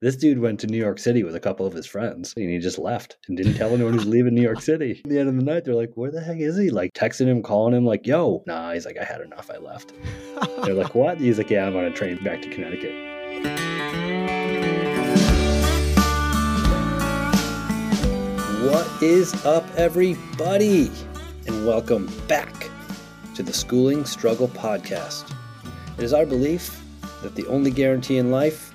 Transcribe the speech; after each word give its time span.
This 0.00 0.14
dude 0.14 0.38
went 0.38 0.60
to 0.60 0.68
New 0.68 0.78
York 0.78 1.00
City 1.00 1.24
with 1.24 1.34
a 1.34 1.40
couple 1.40 1.66
of 1.66 1.72
his 1.72 1.84
friends 1.84 2.32
and 2.36 2.48
he 2.48 2.58
just 2.58 2.78
left 2.78 3.16
and 3.26 3.36
didn't 3.36 3.54
tell 3.54 3.70
anyone 3.70 3.94
he 3.94 3.98
was 3.98 4.06
leaving 4.06 4.32
New 4.32 4.42
York 4.42 4.60
City. 4.60 5.02
At 5.04 5.10
the 5.10 5.18
end 5.18 5.28
of 5.28 5.34
the 5.34 5.42
night, 5.42 5.64
they're 5.64 5.74
like, 5.74 5.90
Where 5.96 6.12
the 6.12 6.20
heck 6.20 6.38
is 6.38 6.56
he? 6.56 6.70
Like 6.70 6.92
texting 6.92 7.26
him, 7.26 7.42
calling 7.42 7.74
him, 7.74 7.84
like, 7.84 8.06
Yo, 8.06 8.44
nah, 8.46 8.72
he's 8.72 8.86
like, 8.86 8.96
I 8.96 9.02
had 9.02 9.22
enough. 9.22 9.50
I 9.52 9.56
left. 9.56 9.94
they're 10.62 10.74
like, 10.74 10.94
What? 10.94 11.18
He's 11.18 11.38
like, 11.38 11.50
Yeah, 11.50 11.66
I'm 11.66 11.74
on 11.74 11.84
a 11.84 11.90
train 11.90 12.22
back 12.22 12.42
to 12.42 12.48
Connecticut. 12.48 12.94
What 18.70 19.02
is 19.02 19.44
up, 19.44 19.66
everybody? 19.74 20.92
And 21.48 21.66
welcome 21.66 22.08
back 22.28 22.70
to 23.34 23.42
the 23.42 23.52
Schooling 23.52 24.04
Struggle 24.04 24.46
Podcast. 24.46 25.34
It 25.98 26.04
is 26.04 26.12
our 26.12 26.24
belief 26.24 26.84
that 27.24 27.34
the 27.34 27.48
only 27.48 27.72
guarantee 27.72 28.18
in 28.18 28.30
life 28.30 28.67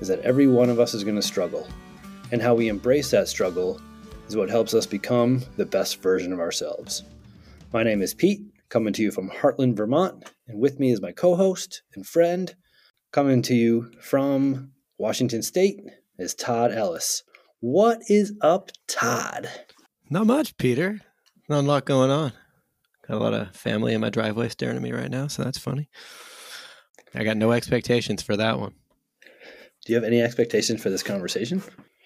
is 0.00 0.08
that 0.08 0.20
every 0.20 0.46
one 0.46 0.70
of 0.70 0.80
us 0.80 0.94
is 0.94 1.04
going 1.04 1.16
to 1.16 1.22
struggle, 1.22 1.68
and 2.32 2.40
how 2.42 2.54
we 2.54 2.68
embrace 2.68 3.10
that 3.10 3.28
struggle 3.28 3.80
is 4.28 4.36
what 4.36 4.48
helps 4.48 4.74
us 4.74 4.86
become 4.86 5.42
the 5.56 5.66
best 5.66 6.02
version 6.02 6.32
of 6.32 6.40
ourselves. 6.40 7.02
My 7.72 7.82
name 7.82 8.02
is 8.02 8.14
Pete, 8.14 8.42
coming 8.68 8.92
to 8.94 9.02
you 9.02 9.10
from 9.10 9.30
Hartland, 9.30 9.76
Vermont, 9.76 10.30
and 10.48 10.60
with 10.60 10.80
me 10.80 10.90
is 10.90 11.02
my 11.02 11.12
co 11.12 11.36
host 11.36 11.82
and 11.94 12.06
friend, 12.06 12.54
coming 13.12 13.42
to 13.42 13.54
you 13.54 13.90
from 14.00 14.72
Washington 14.98 15.42
State, 15.42 15.80
is 16.18 16.34
Todd 16.34 16.72
Ellis. 16.72 17.22
What 17.60 18.00
is 18.08 18.32
up, 18.40 18.70
Todd? 18.88 19.50
Not 20.08 20.26
much, 20.26 20.56
Peter. 20.56 21.00
Not 21.48 21.64
a 21.64 21.66
lot 21.66 21.84
going 21.84 22.10
on. 22.10 22.32
Got 23.06 23.16
a 23.16 23.22
lot 23.22 23.34
of 23.34 23.54
family 23.54 23.92
in 23.92 24.00
my 24.00 24.10
driveway 24.10 24.48
staring 24.48 24.76
at 24.76 24.82
me 24.82 24.92
right 24.92 25.10
now, 25.10 25.26
so 25.26 25.42
that's 25.42 25.58
funny. 25.58 25.88
I 27.14 27.24
got 27.24 27.36
no 27.36 27.52
expectations 27.52 28.22
for 28.22 28.36
that 28.36 28.58
one. 28.60 28.74
Do 29.90 29.94
you 29.94 30.00
have 30.00 30.06
any 30.06 30.22
expectation 30.22 30.78
for 30.78 30.88
this 30.88 31.02
conversation? 31.02 31.64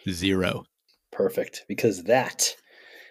Zero. 0.08 0.64
Perfect, 1.12 1.66
because 1.68 2.04
that 2.04 2.56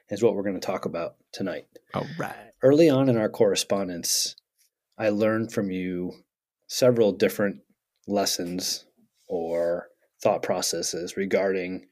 is 0.10 0.24
what 0.24 0.34
we're 0.34 0.42
going 0.42 0.60
to 0.60 0.66
talk 0.66 0.86
about 0.86 1.14
tonight. 1.32 1.68
All 1.94 2.08
right. 2.18 2.34
Early 2.64 2.90
on 2.90 3.08
in 3.08 3.16
our 3.16 3.30
correspondence, 3.30 4.36
I 4.98 5.10
learned 5.10 5.54
from 5.54 5.70
you 5.70 6.14
several 6.66 7.12
different 7.12 7.60
lessons 8.08 8.86
or 9.30 9.90
thought 10.24 10.42
processes 10.42 11.16
regarding 11.16 11.86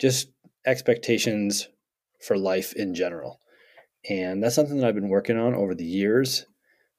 just 0.00 0.26
expectations 0.66 1.68
for 2.20 2.36
life 2.36 2.72
in 2.72 2.92
general. 2.92 3.38
And 4.10 4.42
that's 4.42 4.56
something 4.56 4.78
that 4.78 4.88
I've 4.88 4.96
been 4.96 5.10
working 5.10 5.38
on 5.38 5.54
over 5.54 5.76
the 5.76 5.84
years. 5.84 6.44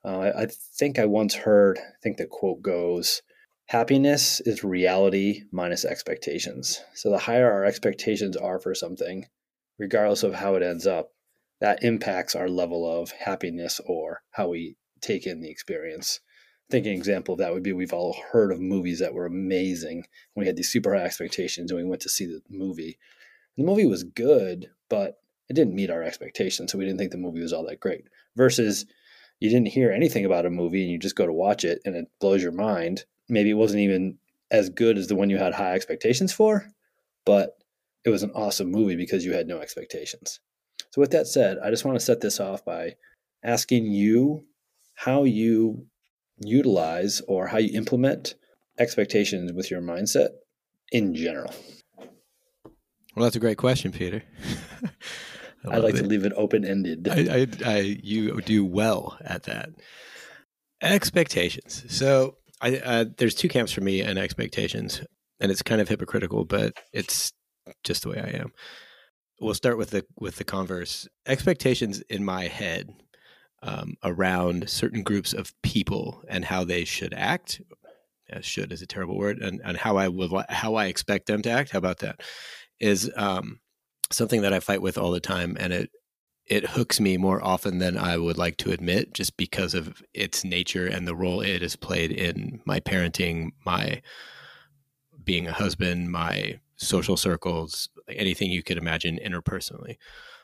Uh, 0.06 0.20
I, 0.20 0.44
I 0.44 0.48
think 0.78 0.98
I 0.98 1.06
once 1.06 1.36
heard, 1.36 1.80
I 1.80 2.00
think 2.02 2.16
the 2.16 2.28
quote 2.28 2.62
goes, 2.62 3.24
Happiness 3.68 4.40
is 4.40 4.64
reality 4.64 5.44
minus 5.52 5.84
expectations. 5.84 6.82
So 6.94 7.10
the 7.10 7.18
higher 7.18 7.52
our 7.52 7.66
expectations 7.66 8.38
are 8.38 8.60
for 8.60 8.74
something, 8.74 9.26
regardless 9.78 10.24
of 10.24 10.36
how 10.36 10.56
it 10.56 10.64
ends 10.64 10.88
up, 10.88 11.12
that 11.60 11.84
impacts 11.84 12.34
our 12.34 12.48
level 12.48 12.90
of 12.90 13.12
happiness 13.12 13.82
or 13.86 14.22
how 14.32 14.48
we 14.48 14.78
take 15.02 15.28
in 15.28 15.42
the 15.42 15.50
experience. 15.50 16.22
I 16.70 16.72
think 16.72 16.86
an 16.86 16.94
example 16.94 17.34
of 17.34 17.40
that 17.40 17.52
would 17.52 17.62
be 17.62 17.74
we've 17.74 17.92
all 17.92 18.16
heard 18.32 18.54
of 18.54 18.62
movies 18.62 19.00
that 19.00 19.14
were 19.14 19.26
amazing. 19.26 20.06
We 20.34 20.46
had 20.46 20.56
these 20.56 20.72
super 20.72 20.96
high 20.96 21.04
expectations 21.04 21.70
and 21.70 21.78
we 21.78 21.84
went 21.86 22.04
to 22.04 22.10
see 22.10 22.26
the 22.26 22.40
movie. 22.50 22.98
The 23.58 23.66
movie 23.66 23.86
was 23.86 24.06
good, 24.06 24.70
but 24.88 25.20
it 25.50 25.56
didn't 25.56 25.76
meet 25.76 25.90
our 25.90 26.04
expectations, 26.04 26.72
so 26.72 26.78
we 26.78 26.86
didn't 26.86 27.00
think 27.00 27.12
the 27.12 27.18
movie 27.18 27.42
was 27.42 27.52
all 27.52 27.66
that 27.66 27.82
great. 27.82 28.06
Versus 28.38 28.86
you 29.42 29.50
didn't 29.50 29.68
hear 29.68 29.92
anything 29.92 30.24
about 30.24 30.46
a 30.46 30.50
movie 30.50 30.84
and 30.84 30.92
you 30.92 30.98
just 30.98 31.18
go 31.18 31.26
to 31.26 31.34
watch 31.34 31.66
it 31.66 31.82
and 31.84 31.98
it 31.98 32.08
blows 32.22 32.42
your 32.42 32.54
mind 32.54 33.04
maybe 33.30 33.50
it 33.50 33.56
wasn't 33.56 33.82
even 33.82 34.18
as 34.52 34.70
good 34.70 34.98
as 34.98 35.08
the 35.08 35.16
one 35.16 35.30
you 35.30 35.38
had 35.38 35.54
high 35.54 35.74
expectations 35.74 36.34
for, 36.34 36.66
but 37.26 37.58
it 38.06 38.10
was 38.10 38.24
an 38.24 38.32
awesome 38.32 38.72
movie 38.72 38.96
because 38.96 39.26
you 39.26 39.34
had 39.34 39.48
no 39.48 39.60
expectations. 39.60 40.40
So, 40.92 41.02
with 41.02 41.12
that 41.12 41.28
said, 41.28 41.58
I 41.64 41.70
just 41.70 41.86
want 41.86 42.00
to 42.00 42.06
set 42.06 42.22
this 42.22 42.40
off 42.40 42.64
by 42.64 42.96
asking 43.44 43.92
you 43.92 44.46
how 44.96 45.24
you 45.24 45.86
utilize 46.40 47.22
or 47.28 47.48
how 47.48 47.58
you 47.58 47.76
implement 47.78 48.36
expectations 48.80 49.52
with 49.54 49.70
your 49.70 49.82
mindset 49.82 50.30
in 50.92 51.14
general. 51.16 51.54
Well, 53.16 53.24
that's 53.24 53.36
a 53.36 53.40
great 53.40 53.58
question, 53.58 53.92
Peter. 53.92 54.24
I 55.66 55.76
would 55.76 55.84
like 55.84 55.96
it. 55.96 56.04
to 56.04 56.08
leave 56.08 56.24
it 56.24 56.34
open 56.36 56.64
ended. 56.64 57.08
I, 57.10 57.42
I, 57.42 57.48
I, 57.66 57.78
you 57.80 58.40
do 58.42 58.64
well 58.64 59.18
at 59.22 59.44
that. 59.44 59.72
Expectations. 60.82 61.84
So, 61.90 62.38
I, 62.62 62.78
uh, 62.78 63.06
there's 63.18 63.36
two 63.36 63.50
camps 63.50 63.72
for 63.72 63.82
me 63.82 64.02
and 64.02 64.18
expectations, 64.18 65.02
and 65.40 65.52
it's 65.52 65.62
kind 65.62 65.82
of 65.82 65.90
hypocritical, 65.90 66.46
but 66.46 66.74
it's 66.92 67.34
just 67.84 68.04
the 68.04 68.10
way 68.10 68.20
I 68.20 68.40
am. 68.40 68.52
We'll 69.40 69.54
start 69.54 69.78
with 69.78 69.92
the 69.92 70.06
with 70.20 70.38
the 70.38 70.44
converse 70.44 71.08
expectations 71.28 72.02
in 72.10 72.26
my 72.26 72.48
head 72.48 72.90
um, 73.62 73.96
around 74.04 74.70
certain 74.70 75.04
groups 75.04 75.34
of 75.34 75.54
people 75.62 76.24
and 76.28 76.46
how 76.46 76.64
they 76.64 76.86
should 76.86 77.14
act. 77.14 77.62
Yeah, 78.30 78.42
should 78.42 78.72
is 78.72 78.82
a 78.82 78.88
terrible 78.88 79.18
word, 79.18 79.38
and, 79.40 79.62
and 79.64 79.78
how 79.78 79.98
I 79.98 80.08
would 80.08 80.32
how 80.50 80.76
I 80.76 80.88
expect 80.88 81.28
them 81.28 81.42
to 81.44 81.52
act. 81.52 81.72
How 81.72 81.78
about 81.78 82.00
that? 82.00 82.22
Is 82.80 83.12
um, 83.16 83.60
something 84.12 84.42
that 84.42 84.54
I 84.54 84.60
fight 84.60 84.82
with 84.82 84.98
all 84.98 85.12
the 85.12 85.20
time, 85.20 85.56
and 85.60 85.72
it 85.72 85.92
it 86.48 86.66
hooks 86.66 87.00
me 87.00 87.18
more 87.18 87.44
often 87.44 87.80
than 87.80 87.98
I 87.98 88.18
would 88.18 88.38
like 88.38 88.58
to 88.58 88.72
admit, 88.72 89.14
just 89.14 89.36
because 89.36 89.74
of 89.74 90.02
its 90.14 90.44
nature 90.44 90.88
and 90.88 91.06
the 91.06 91.16
role 91.16 91.42
it 91.42 91.62
has 91.62 91.76
played 91.76 92.12
in 92.12 92.62
my 92.66 92.80
parenting, 92.80 93.50
my 93.66 94.02
being 95.24 95.48
a 95.48 95.54
husband, 95.54 96.10
my 96.10 96.60
social 96.78 97.18
circles, 97.18 97.90
anything 98.08 98.50
you 98.50 98.64
could 98.64 98.78
imagine 98.78 99.20
interpersonally. 99.24 99.98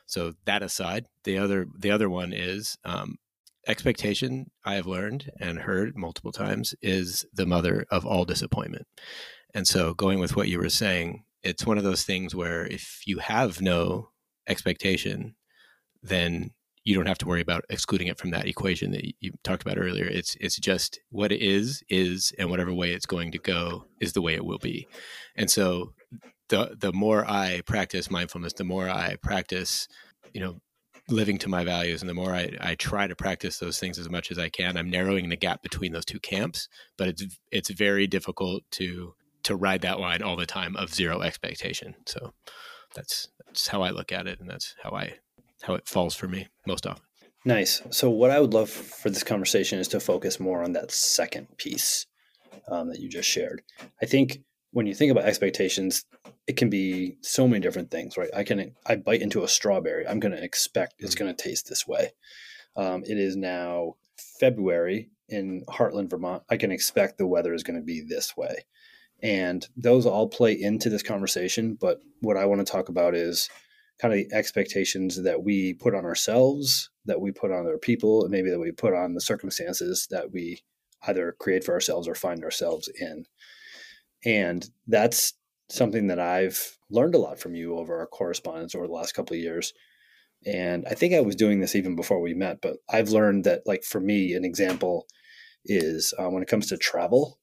So 0.06 0.34
that 0.44 0.62
aside, 0.62 1.06
the 1.24 1.38
other 1.38 1.66
the 1.78 1.90
other 1.90 2.10
one 2.10 2.34
is 2.34 2.76
um, 2.84 3.16
expectation. 3.66 4.50
I 4.64 4.74
have 4.74 4.86
learned 4.86 5.30
and 5.40 5.60
heard 5.60 5.96
multiple 5.96 6.32
times 6.32 6.74
is 6.82 7.24
the 7.32 7.46
mother 7.46 7.86
of 7.90 8.04
all 8.04 8.26
disappointment. 8.26 8.86
And 9.54 9.66
so, 9.66 9.94
going 9.94 10.18
with 10.18 10.36
what 10.36 10.48
you 10.48 10.58
were 10.58 10.68
saying, 10.68 11.24
it's 11.42 11.64
one 11.64 11.78
of 11.78 11.84
those 11.84 12.02
things 12.02 12.34
where 12.34 12.66
if 12.66 13.02
you 13.06 13.18
have 13.20 13.62
no 13.62 14.10
expectation 14.46 15.36
then 16.04 16.50
you 16.84 16.94
don't 16.94 17.06
have 17.06 17.18
to 17.18 17.26
worry 17.26 17.40
about 17.40 17.64
excluding 17.70 18.08
it 18.08 18.18
from 18.18 18.30
that 18.30 18.46
equation 18.46 18.90
that 18.92 19.04
you 19.20 19.32
talked 19.42 19.62
about 19.62 19.78
earlier. 19.78 20.04
It's 20.04 20.36
it's 20.38 20.56
just 20.56 21.00
what 21.10 21.32
it 21.32 21.40
is 21.40 21.82
is, 21.88 22.32
and 22.38 22.50
whatever 22.50 22.72
way 22.72 22.92
it's 22.92 23.06
going 23.06 23.32
to 23.32 23.38
go 23.38 23.86
is 24.00 24.12
the 24.12 24.22
way 24.22 24.34
it 24.34 24.44
will 24.44 24.58
be. 24.58 24.86
And 25.34 25.50
so, 25.50 25.94
the 26.48 26.76
the 26.78 26.92
more 26.92 27.24
I 27.28 27.62
practice 27.64 28.10
mindfulness, 28.10 28.52
the 28.52 28.64
more 28.64 28.88
I 28.88 29.16
practice, 29.22 29.88
you 30.34 30.40
know, 30.40 30.60
living 31.08 31.38
to 31.38 31.48
my 31.48 31.64
values, 31.64 32.02
and 32.02 32.08
the 32.08 32.14
more 32.14 32.34
I, 32.34 32.50
I 32.60 32.74
try 32.74 33.06
to 33.06 33.16
practice 33.16 33.58
those 33.58 33.78
things 33.78 33.98
as 33.98 34.10
much 34.10 34.30
as 34.30 34.38
I 34.38 34.50
can, 34.50 34.76
I'm 34.76 34.90
narrowing 34.90 35.30
the 35.30 35.36
gap 35.36 35.62
between 35.62 35.92
those 35.92 36.04
two 36.04 36.20
camps. 36.20 36.68
But 36.98 37.08
it's 37.08 37.38
it's 37.50 37.70
very 37.70 38.06
difficult 38.06 38.62
to 38.72 39.14
to 39.44 39.56
ride 39.56 39.82
that 39.82 40.00
line 40.00 40.22
all 40.22 40.36
the 40.36 40.46
time 40.46 40.76
of 40.76 40.94
zero 40.94 41.22
expectation. 41.22 41.94
So 42.04 42.34
that's 42.94 43.28
that's 43.46 43.68
how 43.68 43.80
I 43.80 43.88
look 43.90 44.12
at 44.12 44.26
it, 44.26 44.38
and 44.38 44.50
that's 44.50 44.74
how 44.82 44.90
I 44.90 45.14
how 45.64 45.74
it 45.74 45.88
falls 45.88 46.14
for 46.14 46.28
me 46.28 46.48
most 46.66 46.86
often. 46.86 47.02
Nice. 47.44 47.82
So, 47.90 48.08
what 48.08 48.30
I 48.30 48.40
would 48.40 48.54
love 48.54 48.70
for 48.70 49.10
this 49.10 49.22
conversation 49.22 49.78
is 49.78 49.88
to 49.88 50.00
focus 50.00 50.40
more 50.40 50.62
on 50.62 50.72
that 50.72 50.90
second 50.90 51.48
piece 51.58 52.06
um, 52.68 52.88
that 52.88 53.00
you 53.00 53.08
just 53.08 53.28
shared. 53.28 53.62
I 54.02 54.06
think 54.06 54.40
when 54.70 54.86
you 54.86 54.94
think 54.94 55.12
about 55.12 55.24
expectations, 55.24 56.04
it 56.46 56.56
can 56.56 56.70
be 56.70 57.16
so 57.20 57.46
many 57.46 57.60
different 57.60 57.90
things, 57.90 58.16
right? 58.16 58.30
I 58.34 58.44
can 58.44 58.74
I 58.86 58.96
bite 58.96 59.22
into 59.22 59.44
a 59.44 59.48
strawberry. 59.48 60.06
I'm 60.06 60.20
going 60.20 60.32
to 60.32 60.42
expect 60.42 60.94
it's 60.98 61.14
mm-hmm. 61.14 61.24
going 61.24 61.36
to 61.36 61.42
taste 61.42 61.68
this 61.68 61.86
way. 61.86 62.12
Um, 62.76 63.04
it 63.06 63.18
is 63.18 63.36
now 63.36 63.94
February 64.40 65.10
in 65.28 65.64
Hartland, 65.68 66.10
Vermont. 66.10 66.42
I 66.50 66.56
can 66.56 66.72
expect 66.72 67.18
the 67.18 67.26
weather 67.26 67.54
is 67.54 67.62
going 67.62 67.78
to 67.78 67.84
be 67.84 68.00
this 68.00 68.36
way, 68.36 68.64
and 69.22 69.66
those 69.76 70.06
all 70.06 70.28
play 70.28 70.52
into 70.52 70.88
this 70.88 71.02
conversation. 71.02 71.76
But 71.78 72.00
what 72.20 72.36
I 72.36 72.46
want 72.46 72.66
to 72.66 72.70
talk 72.70 72.88
about 72.88 73.14
is 73.14 73.50
kind 74.00 74.12
of 74.12 74.18
the 74.18 74.34
expectations 74.34 75.22
that 75.22 75.42
we 75.42 75.74
put 75.74 75.94
on 75.94 76.04
ourselves, 76.04 76.90
that 77.04 77.20
we 77.20 77.30
put 77.30 77.52
on 77.52 77.66
other 77.66 77.78
people, 77.78 78.22
and 78.22 78.30
maybe 78.30 78.50
that 78.50 78.60
we 78.60 78.72
put 78.72 78.94
on 78.94 79.14
the 79.14 79.20
circumstances 79.20 80.06
that 80.10 80.32
we 80.32 80.62
either 81.06 81.36
create 81.38 81.64
for 81.64 81.72
ourselves 81.74 82.08
or 82.08 82.14
find 82.14 82.42
ourselves 82.42 82.88
in. 82.98 83.24
And 84.24 84.68
that's 84.86 85.34
something 85.68 86.08
that 86.08 86.18
I've 86.18 86.76
learned 86.90 87.14
a 87.14 87.18
lot 87.18 87.38
from 87.38 87.54
you 87.54 87.78
over 87.78 87.98
our 87.98 88.06
correspondence 88.06 88.74
over 88.74 88.86
the 88.86 88.92
last 88.92 89.12
couple 89.12 89.34
of 89.34 89.42
years. 89.42 89.72
And 90.46 90.84
I 90.90 90.94
think 90.94 91.14
I 91.14 91.20
was 91.20 91.36
doing 91.36 91.60
this 91.60 91.74
even 91.74 91.96
before 91.96 92.20
we 92.20 92.34
met, 92.34 92.60
but 92.60 92.76
I've 92.88 93.10
learned 93.10 93.44
that, 93.44 93.62
like, 93.66 93.82
for 93.82 94.00
me, 94.00 94.34
an 94.34 94.44
example 94.44 95.06
is 95.64 96.12
uh, 96.18 96.28
when 96.28 96.42
it 96.42 96.48
comes 96.48 96.66
to 96.68 96.76
travel, 96.76 97.38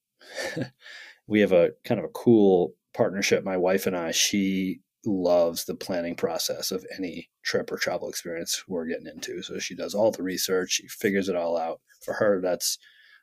we 1.26 1.40
have 1.40 1.52
a 1.52 1.70
kind 1.84 1.98
of 1.98 2.04
a 2.04 2.10
cool 2.10 2.74
partnership. 2.94 3.42
My 3.42 3.56
wife 3.56 3.86
and 3.86 3.96
I, 3.96 4.12
she 4.12 4.80
loves 5.04 5.64
the 5.64 5.74
planning 5.74 6.14
process 6.14 6.70
of 6.70 6.86
any 6.96 7.28
trip 7.44 7.72
or 7.72 7.76
travel 7.76 8.08
experience 8.08 8.62
we're 8.68 8.86
getting 8.86 9.06
into. 9.06 9.42
So 9.42 9.58
she 9.58 9.74
does 9.74 9.94
all 9.94 10.10
the 10.10 10.22
research, 10.22 10.72
she 10.72 10.88
figures 10.88 11.28
it 11.28 11.36
all 11.36 11.56
out. 11.56 11.80
For 12.04 12.14
her, 12.14 12.40
that's 12.40 12.78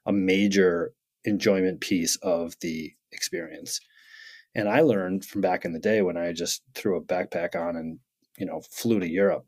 a 0.05 0.11
major 0.11 0.93
enjoyment 1.25 1.81
piece 1.81 2.15
of 2.17 2.55
the 2.61 2.93
experience. 3.11 3.79
And 4.55 4.67
I 4.67 4.81
learned 4.81 5.25
from 5.25 5.41
back 5.41 5.65
in 5.65 5.73
the 5.73 5.79
day 5.79 6.01
when 6.01 6.17
I 6.17 6.33
just 6.33 6.63
threw 6.73 6.97
a 6.97 7.03
backpack 7.03 7.55
on 7.55 7.75
and, 7.75 7.99
you 8.37 8.45
know, 8.45 8.61
flew 8.71 8.99
to 8.99 9.07
Europe. 9.07 9.45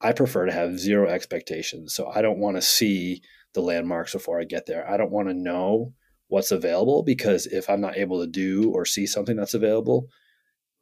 I 0.00 0.12
prefer 0.12 0.46
to 0.46 0.52
have 0.52 0.78
zero 0.78 1.08
expectations. 1.08 1.94
So 1.94 2.08
I 2.08 2.22
don't 2.22 2.38
want 2.38 2.56
to 2.56 2.62
see 2.62 3.22
the 3.54 3.60
landmarks 3.60 4.12
before 4.12 4.40
I 4.40 4.44
get 4.44 4.66
there. 4.66 4.88
I 4.88 4.96
don't 4.96 5.12
want 5.12 5.28
to 5.28 5.34
know 5.34 5.94
what's 6.28 6.50
available 6.50 7.02
because 7.02 7.46
if 7.46 7.68
I'm 7.70 7.80
not 7.80 7.96
able 7.96 8.20
to 8.20 8.26
do 8.26 8.70
or 8.70 8.84
see 8.84 9.06
something 9.06 9.36
that's 9.36 9.54
available, 9.54 10.08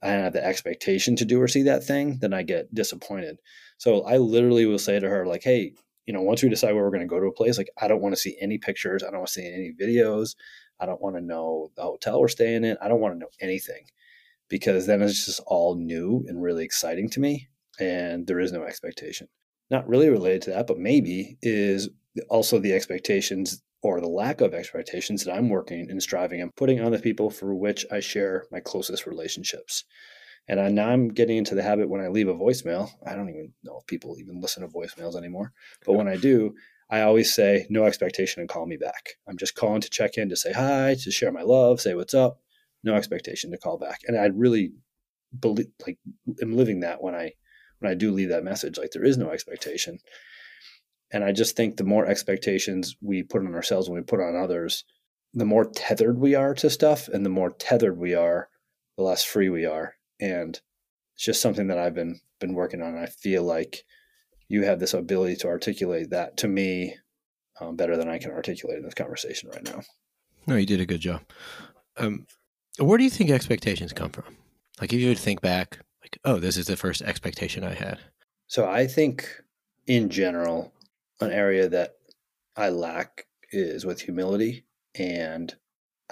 I 0.03 0.09
have 0.09 0.33
the 0.33 0.45
expectation 0.45 1.17
to 1.17 1.25
do 1.25 1.41
or 1.41 1.49
see 1.49 1.63
that 1.65 1.85
thing, 1.85 2.19
then 2.21 2.33
I 2.33 2.43
get 2.43 2.75
disappointed. 2.75 3.39
So 3.79 4.03
I 4.03 4.17
literally 4.17 4.67
will 4.67 4.79
say 4.79 4.99
to 4.99 5.09
her, 5.09 5.27
like, 5.27 5.43
hey, 5.43 5.73
you 6.07 6.15
know, 6.15 6.23
once 6.23 6.43
we 6.43 6.49
decide 6.49 6.73
where 6.73 6.83
we're 6.83 6.91
going 6.91 7.01
to 7.03 7.07
go 7.07 7.21
to 7.21 7.27
a 7.27 7.33
place, 7.33 7.59
like, 7.59 7.71
I 7.81 7.87
don't 7.87 8.01
want 8.01 8.15
to 8.15 8.21
see 8.21 8.37
any 8.41 8.59
pictures. 8.59 9.03
I 9.03 9.11
don't 9.11 9.21
want 9.21 9.29
to 9.29 9.33
see 9.35 9.47
any 9.47 9.73
videos. 9.81 10.35
I 10.81 10.87
don't 10.87 11.01
want 11.01 11.17
to 11.17 11.23
know 11.23 11.71
the 11.77 11.83
hotel 11.83 12.21
we're 12.21 12.29
staying 12.29 12.65
in. 12.65 12.77
I 12.83 12.89
don't 12.89 13.01
want 13.01 13.15
to 13.15 13.19
know 13.19 13.29
anything 13.41 13.85
because 14.49 14.87
then 14.87 15.03
it's 15.03 15.27
just 15.27 15.41
all 15.47 15.77
new 15.77 16.25
and 16.27 16.43
really 16.43 16.65
exciting 16.65 17.11
to 17.11 17.21
me. 17.21 17.49
And 17.79 18.27
there 18.27 18.41
is 18.41 18.53
no 18.53 18.65
expectation. 18.65 19.29
Not 19.71 19.89
really 19.89 20.09
related 20.09 20.43
to 20.43 20.51
that, 20.51 20.67
but 20.67 20.79
maybe 20.79 21.39
is 21.43 21.89
also 22.29 22.59
the 22.59 22.73
expectations 22.73 23.63
or 23.83 24.01
the 24.01 24.09
lack 24.09 24.41
of 24.41 24.55
expectations 24.55 25.25
that 25.25 25.35
I'm 25.35 25.49
working 25.49 25.91
and 25.91 26.03
striving 26.03 26.41
and 26.41 26.55
putting 26.55 26.81
on 26.81 26.93
the 26.93 26.99
people 26.99 27.31
for 27.31 27.55
which 27.55 27.87
I 27.91 28.01
share 28.01 28.45
my 28.51 28.61
closest 28.61 29.07
relationships. 29.07 29.85
And 30.49 30.61
I, 30.61 30.69
now 30.69 30.89
I'm 30.89 31.09
getting 31.09 31.37
into 31.37 31.55
the 31.55 31.63
habit 31.63 31.89
when 31.89 32.01
I 32.01 32.09
leave 32.09 32.29
a 32.29 32.35
voicemail. 32.35 32.91
I 33.07 33.15
don't 33.15 33.29
even 33.29 33.53
know 33.63 33.79
if 33.81 33.87
people 33.87 34.17
even 34.19 34.41
listen 34.41 34.63
to 34.63 34.69
voicemails 34.69 35.17
anymore. 35.17 35.53
But 35.87 35.95
when 35.95 36.09
I 36.09 36.17
do, 36.17 36.55
I 36.91 37.03
always 37.03 37.33
say 37.33 37.67
no 37.71 37.85
expectation 37.85 38.41
and 38.41 38.49
call 38.49 38.67
me 38.67 38.77
back. 38.77 39.11
I'm 39.29 39.39
just 39.39 39.55
calling 39.55 39.81
to 39.81 39.91
check 39.91 40.17
in 40.17 40.29
to 40.29 40.37
say 40.37 40.53
hi, 40.53 40.97
to 41.03 41.11
share 41.11 41.31
my 41.31 41.43
love, 41.43 41.81
say 41.81 41.95
what's 41.95 42.15
up. 42.15 42.41
No 42.83 42.95
expectation 42.95 43.53
to 43.53 43.59
call 43.59 43.79
back. 43.79 44.01
And 44.07 44.19
I 44.19 44.27
really 44.27 44.73
believe 45.39 45.69
like 45.87 45.99
am 46.43 46.57
living 46.57 46.81
that 46.81 47.03
when 47.03 47.15
I 47.15 47.33
when 47.79 47.91
I 47.91 47.95
do 47.95 48.11
leave 48.11 48.31
that 48.31 48.45
message. 48.45 48.79
Like 48.79 48.91
there 48.91 49.05
is 49.05 49.17
no 49.17 49.31
expectation. 49.31 49.99
And 51.13 51.25
I 51.25 51.33
just 51.33 51.57
think 51.57 51.77
the 51.77 51.85
more 51.85 52.07
expectations 52.07 52.97
we 53.01 53.23
put 53.23 53.43
on 53.43 53.55
ourselves 53.55 53.89
when 53.89 54.01
we 54.01 54.05
put 54.05 54.21
on 54.21 54.37
others, 54.37 54.85
the 55.35 55.45
more 55.45 55.65
tethered 55.65 56.19
we 56.19 56.35
are 56.35 56.55
to 56.55 56.71
stuff 56.71 57.09
and 57.09 57.25
the 57.25 57.31
more 57.31 57.51
tethered 57.51 57.99
we 57.99 58.15
are, 58.15 58.49
the 58.97 59.03
less 59.03 59.25
free 59.25 59.49
we 59.49 59.65
are. 59.65 59.95
And 60.21 60.61
it's 61.15 61.25
just 61.25 61.41
something 61.41 61.69
that 61.69 61.79
I've 61.79 61.95
been 61.95 62.21
been 62.39 62.55
working 62.55 62.83
on. 62.83 62.97
I 62.97 63.07
feel 63.07 63.43
like 63.43 63.85
you 64.49 64.65
have 64.65 64.81
this 64.81 64.95
ability 64.95 65.37
to 65.37 65.49
articulate 65.49 66.11
that 66.11 66.37
to 66.39 66.49
me 66.49 66.97
um, 67.61 67.77
better 67.77 67.97
than 67.97 68.09
I 68.09 68.19
can 68.19 68.31
articulate 68.31 68.79
in 68.79 68.85
this 68.85 68.95
conversation 68.95 69.51
right 69.51 69.65
now. 69.65 69.83
No, 70.47 70.57
you 70.57 70.67
did 70.67 70.81
a 70.81 70.87
good 70.87 71.01
job. 71.01 71.21
Um, 71.97 72.27
where 72.79 72.99
do 72.99 73.05
you 73.05 73.11
think 73.11 73.31
expectations 73.31 73.93
come 73.93 74.11
from? 74.11 74.37
Like, 74.81 74.93
if 74.93 75.01
you 75.01 75.09
would 75.09 75.19
think 75.19 75.43
back, 75.43 75.81
like, 76.03 76.19
oh, 76.25 76.39
this 76.39 76.57
is 76.57 76.67
the 76.67 76.77
first 76.77 77.03
expectation 77.03 77.63
I 77.63 77.75
had. 77.75 77.99
So 78.47 78.67
I 78.67 78.87
think, 78.87 79.29
in 79.87 80.09
general, 80.09 80.73
an 81.21 81.33
area 81.33 81.69
that 81.69 81.97
I 82.57 82.71
lack 82.71 83.27
is 83.53 83.85
with 83.85 84.03
humility, 84.03 84.65
and 84.95 85.55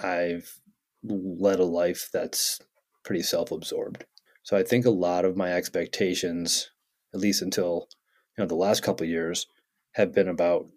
I've 0.01 0.59
led 1.03 1.59
a 1.59 1.65
life 1.65 2.09
that's 2.11 2.59
pretty 3.03 3.21
self-absorbed. 3.21 4.05
So 4.43 4.57
I 4.57 4.63
think 4.63 4.85
a 4.85 4.91
lot 4.91 5.25
of 5.25 5.37
my 5.37 5.53
expectations, 5.53 6.71
at 7.13 7.19
least 7.19 7.41
until 7.41 7.87
you 8.37 8.43
know 8.43 8.47
the 8.47 8.55
last 8.55 8.83
couple 8.83 9.05
years, 9.05 9.47
have 9.93 10.13
been 10.13 10.27
about 10.27 10.67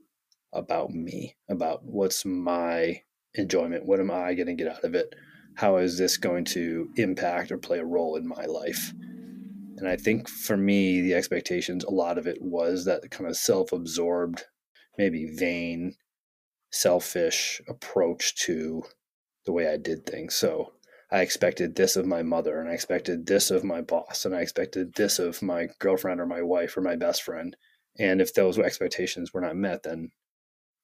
about 0.53 0.91
me, 0.91 1.37
about 1.49 1.85
what's 1.85 2.25
my 2.25 3.01
enjoyment, 3.35 3.87
what 3.87 4.01
am 4.01 4.11
I 4.11 4.35
going 4.35 4.49
to 4.49 4.55
get 4.55 4.69
out 4.69 4.85
of 4.85 4.95
it, 4.95 5.15
how 5.55 5.77
is 5.77 5.99
this 5.99 6.17
going 6.17 6.45
to 6.47 6.91
impact 6.97 7.51
or 7.51 7.59
play 7.59 7.79
a 7.79 7.85
role 7.85 8.17
in 8.17 8.27
my 8.27 8.45
life. 8.45 8.93
And 9.83 9.91
I 9.91 9.97
think 9.97 10.29
for 10.29 10.57
me, 10.57 11.01
the 11.01 11.15
expectations, 11.15 11.83
a 11.83 11.91
lot 11.91 12.17
of 12.17 12.29
it 12.29 12.41
was 12.41 12.85
that 12.85 13.11
kind 13.11 13.29
of 13.29 13.37
self 13.37 13.73
absorbed, 13.73 14.45
maybe 14.97 15.27
vain, 15.27 15.97
selfish 16.71 17.61
approach 17.69 18.37
to 18.45 18.85
the 19.45 19.51
way 19.51 19.67
I 19.67 19.77
did 19.77 20.07
things. 20.07 20.37
So 20.37 20.75
I 21.11 21.23
expected 21.23 21.75
this 21.75 21.97
of 21.97 22.07
my 22.07 22.23
mother, 22.23 22.61
and 22.61 22.71
I 22.71 22.75
expected 22.75 23.27
this 23.27 23.51
of 23.51 23.65
my 23.65 23.81
boss, 23.81 24.25
and 24.25 24.37
I 24.37 24.43
expected 24.43 24.95
this 24.95 25.19
of 25.19 25.43
my 25.43 25.67
girlfriend 25.81 26.21
or 26.21 26.27
my 26.27 26.43
wife 26.43 26.77
or 26.77 26.81
my 26.81 26.95
best 26.95 27.25
friend. 27.25 27.57
And 27.99 28.21
if 28.21 28.35
those 28.35 28.61
expectations 28.61 29.35
were 29.35 29.41
not 29.41 29.57
met, 29.57 29.83
then 29.83 30.13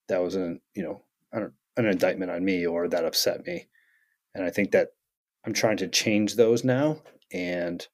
that 0.09 0.21
was 0.21 0.35
an, 0.35 0.61
you 0.75 0.83
know, 0.83 1.05
an 1.33 1.87
indictment 1.87 2.33
on 2.33 2.45
me 2.45 2.67
or 2.67 2.89
that 2.89 3.05
upset 3.05 3.47
me. 3.47 3.69
And 4.35 4.45
I 4.45 4.51
think 4.51 4.73
that 4.73 4.89
I'm 5.45 5.55
trying 5.55 5.77
to 5.77 5.87
change 5.87 6.35
those 6.35 6.65
now. 6.65 7.01
And 7.33 7.87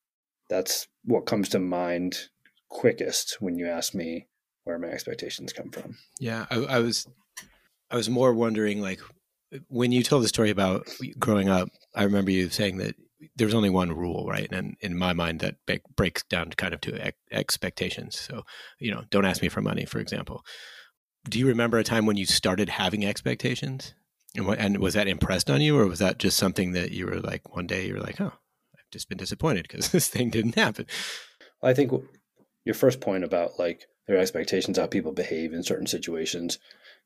that's 0.48 0.88
what 1.04 1.26
comes 1.26 1.48
to 1.50 1.58
mind 1.58 2.28
quickest 2.68 3.36
when 3.40 3.56
you 3.56 3.66
ask 3.68 3.94
me 3.94 4.26
where 4.64 4.78
my 4.78 4.88
expectations 4.88 5.52
come 5.52 5.70
from. 5.70 5.96
Yeah, 6.18 6.46
I, 6.50 6.56
I 6.56 6.78
was, 6.78 7.06
I 7.90 7.96
was 7.96 8.08
more 8.10 8.32
wondering 8.32 8.80
like 8.80 9.00
when 9.68 9.92
you 9.92 10.02
told 10.02 10.24
the 10.24 10.28
story 10.28 10.50
about 10.50 10.88
growing 11.18 11.48
up. 11.48 11.68
I 11.94 12.04
remember 12.04 12.30
you 12.30 12.48
saying 12.48 12.78
that 12.78 12.96
there 13.36 13.46
was 13.46 13.54
only 13.54 13.70
one 13.70 13.92
rule, 13.92 14.26
right? 14.28 14.48
And 14.50 14.76
in 14.80 14.96
my 14.98 15.12
mind, 15.12 15.40
that 15.40 15.56
breaks 15.96 16.22
down 16.24 16.50
kind 16.50 16.74
of 16.74 16.80
to 16.82 17.12
expectations. 17.30 18.18
So, 18.18 18.44
you 18.78 18.90
know, 18.90 19.04
don't 19.10 19.24
ask 19.24 19.42
me 19.42 19.48
for 19.48 19.62
money, 19.62 19.84
for 19.84 19.98
example. 19.98 20.44
Do 21.28 21.38
you 21.38 21.46
remember 21.46 21.78
a 21.78 21.84
time 21.84 22.06
when 22.06 22.16
you 22.16 22.26
started 22.26 22.68
having 22.68 23.04
expectations? 23.04 23.94
And, 24.36 24.46
what, 24.46 24.58
and 24.58 24.78
was 24.78 24.94
that 24.94 25.06
impressed 25.06 25.48
on 25.48 25.60
you, 25.60 25.78
or 25.78 25.86
was 25.86 26.00
that 26.00 26.18
just 26.18 26.36
something 26.36 26.72
that 26.72 26.90
you 26.90 27.06
were 27.06 27.20
like 27.20 27.54
one 27.54 27.66
day 27.66 27.86
you 27.86 27.94
were 27.94 28.00
like, 28.00 28.20
oh, 28.20 28.32
just 28.94 29.08
been 29.10 29.18
disappointed 29.18 29.68
because 29.68 29.88
this 29.92 30.08
thing 30.08 30.30
didn't 30.30 30.54
happen. 30.54 30.86
Well, 31.60 31.70
I 31.70 31.74
think 31.74 31.92
your 32.64 32.74
first 32.74 33.00
point 33.00 33.24
about 33.24 33.58
like 33.58 33.86
their 34.06 34.18
expectations 34.18 34.78
how 34.78 34.86
people 34.86 35.12
behave 35.12 35.52
in 35.52 35.62
certain 35.62 35.86
situations, 35.86 36.58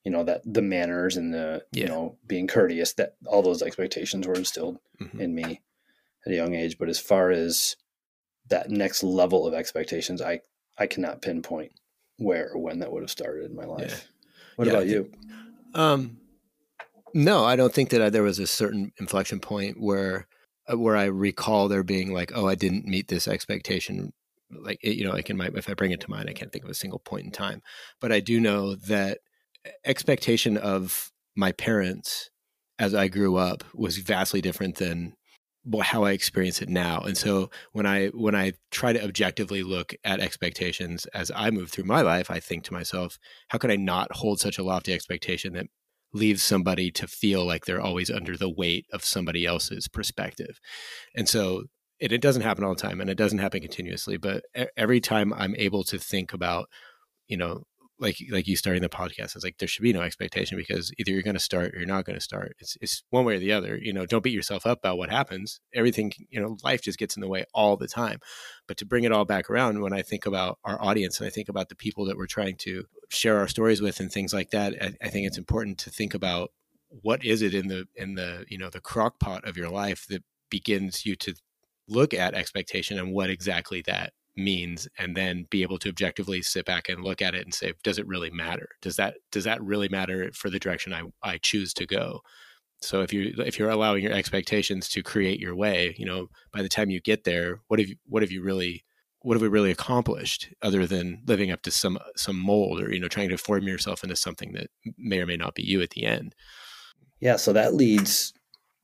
you 0.04 0.12
know, 0.12 0.22
that 0.24 0.42
the 0.44 0.62
manners 0.62 1.16
and 1.16 1.34
the 1.34 1.64
yeah. 1.72 1.82
you 1.82 1.88
know 1.88 2.16
being 2.26 2.46
courteous, 2.46 2.92
that 2.94 3.16
all 3.26 3.42
those 3.42 3.62
expectations 3.62 4.26
were 4.26 4.34
instilled 4.34 4.78
mm-hmm. 5.00 5.20
in 5.20 5.34
me 5.34 5.60
at 6.24 6.32
a 6.32 6.36
young 6.36 6.54
age. 6.54 6.78
But 6.78 6.88
as 6.88 7.00
far 7.00 7.30
as 7.30 7.76
that 8.48 8.70
next 8.70 9.02
level 9.02 9.46
of 9.46 9.54
expectations, 9.54 10.22
I 10.22 10.40
I 10.78 10.86
cannot 10.86 11.22
pinpoint 11.22 11.72
where 12.18 12.50
or 12.52 12.60
when 12.60 12.80
that 12.80 12.92
would 12.92 13.02
have 13.02 13.10
started 13.10 13.50
in 13.50 13.56
my 13.56 13.64
life. 13.64 13.90
Yeah. 13.90 14.14
What 14.56 14.66
yeah, 14.66 14.72
about 14.72 14.86
you? 14.86 15.12
Um, 15.74 16.18
no, 17.14 17.44
I 17.44 17.56
don't 17.56 17.72
think 17.72 17.90
that 17.90 18.02
I, 18.02 18.10
there 18.10 18.22
was 18.22 18.38
a 18.38 18.46
certain 18.46 18.92
inflection 18.98 19.40
point 19.40 19.80
where 19.80 20.16
uh, 20.18 20.22
Uh, 20.70 20.78
where 20.78 20.96
I 20.96 21.04
recall 21.04 21.68
there 21.68 21.82
being 21.82 22.12
like, 22.12 22.32
oh, 22.34 22.46
I 22.46 22.54
didn't 22.54 22.86
meet 22.86 23.08
this 23.08 23.28
expectation. 23.28 24.12
Like, 24.50 24.78
you 24.82 25.04
know, 25.04 25.12
like 25.12 25.30
in 25.30 25.36
my, 25.36 25.50
if 25.54 25.68
I 25.68 25.74
bring 25.74 25.92
it 25.92 26.00
to 26.00 26.10
mind, 26.10 26.28
I 26.28 26.32
can't 26.32 26.52
think 26.52 26.64
of 26.64 26.70
a 26.70 26.74
single 26.74 26.98
point 26.98 27.26
in 27.26 27.32
time. 27.32 27.62
But 28.00 28.12
I 28.12 28.20
do 28.20 28.40
know 28.40 28.74
that 28.74 29.18
expectation 29.84 30.56
of 30.56 31.10
my 31.36 31.52
parents 31.52 32.30
as 32.78 32.94
I 32.94 33.08
grew 33.08 33.36
up 33.36 33.64
was 33.74 33.98
vastly 33.98 34.40
different 34.40 34.76
than 34.76 35.14
how 35.82 36.04
I 36.04 36.12
experience 36.12 36.62
it 36.62 36.68
now. 36.68 37.00
And 37.00 37.16
so 37.16 37.50
when 37.72 37.84
I 37.84 38.08
when 38.08 38.34
I 38.34 38.52
try 38.70 38.92
to 38.92 39.04
objectively 39.04 39.62
look 39.62 39.94
at 40.04 40.20
expectations 40.20 41.04
as 41.06 41.30
I 41.34 41.50
move 41.50 41.70
through 41.70 41.84
my 41.84 42.00
life, 42.00 42.30
I 42.30 42.40
think 42.40 42.64
to 42.64 42.72
myself, 42.72 43.18
how 43.48 43.58
could 43.58 43.70
I 43.70 43.76
not 43.76 44.12
hold 44.16 44.40
such 44.40 44.58
a 44.58 44.62
lofty 44.62 44.92
expectation 44.92 45.52
that 45.54 45.66
leaves 46.12 46.42
somebody 46.42 46.90
to 46.90 47.06
feel 47.06 47.44
like 47.44 47.64
they're 47.64 47.80
always 47.80 48.10
under 48.10 48.36
the 48.36 48.48
weight 48.50 48.86
of 48.92 49.04
somebody 49.04 49.44
else's 49.44 49.88
perspective. 49.88 50.58
And 51.14 51.28
so 51.28 51.64
it, 52.00 52.12
it 52.12 52.20
doesn't 52.20 52.42
happen 52.42 52.64
all 52.64 52.74
the 52.74 52.80
time 52.80 53.00
and 53.00 53.10
it 53.10 53.18
doesn't 53.18 53.38
happen 53.38 53.60
continuously, 53.60 54.16
but 54.16 54.44
every 54.76 55.00
time 55.00 55.32
I'm 55.32 55.54
able 55.56 55.84
to 55.84 55.98
think 55.98 56.32
about, 56.32 56.68
you 57.26 57.36
know, 57.36 57.64
like 58.00 58.18
like 58.30 58.46
you 58.46 58.56
starting 58.56 58.82
the 58.82 58.88
podcast, 58.88 59.34
it's 59.34 59.44
like 59.44 59.58
there 59.58 59.68
should 59.68 59.82
be 59.82 59.92
no 59.92 60.02
expectation 60.02 60.56
because 60.56 60.92
either 60.98 61.10
you're 61.10 61.22
going 61.22 61.34
to 61.34 61.40
start 61.40 61.74
or 61.74 61.78
you're 61.78 61.86
not 61.86 62.04
going 62.04 62.16
to 62.16 62.22
start. 62.24 62.54
It's 62.58 62.76
it's 62.80 63.02
one 63.10 63.24
way 63.24 63.36
or 63.36 63.38
the 63.38 63.52
other. 63.52 63.76
You 63.76 63.92
know, 63.92 64.06
don't 64.06 64.22
beat 64.22 64.34
yourself 64.34 64.66
up 64.66 64.78
about 64.78 64.98
what 64.98 65.10
happens. 65.10 65.60
Everything, 65.74 66.12
you 66.30 66.40
know, 66.40 66.56
life 66.62 66.82
just 66.82 66.98
gets 66.98 67.16
in 67.16 67.20
the 67.20 67.28
way 67.28 67.44
all 67.52 67.76
the 67.76 67.88
time. 67.88 68.20
But 68.66 68.76
to 68.78 68.86
bring 68.86 69.04
it 69.04 69.12
all 69.12 69.24
back 69.24 69.50
around, 69.50 69.80
when 69.80 69.92
I 69.92 70.02
think 70.02 70.26
about 70.26 70.58
our 70.64 70.80
audience 70.82 71.18
and 71.18 71.26
I 71.26 71.30
think 71.30 71.48
about 71.48 71.68
the 71.68 71.76
people 71.76 72.04
that 72.06 72.16
we're 72.16 72.26
trying 72.26 72.56
to 72.58 72.84
share 73.08 73.38
our 73.38 73.48
stories 73.48 73.80
with 73.80 74.00
and 74.00 74.12
things 74.12 74.32
like 74.32 74.50
that, 74.50 74.74
I, 74.80 74.94
I 75.06 75.08
think 75.08 75.26
it's 75.26 75.38
important 75.38 75.78
to 75.78 75.90
think 75.90 76.14
about 76.14 76.50
what 76.90 77.24
is 77.24 77.42
it 77.42 77.54
in 77.54 77.68
the 77.68 77.86
in 77.94 78.14
the 78.14 78.44
you 78.48 78.58
know 78.58 78.70
the 78.70 78.80
crock 78.80 79.18
pot 79.18 79.46
of 79.46 79.56
your 79.56 79.68
life 79.68 80.06
that 80.08 80.22
begins 80.50 81.04
you 81.04 81.16
to 81.16 81.34
look 81.88 82.14
at 82.14 82.34
expectation 82.34 82.98
and 82.98 83.12
what 83.12 83.30
exactly 83.30 83.82
that 83.86 84.12
means 84.38 84.88
and 84.98 85.16
then 85.16 85.46
be 85.50 85.62
able 85.62 85.78
to 85.78 85.88
objectively 85.88 86.42
sit 86.42 86.64
back 86.64 86.88
and 86.88 87.04
look 87.04 87.20
at 87.20 87.34
it 87.34 87.44
and 87.44 87.52
say 87.52 87.72
does 87.82 87.98
it 87.98 88.06
really 88.06 88.30
matter? 88.30 88.68
Does 88.80 88.96
that 88.96 89.16
does 89.30 89.44
that 89.44 89.62
really 89.62 89.88
matter 89.88 90.30
for 90.32 90.50
the 90.50 90.58
direction 90.58 90.92
i, 90.92 91.02
I 91.22 91.38
choose 91.38 91.72
to 91.74 91.86
go? 91.86 92.20
So 92.80 93.02
if 93.02 93.12
you 93.12 93.34
if 93.38 93.58
you're 93.58 93.70
allowing 93.70 94.02
your 94.02 94.12
expectations 94.12 94.88
to 94.90 95.02
create 95.02 95.40
your 95.40 95.56
way 95.56 95.94
you 95.98 96.06
know 96.06 96.28
by 96.52 96.62
the 96.62 96.68
time 96.68 96.90
you 96.90 97.00
get 97.00 97.24
there 97.24 97.60
what 97.68 97.80
have 97.80 97.88
you 97.88 97.96
what 98.06 98.22
have 98.22 98.30
you 98.30 98.42
really 98.42 98.84
what 99.22 99.34
have 99.34 99.42
we 99.42 99.48
really 99.48 99.72
accomplished 99.72 100.48
other 100.62 100.86
than 100.86 101.22
living 101.26 101.50
up 101.50 101.62
to 101.62 101.72
some 101.72 101.98
some 102.16 102.38
mold 102.38 102.80
or 102.80 102.92
you 102.92 103.00
know 103.00 103.08
trying 103.08 103.30
to 103.30 103.36
form 103.36 103.64
yourself 103.64 104.04
into 104.04 104.14
something 104.14 104.52
that 104.52 104.68
may 104.96 105.20
or 105.20 105.26
may 105.26 105.36
not 105.36 105.54
be 105.54 105.62
you 105.62 105.82
at 105.82 105.90
the 105.90 106.04
end? 106.04 106.34
Yeah 107.20 107.36
so 107.36 107.52
that 107.52 107.74
leads 107.74 108.32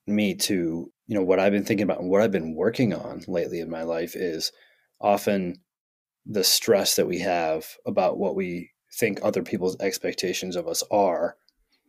me 0.06 0.34
to 0.34 0.90
you 1.06 1.14
know, 1.14 1.22
what 1.22 1.38
I've 1.38 1.52
been 1.52 1.64
thinking 1.64 1.84
about 1.84 2.00
and 2.00 2.10
what 2.10 2.22
I've 2.22 2.32
been 2.32 2.54
working 2.54 2.94
on 2.94 3.22
lately 3.28 3.60
in 3.60 3.70
my 3.70 3.82
life 3.82 4.16
is 4.16 4.52
often 5.00 5.56
the 6.26 6.44
stress 6.44 6.96
that 6.96 7.06
we 7.06 7.18
have 7.18 7.76
about 7.86 8.18
what 8.18 8.34
we 8.34 8.70
think 8.92 9.18
other 9.22 9.42
people's 9.42 9.76
expectations 9.80 10.56
of 10.56 10.66
us 10.66 10.82
are 10.90 11.36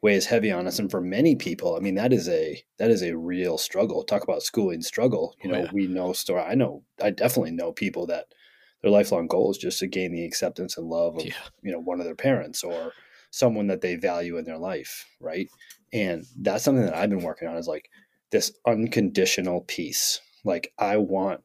weighs 0.01 0.25
heavy 0.25 0.51
on 0.51 0.67
us. 0.67 0.79
And 0.79 0.91
for 0.91 1.01
many 1.01 1.35
people 1.35 1.75
i 1.75 1.79
mean 1.79 1.95
that 1.95 2.13
is 2.13 2.27
a 2.29 2.61
that 2.77 2.91
is 2.91 3.01
a 3.01 3.17
real 3.17 3.57
struggle. 3.57 4.03
Talk 4.03 4.23
about 4.23 4.43
schooling 4.43 4.81
struggle. 4.81 5.35
You 5.41 5.49
oh, 5.49 5.53
know 5.53 5.59
oh, 5.59 5.63
yeah. 5.63 5.71
we 5.73 5.87
know 5.87 6.13
story 6.13 6.41
i 6.41 6.55
know 6.55 6.83
i 7.01 7.09
definitely 7.09 7.51
know 7.51 7.71
people 7.71 8.07
that 8.07 8.27
their 8.81 8.91
lifelong 8.91 9.27
goal 9.27 9.51
is 9.51 9.57
just 9.57 9.79
to 9.79 9.87
gain 9.87 10.11
the 10.11 10.25
acceptance 10.25 10.77
and 10.77 10.87
love 10.87 11.17
of 11.17 11.25
yeah. 11.25 11.33
you 11.63 11.71
know 11.71 11.79
one 11.79 11.99
of 11.99 12.05
their 12.05 12.15
parents 12.15 12.63
or 12.63 12.91
someone 13.31 13.67
that 13.67 13.81
they 13.81 13.95
value 13.95 14.37
in 14.37 14.45
their 14.45 14.57
life 14.57 15.05
right? 15.19 15.49
And 15.93 16.25
that's 16.37 16.63
something 16.63 16.85
that 16.85 16.95
i've 16.95 17.09
been 17.09 17.23
working 17.23 17.47
on 17.47 17.57
is 17.57 17.67
like 17.67 17.89
this 18.31 18.51
unconditional 18.67 19.61
peace. 19.61 20.19
Like 20.43 20.73
i 20.77 20.97
want 20.97 21.41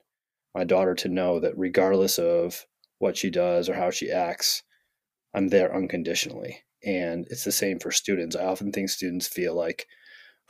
my 0.55 0.65
daughter 0.65 0.95
to 0.95 1.09
know 1.09 1.41
that 1.41 1.57
regardless 1.57 2.19
of 2.19 2.67
what 2.99 3.17
she 3.17 3.31
does 3.31 3.69
or 3.69 3.75
how 3.75 3.91
she 3.91 4.11
acts 4.11 4.63
i'm 5.35 5.49
there 5.49 5.75
unconditionally 5.75 6.63
and 6.85 7.27
it's 7.31 7.45
the 7.45 7.53
same 7.53 7.79
for 7.79 7.91
students 7.91 8.37
i 8.37 8.45
often 8.45 8.73
think 8.73 8.89
students 8.89 9.27
feel 9.27 9.55
like 9.55 9.87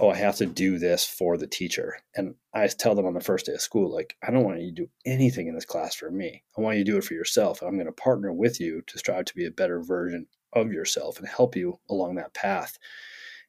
oh, 0.00 0.09
I 0.09 0.16
have 0.16 0.37
to 0.37 0.47
do 0.47 0.78
this 0.78 1.04
for 1.04 1.37
the 1.37 1.47
teacher. 1.47 1.99
And 2.16 2.35
I 2.54 2.66
tell 2.69 2.95
them 2.95 3.04
on 3.04 3.12
the 3.12 3.21
first 3.21 3.47
day 3.47 3.52
of 3.52 3.61
school, 3.61 3.92
like, 3.92 4.16
I 4.26 4.30
don't 4.30 4.45
want 4.45 4.62
you 4.62 4.75
to 4.75 4.83
do 4.83 4.90
anything 5.04 5.47
in 5.47 5.54
this 5.54 5.66
class 5.66 5.95
for 5.95 6.11
me. 6.11 6.42
I 6.57 6.62
want 6.62 6.78
you 6.78 6.85
to 6.85 6.90
do 6.90 6.97
it 6.97 7.04
for 7.04 7.12
yourself. 7.12 7.61
I'm 7.61 7.75
going 7.75 7.87
to 7.87 7.92
partner 7.92 8.33
with 8.33 8.59
you 8.61 8.83
to 8.87 8.99
strive 8.99 9.26
to 9.26 9.35
be 9.35 9.45
a 9.45 9.50
better 9.50 9.83
version 9.83 10.26
of 10.54 10.73
yourself 10.73 11.19
and 11.19 11.28
help 11.28 11.54
you 11.54 11.78
along 11.90 12.14
that 12.14 12.33
path. 12.33 12.78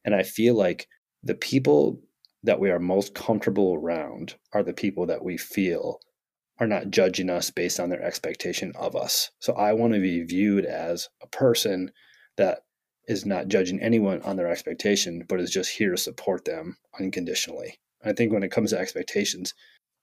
And 0.04 0.14
I 0.14 0.22
feel 0.22 0.54
like 0.54 0.88
the 1.22 1.34
people 1.34 1.98
that 2.44 2.60
we 2.60 2.70
are 2.70 2.78
most 2.78 3.14
comfortable 3.14 3.74
around 3.74 4.34
are 4.52 4.62
the 4.62 4.74
people 4.74 5.06
that 5.06 5.24
we 5.24 5.38
feel 5.38 6.00
are 6.58 6.66
not 6.66 6.90
judging 6.90 7.30
us 7.30 7.50
based 7.50 7.80
on 7.80 7.88
their 7.88 8.02
expectation 8.02 8.72
of 8.76 8.94
us. 8.94 9.30
So 9.40 9.54
I 9.54 9.72
want 9.72 9.94
to 9.94 10.00
be 10.00 10.22
viewed 10.22 10.64
as 10.64 11.08
a 11.22 11.26
person 11.26 11.90
that 12.36 12.60
is 13.08 13.26
not 13.26 13.48
judging 13.48 13.80
anyone 13.80 14.22
on 14.22 14.36
their 14.36 14.48
expectation, 14.48 15.24
but 15.28 15.40
is 15.40 15.50
just 15.50 15.70
here 15.70 15.90
to 15.90 15.96
support 15.96 16.44
them 16.44 16.76
unconditionally. 16.98 17.78
I 18.04 18.12
think 18.12 18.32
when 18.32 18.42
it 18.42 18.50
comes 18.50 18.70
to 18.70 18.78
expectations, 18.78 19.54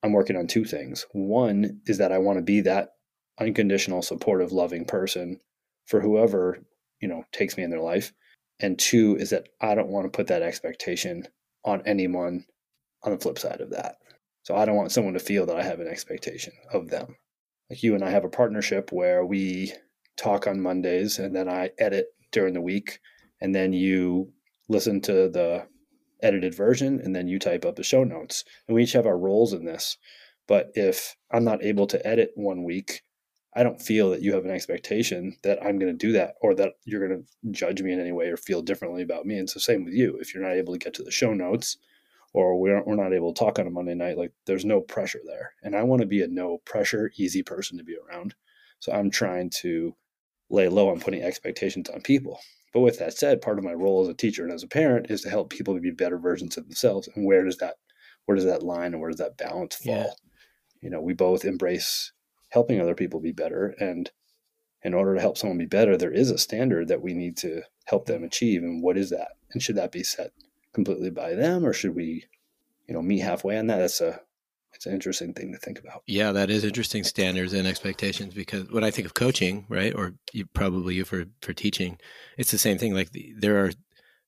I'm 0.03 0.13
working 0.13 0.35
on 0.35 0.47
two 0.47 0.65
things. 0.65 1.05
One 1.11 1.81
is 1.85 1.97
that 1.97 2.11
I 2.11 2.17
want 2.17 2.37
to 2.37 2.43
be 2.43 2.61
that 2.61 2.89
unconditional, 3.39 4.01
supportive, 4.01 4.51
loving 4.51 4.85
person 4.85 5.39
for 5.85 6.01
whoever, 6.01 6.59
you 7.01 7.07
know, 7.07 7.23
takes 7.31 7.57
me 7.57 7.63
in 7.63 7.69
their 7.69 7.81
life. 7.81 8.13
And 8.59 8.77
two 8.77 9.15
is 9.17 9.29
that 9.29 9.47
I 9.61 9.75
don't 9.75 9.89
want 9.89 10.05
to 10.05 10.15
put 10.15 10.27
that 10.27 10.41
expectation 10.41 11.27
on 11.63 11.81
anyone 11.85 12.45
on 13.03 13.11
the 13.11 13.19
flip 13.19 13.39
side 13.39 13.61
of 13.61 13.71
that. 13.71 13.97
So 14.43 14.55
I 14.55 14.65
don't 14.65 14.75
want 14.75 14.91
someone 14.91 15.13
to 15.13 15.19
feel 15.19 15.45
that 15.45 15.57
I 15.57 15.63
have 15.63 15.79
an 15.79 15.87
expectation 15.87 16.53
of 16.73 16.89
them. 16.89 17.15
Like 17.69 17.83
you 17.83 17.93
and 17.95 18.03
I 18.03 18.09
have 18.09 18.23
a 18.23 18.29
partnership 18.29 18.91
where 18.91 19.25
we 19.25 19.73
talk 20.17 20.47
on 20.47 20.61
Mondays 20.61 21.19
and 21.19 21.35
then 21.35 21.47
I 21.47 21.71
edit 21.77 22.07
during 22.31 22.53
the 22.53 22.61
week, 22.61 22.99
and 23.41 23.55
then 23.55 23.73
you 23.73 24.31
listen 24.67 25.01
to 25.01 25.29
the 25.29 25.67
edited 26.21 26.53
version, 26.53 26.99
and 27.03 27.15
then 27.15 27.27
you 27.27 27.39
type 27.39 27.65
up 27.65 27.75
the 27.75 27.83
show 27.83 28.03
notes. 28.03 28.43
And 28.67 28.75
we 28.75 28.83
each 28.83 28.93
have 28.93 29.05
our 29.05 29.17
roles 29.17 29.53
in 29.53 29.65
this. 29.65 29.97
But 30.47 30.71
if 30.75 31.15
I'm 31.31 31.43
not 31.43 31.63
able 31.63 31.87
to 31.87 32.07
edit 32.07 32.31
one 32.35 32.63
week, 32.63 33.01
I 33.55 33.63
don't 33.63 33.81
feel 33.81 34.11
that 34.11 34.21
you 34.21 34.33
have 34.33 34.45
an 34.45 34.51
expectation 34.51 35.37
that 35.43 35.59
I'm 35.63 35.79
going 35.79 35.91
to 35.91 36.05
do 36.07 36.11
that 36.13 36.35
or 36.41 36.53
that 36.55 36.73
you're 36.85 37.07
going 37.07 37.23
to 37.23 37.51
judge 37.51 37.81
me 37.81 37.93
in 37.93 37.99
any 37.99 38.11
way 38.11 38.27
or 38.27 38.37
feel 38.37 38.61
differently 38.61 39.01
about 39.01 39.25
me. 39.25 39.37
And 39.37 39.49
so, 39.49 39.59
same 39.59 39.85
with 39.85 39.93
you. 39.93 40.17
If 40.19 40.33
you're 40.33 40.43
not 40.43 40.55
able 40.55 40.73
to 40.73 40.79
get 40.79 40.93
to 40.95 41.03
the 41.03 41.11
show 41.11 41.33
notes 41.33 41.77
or 42.33 42.59
we're, 42.59 42.83
we're 42.83 42.95
not 42.95 43.13
able 43.13 43.33
to 43.33 43.39
talk 43.39 43.59
on 43.59 43.67
a 43.67 43.71
Monday 43.71 43.95
night, 43.95 44.17
like 44.17 44.31
there's 44.45 44.65
no 44.65 44.81
pressure 44.81 45.21
there. 45.25 45.53
And 45.63 45.75
I 45.75 45.83
want 45.83 46.01
to 46.01 46.07
be 46.07 46.21
a 46.21 46.27
no 46.27 46.59
pressure, 46.65 47.11
easy 47.17 47.43
person 47.43 47.77
to 47.77 47.83
be 47.83 47.95
around. 47.97 48.35
So, 48.79 48.91
I'm 48.91 49.09
trying 49.09 49.49
to 49.61 49.95
lay 50.49 50.67
low 50.67 50.89
on 50.89 50.99
putting 50.99 51.21
expectations 51.21 51.89
on 51.89 52.01
people. 52.01 52.39
But 52.73 52.81
with 52.81 52.99
that 52.99 53.13
said, 53.13 53.41
part 53.41 53.57
of 53.57 53.65
my 53.65 53.73
role 53.73 54.03
as 54.03 54.07
a 54.07 54.13
teacher 54.13 54.43
and 54.43 54.53
as 54.53 54.63
a 54.63 54.67
parent 54.67 55.09
is 55.09 55.21
to 55.21 55.29
help 55.29 55.49
people 55.49 55.73
to 55.73 55.81
be 55.81 55.91
better 55.91 56.19
versions 56.19 56.57
of 56.57 56.65
themselves. 56.65 57.09
And 57.15 57.25
where 57.25 57.43
does 57.43 57.57
that 57.57 57.75
where 58.25 58.35
does 58.35 58.45
that 58.45 58.61
line 58.61 58.93
and 58.93 59.01
where 59.01 59.09
does 59.09 59.19
that 59.19 59.37
balance 59.37 59.75
fall? 59.75 59.95
Yeah. 59.95 60.07
You 60.81 60.89
know, 60.91 61.01
we 61.01 61.13
both 61.13 61.45
embrace 61.45 62.11
helping 62.49 62.79
other 62.79 62.93
people 62.93 63.19
be 63.19 63.31
better. 63.31 63.75
And 63.79 64.09
in 64.83 64.93
order 64.93 65.15
to 65.15 65.21
help 65.21 65.37
someone 65.37 65.57
be 65.57 65.65
better, 65.65 65.97
there 65.97 66.11
is 66.11 66.29
a 66.29 66.37
standard 66.37 66.87
that 66.87 67.01
we 67.01 67.13
need 67.13 67.37
to 67.37 67.63
help 67.85 68.05
them 68.05 68.23
achieve. 68.23 68.61
And 68.61 68.83
what 68.83 68.97
is 68.97 69.09
that? 69.09 69.29
And 69.51 69.63
should 69.63 69.75
that 69.77 69.91
be 69.91 70.03
set 70.03 70.31
completely 70.73 71.09
by 71.09 71.33
them 71.33 71.65
or 71.65 71.73
should 71.73 71.95
we, 71.95 72.25
you 72.87 72.93
know, 72.93 73.01
meet 73.01 73.19
halfway 73.19 73.57
on 73.57 73.67
that? 73.67 73.77
That's 73.77 74.01
a 74.01 74.21
it's 74.73 74.85
an 74.85 74.93
interesting 74.93 75.33
thing 75.33 75.51
to 75.51 75.57
think 75.57 75.79
about. 75.79 76.03
Yeah, 76.07 76.31
that 76.31 76.49
is 76.49 76.63
interesting 76.63 77.03
standards 77.03 77.53
and 77.53 77.67
expectations 77.67 78.33
because 78.33 78.71
when 78.71 78.83
I 78.83 78.91
think 78.91 79.05
of 79.05 79.13
coaching, 79.13 79.65
right, 79.67 79.93
or 79.93 80.13
you, 80.31 80.45
probably 80.45 80.95
you 80.95 81.05
for 81.05 81.25
for 81.41 81.53
teaching, 81.53 81.97
it's 82.37 82.51
the 82.51 82.57
same 82.57 82.77
thing. 82.77 82.93
Like 82.93 83.11
the, 83.11 83.33
there 83.37 83.63
are 83.65 83.71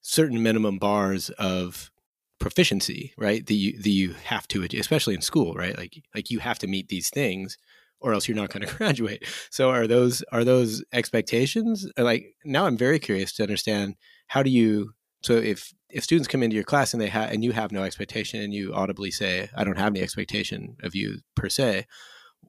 certain 0.02 0.42
minimum 0.44 0.78
bars 0.78 1.30
of 1.32 1.92
proficiency, 2.40 3.14
right? 3.18 3.46
That 3.46 3.54
you 3.54 3.78
that 3.82 3.90
you 3.90 4.14
have 4.26 4.48
to, 4.50 4.64
especially 4.78 5.14
in 5.14 5.22
school, 5.22 5.54
right? 5.54 5.78
Like 5.78 6.04
like 6.14 6.30
you 6.30 6.40
have 6.40 6.60
to 6.60 6.68
meet 6.68 6.90
these 6.90 7.10
things, 7.10 7.58
or 8.00 8.14
else 8.14 8.28
you're 8.28 8.36
not 8.36 8.50
going 8.50 8.68
to 8.68 8.76
graduate. 8.76 9.24
So 9.52 9.70
are 9.70 9.88
those 9.88 10.24
are 10.32 10.44
those 10.44 10.84
expectations? 10.92 11.88
Like 11.98 12.36
now, 12.44 12.66
I'm 12.66 12.78
very 12.78 13.00
curious 13.00 13.32
to 13.34 13.44
understand 13.44 13.96
how 14.28 14.44
do 14.44 14.50
you 14.50 14.94
so 15.22 15.34
if 15.34 15.74
if 15.94 16.04
students 16.04 16.28
come 16.28 16.44
into 16.44 16.56
your 16.56 16.64
class 16.64 16.94
and 16.94 17.02
they 17.02 17.10
have 17.10 17.32
and 17.32 17.44
you 17.44 17.52
have 17.52 17.72
no 17.72 17.84
expectation 17.84 18.42
and 18.42 18.54
you 18.54 18.74
audibly 18.74 19.12
say, 19.12 19.50
"I 19.56 19.64
don't 19.64 19.78
have 19.78 19.94
any 19.94 20.02
expectation 20.02 20.78
of 20.84 20.96
you 20.96 21.20
per 21.36 21.50
se," 21.50 21.86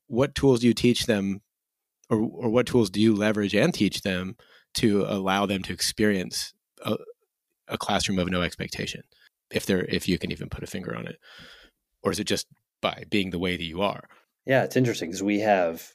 what 0.07 0.35
tools 0.35 0.61
do 0.61 0.67
you 0.67 0.75
teach 0.75 1.07
them, 1.07 1.43
or 2.11 2.19
or 2.19 2.51
what 2.51 2.67
tools 2.67 2.91
do 2.91 3.01
you 3.01 3.15
leverage 3.15 3.55
and 3.55 3.73
teach 3.75 4.03
them 4.03 4.37
to 4.75 5.05
allow 5.07 5.47
them 5.47 5.63
to 5.63 5.73
experience 5.73 6.55
a, 6.85 6.97
a 7.69 7.79
classroom 7.79 8.19
of 8.19 8.31
no 8.31 8.43
expectation, 8.43 9.03
if 9.51 9.67
they're 9.67 9.85
if 9.85 10.09
you 10.09 10.19
can 10.19 10.33
even 10.33 10.49
put 10.49 10.65
a 10.65 10.67
finger 10.67 10.97
on 10.97 11.07
it, 11.07 11.19
or 12.03 12.13
is 12.13 12.21
it 12.21 12.25
just 12.25 12.47
by 12.81 13.05
being 13.11 13.31
the 13.31 13.39
way 13.39 13.57
that 13.57 13.65
you 13.65 13.83
are? 13.83 14.09
Yeah, 14.47 14.65
it's 14.65 14.77
interesting 14.77 15.11
because 15.11 15.23
we 15.23 15.41
have 15.41 15.93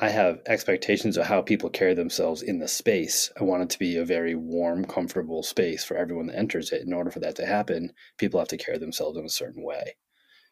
I 0.00 0.10
have 0.10 0.40
expectations 0.46 1.16
of 1.16 1.26
how 1.26 1.42
people 1.42 1.70
carry 1.70 1.92
themselves 1.92 2.40
in 2.40 2.60
the 2.60 2.68
space. 2.68 3.32
I 3.38 3.42
want 3.42 3.64
it 3.64 3.70
to 3.70 3.78
be 3.80 3.96
a 3.96 4.04
very 4.04 4.36
warm, 4.36 4.84
comfortable 4.84 5.42
space 5.42 5.82
for 5.84 5.96
everyone 5.96 6.26
that 6.26 6.38
enters 6.38 6.70
it. 6.70 6.86
In 6.86 6.92
order 6.92 7.10
for 7.10 7.18
that 7.20 7.34
to 7.36 7.46
happen, 7.46 7.92
people 8.16 8.38
have 8.38 8.48
to 8.48 8.56
carry 8.56 8.78
themselves 8.78 9.18
in 9.18 9.24
a 9.24 9.30
certain 9.30 9.64
way. 9.64 9.96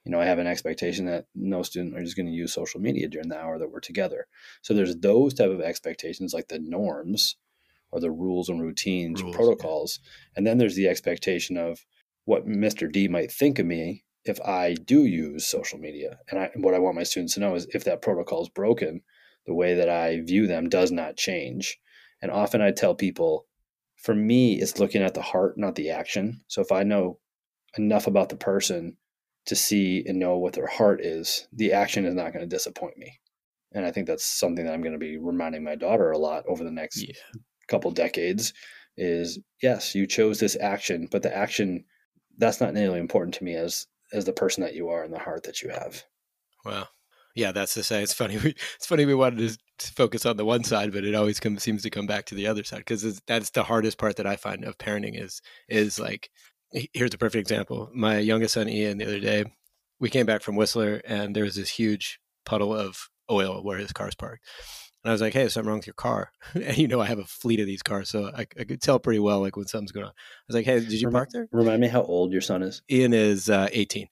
You 0.04 0.10
know, 0.10 0.20
I 0.20 0.24
have 0.24 0.40
an 0.40 0.48
expectation 0.48 1.06
that 1.06 1.26
no 1.34 1.62
student 1.62 1.96
is 1.98 2.14
going 2.14 2.26
to 2.26 2.32
use 2.32 2.52
social 2.52 2.80
media 2.80 3.08
during 3.08 3.28
the 3.28 3.38
hour 3.38 3.58
that 3.58 3.70
we're 3.70 3.78
together. 3.80 4.26
So 4.62 4.74
there's 4.74 4.96
those 4.96 5.34
type 5.34 5.50
of 5.50 5.60
expectations, 5.60 6.34
like 6.34 6.48
the 6.48 6.58
norms 6.58 7.36
or 7.92 8.00
the 8.00 8.10
rules 8.10 8.48
and 8.48 8.60
routines, 8.60 9.22
rules, 9.22 9.36
protocols, 9.36 10.00
yeah. 10.02 10.32
and 10.36 10.46
then 10.46 10.58
there's 10.58 10.74
the 10.74 10.88
expectation 10.88 11.56
of 11.56 11.84
what 12.24 12.48
Mr. 12.48 12.90
D 12.90 13.06
might 13.06 13.30
think 13.30 13.60
of 13.60 13.66
me 13.66 14.04
if 14.24 14.40
I 14.40 14.74
do 14.74 15.04
use 15.04 15.46
social 15.46 15.78
media. 15.78 16.18
And 16.28 16.40
I, 16.40 16.50
what 16.56 16.74
I 16.74 16.80
want 16.80 16.96
my 16.96 17.04
students 17.04 17.34
to 17.34 17.40
know 17.40 17.54
is 17.54 17.68
if 17.72 17.84
that 17.84 18.02
protocol 18.02 18.42
is 18.42 18.48
broken, 18.48 19.02
the 19.46 19.54
way 19.54 19.74
that 19.74 19.88
I 19.88 20.20
view 20.20 20.46
them 20.46 20.68
does 20.68 20.90
not 20.90 21.16
change. 21.16 21.78
And 22.20 22.30
often 22.30 22.60
I 22.60 22.72
tell 22.72 22.94
people, 22.94 23.46
for 23.96 24.14
me, 24.14 24.60
it's 24.60 24.78
looking 24.78 25.02
at 25.02 25.14
the 25.14 25.22
heart, 25.22 25.56
not 25.56 25.74
the 25.74 25.90
action. 25.90 26.42
So 26.48 26.60
if 26.60 26.72
I 26.72 26.82
know 26.82 27.18
enough 27.78 28.06
about 28.06 28.28
the 28.28 28.36
person 28.36 28.96
to 29.46 29.54
see 29.54 30.04
and 30.06 30.18
know 30.18 30.36
what 30.36 30.54
their 30.54 30.66
heart 30.66 31.00
is, 31.00 31.46
the 31.52 31.72
action 31.72 32.04
is 32.04 32.14
not 32.14 32.32
going 32.32 32.42
to 32.42 32.54
disappoint 32.54 32.98
me. 32.98 33.20
And 33.72 33.84
I 33.84 33.90
think 33.90 34.06
that's 34.06 34.24
something 34.24 34.64
that 34.64 34.72
I'm 34.72 34.80
going 34.80 34.92
to 34.92 34.98
be 34.98 35.18
reminding 35.18 35.62
my 35.62 35.76
daughter 35.76 36.10
a 36.10 36.18
lot 36.18 36.44
over 36.48 36.64
the 36.64 36.70
next 36.70 37.02
yeah. 37.02 37.14
couple 37.68 37.90
decades 37.90 38.52
is 38.96 39.38
yes, 39.62 39.94
you 39.94 40.06
chose 40.06 40.40
this 40.40 40.56
action, 40.60 41.08
but 41.10 41.22
the 41.22 41.36
action 41.36 41.84
that's 42.38 42.60
not 42.60 42.74
nearly 42.74 42.98
important 42.98 43.34
to 43.34 43.44
me 43.44 43.54
as 43.54 43.86
as 44.12 44.24
the 44.24 44.32
person 44.32 44.62
that 44.62 44.74
you 44.74 44.88
are 44.88 45.02
and 45.02 45.12
the 45.12 45.18
heart 45.18 45.42
that 45.42 45.62
you 45.62 45.68
have. 45.68 46.02
Wow 46.64 46.88
yeah, 47.36 47.52
that's 47.52 47.74
to 47.74 47.82
say, 47.82 48.02
it's 48.02 48.14
funny. 48.14 48.38
We, 48.42 48.54
it's 48.76 48.86
funny 48.86 49.04
we 49.04 49.14
wanted 49.14 49.58
to 49.78 49.92
focus 49.92 50.26
on 50.26 50.38
the 50.38 50.44
one 50.44 50.64
side, 50.64 50.92
but 50.92 51.04
it 51.04 51.14
always 51.14 51.38
comes 51.38 51.62
seems 51.62 51.82
to 51.82 51.90
come 51.90 52.06
back 52.06 52.24
to 52.26 52.34
the 52.34 52.46
other 52.46 52.64
side 52.64 52.78
because 52.78 53.20
that's 53.26 53.50
the 53.50 53.62
hardest 53.62 53.98
part 53.98 54.16
that 54.16 54.26
I 54.26 54.36
find 54.36 54.64
of 54.64 54.78
parenting 54.78 55.22
is 55.22 55.42
is 55.68 56.00
like 56.00 56.30
here's 56.70 57.14
a 57.14 57.18
perfect 57.18 57.40
example. 57.40 57.90
My 57.94 58.18
youngest 58.18 58.54
son 58.54 58.68
Ian 58.68 58.98
the 58.98 59.06
other 59.06 59.20
day, 59.20 59.44
we 60.00 60.10
came 60.10 60.26
back 60.26 60.42
from 60.42 60.56
Whistler 60.56 61.02
and 61.04 61.36
there 61.36 61.44
was 61.44 61.56
this 61.56 61.68
huge 61.68 62.18
puddle 62.44 62.74
of 62.74 63.08
oil 63.30 63.62
where 63.62 63.78
his 63.78 63.92
car's 63.92 64.14
parked. 64.14 64.44
And 65.04 65.10
I 65.10 65.12
was 65.12 65.20
like, 65.20 65.34
"Hey, 65.34 65.48
something 65.48 65.68
wrong 65.68 65.78
with 65.78 65.86
your 65.86 65.94
car?" 65.94 66.32
And 66.54 66.78
you 66.78 66.88
know, 66.88 67.00
I 67.00 67.06
have 67.06 67.18
a 67.18 67.24
fleet 67.24 67.60
of 67.60 67.66
these 67.66 67.82
cars, 67.82 68.08
so 68.08 68.30
I, 68.34 68.46
I, 68.58 68.64
could 68.64 68.80
tell 68.80 68.98
pretty 68.98 69.20
well 69.20 69.40
like 69.40 69.56
when 69.56 69.66
something's 69.66 69.92
going 69.92 70.06
on. 70.06 70.12
I 70.12 70.44
was 70.48 70.56
like, 70.56 70.64
"Hey, 70.64 70.80
did 70.80 71.00
you 71.00 71.10
park 71.10 71.28
there?" 71.32 71.48
Remind 71.52 71.80
me 71.82 71.88
how 71.88 72.02
old 72.02 72.32
your 72.32 72.40
son 72.40 72.62
is. 72.62 72.82
Ian 72.90 73.12
is 73.12 73.50
uh, 73.50 73.68
18. 73.72 74.08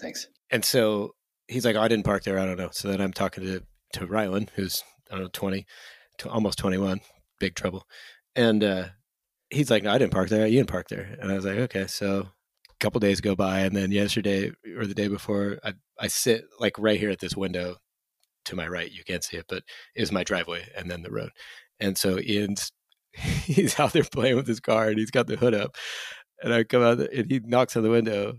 Thanks. 0.00 0.28
And 0.50 0.64
so 0.64 1.14
he's 1.48 1.64
like, 1.64 1.76
oh, 1.76 1.82
I 1.82 1.88
didn't 1.88 2.04
park 2.04 2.24
there. 2.24 2.38
I 2.38 2.46
don't 2.46 2.58
know. 2.58 2.70
So 2.72 2.88
then 2.88 3.00
I'm 3.00 3.12
talking 3.12 3.44
to 3.44 3.62
to 3.94 4.06
Rylan, 4.06 4.48
who's 4.54 4.82
I 5.10 5.14
don't 5.14 5.24
know, 5.24 5.30
20, 5.32 5.66
to 6.18 6.30
almost 6.30 6.58
21, 6.58 7.00
big 7.38 7.54
trouble. 7.54 7.86
And 8.34 8.64
uh, 8.64 8.86
he's 9.50 9.70
like, 9.70 9.82
no, 9.82 9.92
I 9.92 9.98
didn't 9.98 10.12
park 10.12 10.28
there. 10.28 10.46
You 10.46 10.58
didn't 10.58 10.70
park 10.70 10.88
there. 10.88 11.16
And 11.20 11.30
I 11.30 11.34
was 11.34 11.44
like, 11.44 11.58
okay. 11.58 11.86
So 11.86 12.28
a 12.70 12.76
couple 12.80 13.00
days 13.00 13.20
go 13.20 13.36
by, 13.36 13.60
and 13.60 13.76
then 13.76 13.92
yesterday 13.92 14.50
or 14.76 14.86
the 14.86 14.94
day 14.94 15.08
before, 15.08 15.58
I 15.64 15.74
I 15.98 16.08
sit 16.08 16.44
like 16.58 16.78
right 16.78 16.98
here 16.98 17.10
at 17.10 17.20
this 17.20 17.36
window 17.36 17.76
to 18.46 18.56
my 18.56 18.68
right. 18.68 18.90
You 18.90 19.04
can't 19.04 19.24
see 19.24 19.36
it, 19.36 19.46
but 19.48 19.62
is 19.94 20.12
my 20.12 20.24
driveway 20.24 20.66
and 20.76 20.90
then 20.90 21.02
the 21.02 21.10
road. 21.10 21.30
And 21.80 21.96
so 21.96 22.18
Ian's 22.18 22.72
he's 23.12 23.78
out 23.78 23.92
there 23.92 24.04
playing 24.04 24.36
with 24.36 24.46
his 24.46 24.60
car 24.60 24.88
and 24.88 24.98
he's 24.98 25.10
got 25.10 25.26
the 25.26 25.36
hood 25.36 25.54
up. 25.54 25.76
And 26.42 26.52
I 26.52 26.64
come 26.64 26.82
out 26.82 27.00
and 27.00 27.30
he 27.30 27.40
knocks 27.44 27.76
on 27.76 27.82
the 27.82 27.90
window 27.90 28.34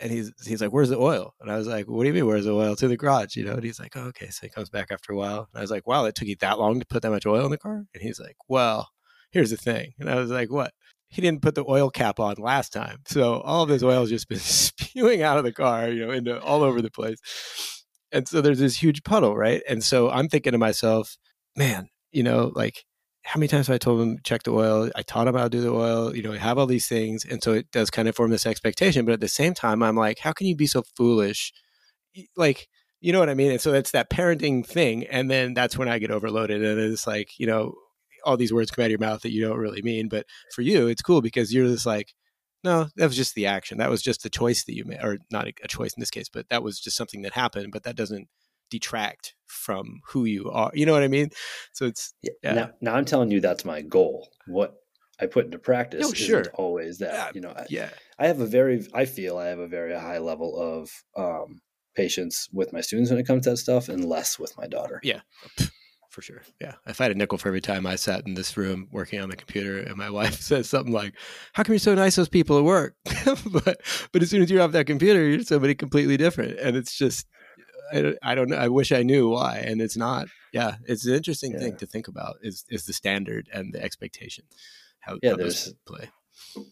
and 0.00 0.10
he's 0.10 0.32
he's 0.46 0.60
like, 0.60 0.72
"Where's 0.72 0.88
the 0.90 0.98
oil?" 0.98 1.34
And 1.40 1.50
I 1.50 1.56
was 1.56 1.66
like, 1.66 1.86
"What 1.86 2.02
do 2.02 2.08
you 2.08 2.14
mean, 2.14 2.26
where's 2.26 2.44
the 2.44 2.54
oil?" 2.54 2.76
To 2.76 2.88
the 2.88 2.96
garage, 2.96 3.36
you 3.36 3.44
know. 3.44 3.54
And 3.54 3.64
he's 3.64 3.80
like, 3.80 3.96
oh, 3.96 4.02
"Okay." 4.08 4.28
So 4.30 4.46
he 4.46 4.50
comes 4.50 4.70
back 4.70 4.88
after 4.90 5.12
a 5.12 5.16
while, 5.16 5.48
and 5.52 5.58
I 5.58 5.60
was 5.60 5.70
like, 5.70 5.86
"Wow, 5.86 6.04
it 6.06 6.14
took 6.14 6.28
you 6.28 6.36
that 6.40 6.58
long 6.58 6.80
to 6.80 6.86
put 6.86 7.02
that 7.02 7.10
much 7.10 7.26
oil 7.26 7.44
in 7.44 7.50
the 7.50 7.58
car?" 7.58 7.84
And 7.94 8.02
he's 8.02 8.20
like, 8.20 8.36
"Well, 8.48 8.88
here's 9.30 9.50
the 9.50 9.56
thing." 9.56 9.92
And 9.98 10.10
I 10.10 10.16
was 10.16 10.30
like, 10.30 10.50
"What?" 10.50 10.72
He 11.08 11.22
didn't 11.22 11.42
put 11.42 11.54
the 11.54 11.64
oil 11.66 11.90
cap 11.90 12.20
on 12.20 12.36
last 12.38 12.72
time, 12.72 12.98
so 13.06 13.40
all 13.40 13.62
of 13.62 13.70
his 13.70 13.82
oil 13.82 14.00
has 14.00 14.10
just 14.10 14.28
been 14.28 14.38
spewing 14.40 15.22
out 15.22 15.38
of 15.38 15.44
the 15.44 15.52
car, 15.52 15.88
you 15.88 16.06
know, 16.06 16.12
into 16.12 16.40
all 16.40 16.62
over 16.62 16.82
the 16.82 16.90
place. 16.90 17.18
And 18.12 18.26
so 18.28 18.40
there's 18.40 18.58
this 18.60 18.82
huge 18.82 19.02
puddle, 19.04 19.36
right? 19.36 19.62
And 19.68 19.82
so 19.84 20.10
I'm 20.10 20.28
thinking 20.28 20.52
to 20.52 20.58
myself, 20.58 21.16
man, 21.56 21.88
you 22.12 22.22
know, 22.22 22.52
like 22.54 22.84
how 23.28 23.38
many 23.38 23.48
times 23.48 23.66
have 23.66 23.74
I 23.74 23.78
told 23.78 24.00
him 24.00 24.20
check 24.24 24.44
the 24.44 24.52
oil? 24.52 24.90
I 24.96 25.02
taught 25.02 25.28
him 25.28 25.34
how 25.34 25.44
to 25.44 25.50
do 25.50 25.60
the 25.60 25.70
oil. 25.70 26.16
You 26.16 26.22
know, 26.22 26.32
I 26.32 26.38
have 26.38 26.56
all 26.56 26.64
these 26.64 26.88
things, 26.88 27.26
and 27.26 27.42
so 27.42 27.52
it 27.52 27.70
does 27.70 27.90
kind 27.90 28.08
of 28.08 28.16
form 28.16 28.30
this 28.30 28.46
expectation. 28.46 29.04
But 29.04 29.12
at 29.12 29.20
the 29.20 29.28
same 29.28 29.52
time, 29.52 29.82
I'm 29.82 29.96
like, 29.96 30.18
how 30.18 30.32
can 30.32 30.46
you 30.46 30.56
be 30.56 30.66
so 30.66 30.82
foolish? 30.96 31.52
Like, 32.38 32.68
you 33.02 33.12
know 33.12 33.18
what 33.18 33.28
I 33.28 33.34
mean? 33.34 33.50
And 33.50 33.60
so 33.60 33.70
that's 33.70 33.90
that 33.90 34.08
parenting 34.08 34.64
thing, 34.64 35.04
and 35.08 35.30
then 35.30 35.52
that's 35.52 35.76
when 35.76 35.88
I 35.88 35.98
get 35.98 36.10
overloaded, 36.10 36.64
and 36.64 36.80
it's 36.80 37.06
like, 37.06 37.38
you 37.38 37.46
know, 37.46 37.74
all 38.24 38.38
these 38.38 38.52
words 38.52 38.70
come 38.70 38.82
out 38.82 38.86
of 38.86 38.92
your 38.92 38.98
mouth 38.98 39.20
that 39.20 39.32
you 39.32 39.46
don't 39.46 39.58
really 39.58 39.82
mean. 39.82 40.08
But 40.08 40.24
for 40.54 40.62
you, 40.62 40.86
it's 40.86 41.02
cool 41.02 41.20
because 41.20 41.52
you're 41.52 41.66
just 41.66 41.84
like, 41.84 42.14
no, 42.64 42.88
that 42.96 43.06
was 43.08 43.16
just 43.16 43.34
the 43.34 43.44
action. 43.44 43.76
That 43.76 43.90
was 43.90 44.00
just 44.00 44.22
the 44.22 44.30
choice 44.30 44.64
that 44.64 44.74
you 44.74 44.86
made, 44.86 45.04
or 45.04 45.18
not 45.30 45.46
a 45.46 45.68
choice 45.68 45.92
in 45.92 46.00
this 46.00 46.10
case, 46.10 46.30
but 46.32 46.48
that 46.48 46.62
was 46.62 46.80
just 46.80 46.96
something 46.96 47.20
that 47.22 47.34
happened. 47.34 47.72
But 47.72 47.82
that 47.82 47.94
doesn't 47.94 48.28
detract 48.70 49.34
from 49.46 50.00
who 50.06 50.24
you 50.24 50.50
are. 50.50 50.70
You 50.74 50.86
know 50.86 50.92
what 50.92 51.02
I 51.02 51.08
mean? 51.08 51.30
So 51.72 51.86
it's 51.86 52.14
yeah. 52.22 52.54
Now, 52.54 52.70
now 52.80 52.94
I'm 52.94 53.04
telling 53.04 53.30
you 53.30 53.40
that's 53.40 53.64
my 53.64 53.82
goal. 53.82 54.28
What 54.46 54.74
I 55.20 55.26
put 55.26 55.46
into 55.46 55.58
practice 55.58 56.06
oh, 56.06 56.12
sure. 56.12 56.40
isn't 56.40 56.54
always 56.54 56.98
that. 56.98 57.12
Yeah, 57.12 57.30
you 57.34 57.40
know, 57.40 57.50
I, 57.50 57.66
yeah. 57.68 57.90
I 58.18 58.26
have 58.28 58.40
a 58.40 58.46
very, 58.46 58.86
I 58.94 59.04
feel 59.04 59.36
I 59.36 59.46
have 59.46 59.58
a 59.58 59.68
very 59.68 59.94
high 59.94 60.18
level 60.18 60.56
of 60.56 60.90
um, 61.16 61.60
patience 61.96 62.48
with 62.52 62.72
my 62.72 62.80
students 62.80 63.10
when 63.10 63.18
it 63.18 63.26
comes 63.26 63.44
to 63.44 63.50
that 63.50 63.56
stuff, 63.56 63.88
and 63.88 64.04
less 64.04 64.38
with 64.38 64.56
my 64.56 64.66
daughter. 64.66 65.00
Yeah, 65.02 65.20
for 66.10 66.22
sure. 66.22 66.42
Yeah, 66.60 66.74
if 66.86 67.00
I 67.00 67.04
had 67.04 67.12
a 67.12 67.16
nickel 67.16 67.38
for 67.38 67.48
every 67.48 67.60
time 67.60 67.84
I 67.86 67.96
sat 67.96 68.26
in 68.26 68.34
this 68.34 68.56
room 68.56 68.88
working 68.92 69.20
on 69.20 69.28
the 69.28 69.36
computer, 69.36 69.78
and 69.78 69.96
my 69.96 70.10
wife 70.18 70.40
says 70.40 70.68
something 70.68 70.92
like, 70.92 71.14
"How 71.52 71.64
come 71.64 71.72
you're 71.72 71.80
so 71.80 71.94
nice 71.94 72.14
to 72.14 72.20
those 72.20 72.28
people 72.28 72.58
at 72.58 72.64
work?" 72.64 72.94
but 73.52 73.80
but 74.12 74.22
as 74.22 74.30
soon 74.30 74.42
as 74.42 74.50
you're 74.50 74.62
off 74.62 74.72
that 74.72 74.86
computer, 74.86 75.26
you're 75.28 75.42
somebody 75.42 75.74
completely 75.74 76.16
different, 76.16 76.60
and 76.60 76.76
it's 76.76 76.96
just 76.96 77.26
I, 77.92 78.14
I 78.22 78.34
don't 78.34 78.48
know. 78.50 78.56
I 78.56 78.68
wish 78.68 78.92
I 78.92 79.02
knew 79.02 79.28
why, 79.28 79.58
and 79.58 79.80
it's 79.80 79.96
not. 79.96 80.28
Yeah, 80.52 80.76
it's 80.86 81.06
an 81.06 81.14
interesting 81.14 81.52
yeah. 81.52 81.60
thing 81.60 81.76
to 81.76 81.86
think 81.86 82.08
about. 82.08 82.36
Is 82.42 82.64
is 82.68 82.86
the 82.86 82.92
standard 82.92 83.48
and 83.52 83.72
the 83.72 83.82
expectation? 83.82 84.44
How 85.00 85.18
yeah, 85.22 85.30
how 85.30 85.36
there's 85.36 85.72
play 85.86 86.10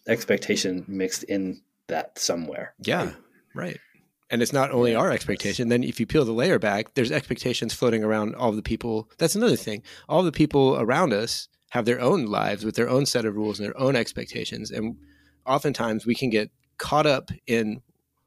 expectation 0.06 0.85
mixed 0.88 1.25
in 1.25 1.62
that 1.88 2.18
somewhere. 2.18 2.75
Yeah, 2.82 3.04
right. 3.04 3.14
right. 3.54 3.80
And 4.28 4.42
it's 4.42 4.52
not 4.52 4.73
only 4.73 4.94
our 4.94 5.12
expectation. 5.12 5.68
Then, 5.68 5.85
if 5.85 6.00
you 6.00 6.06
peel 6.06 6.25
the 6.25 6.32
layer 6.32 6.58
back, 6.58 6.94
there's 6.94 7.12
expectations 7.12 7.73
floating 7.73 8.02
around 8.02 8.35
all 8.35 8.52
the 8.52 8.62
people. 8.62 9.08
That's 9.18 9.37
another 9.37 9.56
thing. 9.56 9.82
All 10.08 10.23
the 10.23 10.32
people 10.32 10.76
around 10.78 11.12
us 11.12 11.49
have 11.70 11.85
their 11.85 12.00
own 12.00 12.26
lives 12.26 12.64
with 12.64 12.75
their 12.75 12.88
own 12.88 13.06
set 13.06 13.25
of 13.25 13.37
rules 13.37 13.61
and 13.61 13.66
their 13.66 13.80
own 13.80 13.94
expectations, 13.94 14.70
and 14.70 14.96
oftentimes 15.46 16.06
we 16.06 16.14
can 16.14 16.30
get 16.30 16.50
caught 16.78 17.06
up 17.06 17.30
in 17.46 17.82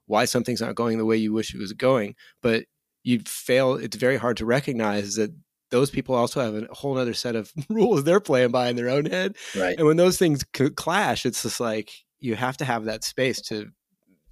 why 0.06 0.26
something's 0.26 0.62
not 0.62 0.76
going 0.76 0.98
the 0.98 1.06
way 1.06 1.18
you 1.18 1.34
wish 1.34 1.54
it 1.54 1.60
was 1.60 1.74
going. 1.74 2.16
But 2.42 2.64
you 3.10 3.20
fail 3.26 3.74
it's 3.74 3.98
very 3.98 4.18
hard 4.18 4.38
to 4.38 4.46
recognize 4.46 5.16
that 5.16 5.34
those 5.72 5.90
people 5.90 6.16
also 6.16 6.42
have 6.42 6.56
a 6.56 6.74
whole 6.74 6.98
other 6.98 7.14
set 7.14 7.36
of 7.36 7.52
rules 7.70 8.04
they're 8.04 8.20
playing 8.20 8.52
by 8.52 8.70
in 8.70 8.76
their 8.76 8.90
own 8.90 9.06
head. 9.06 9.36
Right. 9.56 9.78
And 9.78 9.86
when 9.86 9.98
those 9.98 10.18
things 10.18 10.44
clash 10.76 11.26
it's 11.26 11.44
just 11.44 11.60
like 11.60 11.92
you 12.20 12.36
have 12.36 12.58
to 12.58 12.66
have 12.66 12.86
that 12.86 13.04
space 13.04 13.42
to 13.44 13.70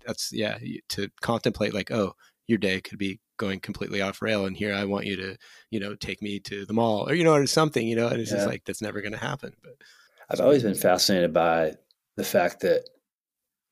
that's 0.05 0.31
yeah 0.31 0.57
to 0.89 1.09
contemplate 1.21 1.73
like 1.73 1.91
oh 1.91 2.13
your 2.47 2.57
day 2.57 2.79
could 2.79 2.99
be 2.99 3.19
going 3.37 3.59
completely 3.59 4.01
off 4.01 4.21
rail 4.21 4.45
and 4.45 4.57
here 4.57 4.73
i 4.73 4.83
want 4.83 5.05
you 5.05 5.15
to 5.15 5.37
you 5.69 5.79
know 5.79 5.93
take 5.95 6.21
me 6.21 6.39
to 6.39 6.65
the 6.65 6.73
mall 6.73 7.07
or 7.07 7.13
you 7.13 7.23
know 7.23 7.33
or 7.33 7.45
something 7.45 7.85
you 7.85 7.95
know 7.95 8.07
and 8.07 8.19
it's 8.19 8.31
yeah. 8.31 8.37
just 8.37 8.47
like 8.47 8.63
that's 8.65 8.81
never 8.81 9.01
going 9.01 9.11
to 9.11 9.17
happen 9.17 9.53
but 9.61 9.73
i've 10.29 10.39
always 10.39 10.63
been 10.63 10.73
fascinated 10.73 11.33
by 11.33 11.73
the 12.15 12.23
fact 12.23 12.61
that 12.61 12.83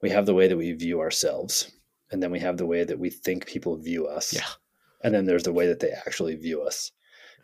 we 0.01 0.09
have 0.09 0.25
the 0.25 0.33
way 0.33 0.47
that 0.47 0.57
we 0.57 0.71
view 0.73 0.99
ourselves 0.99 1.71
and 2.11 2.21
then 2.21 2.31
we 2.31 2.39
have 2.39 2.57
the 2.57 2.65
way 2.65 2.83
that 2.83 2.99
we 2.99 3.09
think 3.09 3.47
people 3.47 3.75
view 3.77 4.05
us. 4.07 4.31
Yeah 4.31 4.43
and 5.05 5.13
then 5.13 5.25
there's 5.25 5.43
the 5.43 5.53
way 5.53 5.67
that 5.67 5.79
they 5.79 5.91
actually 5.91 6.35
view 6.35 6.63
us. 6.63 6.91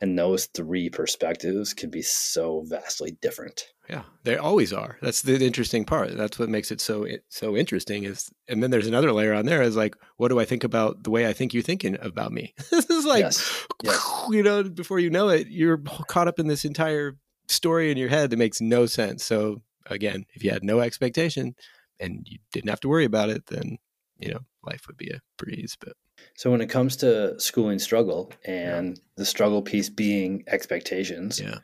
And 0.01 0.17
those 0.17 0.47
three 0.47 0.89
perspectives 0.89 1.75
can 1.75 1.91
be 1.91 2.01
so 2.01 2.63
vastly 2.65 3.15
different. 3.21 3.67
Yeah 3.87 4.01
they 4.23 4.35
always 4.35 4.73
are. 4.73 4.97
That's 5.01 5.21
the 5.21 5.45
interesting 5.45 5.85
part. 5.85 6.17
That's 6.17 6.39
what 6.39 6.49
makes 6.49 6.71
it 6.71 6.81
so 6.81 7.05
so 7.29 7.55
interesting 7.55 8.03
is 8.03 8.31
and 8.47 8.63
then 8.63 8.71
there's 8.71 8.87
another 8.87 9.11
layer 9.11 9.33
on 9.33 9.45
there 9.45 9.61
is 9.61 9.75
like 9.75 9.95
what 10.17 10.29
do 10.29 10.39
i 10.39 10.45
think 10.45 10.63
about 10.63 11.03
the 11.03 11.11
way 11.11 11.27
i 11.27 11.33
think 11.33 11.53
you're 11.53 11.61
thinking 11.61 11.97
about 12.01 12.31
me? 12.31 12.53
This 12.71 12.89
is 12.89 13.05
like 13.05 13.21
yes. 13.21 13.67
Yes. 13.83 14.25
you 14.29 14.41
know 14.41 14.63
before 14.63 14.99
you 14.99 15.11
know 15.11 15.29
it 15.29 15.47
you're 15.47 15.77
caught 16.07 16.27
up 16.27 16.39
in 16.39 16.47
this 16.47 16.65
entire 16.65 17.15
story 17.47 17.91
in 17.91 17.97
your 17.97 18.09
head 18.09 18.29
that 18.31 18.39
makes 18.39 18.59
no 18.59 18.87
sense. 18.87 19.23
So 19.23 19.61
again 19.85 20.25
if 20.33 20.43
you 20.43 20.49
had 20.49 20.63
no 20.63 20.79
expectation 20.79 21.53
and 21.99 22.25
you 22.25 22.39
didn't 22.53 22.69
have 22.69 22.79
to 22.81 22.89
worry 22.89 23.05
about 23.05 23.29
it 23.29 23.45
then 23.47 23.77
you 24.21 24.31
know 24.31 24.39
life 24.63 24.81
would 24.87 24.97
be 24.97 25.09
a 25.09 25.19
breeze 25.37 25.75
but 25.79 25.93
so 26.35 26.51
when 26.51 26.61
it 26.61 26.69
comes 26.69 26.95
to 26.97 27.39
schooling 27.39 27.79
struggle 27.79 28.31
and 28.45 28.97
yeah. 28.97 29.03
the 29.17 29.25
struggle 29.25 29.61
piece 29.61 29.89
being 29.89 30.43
expectations, 30.47 31.39
yeah, 31.39 31.59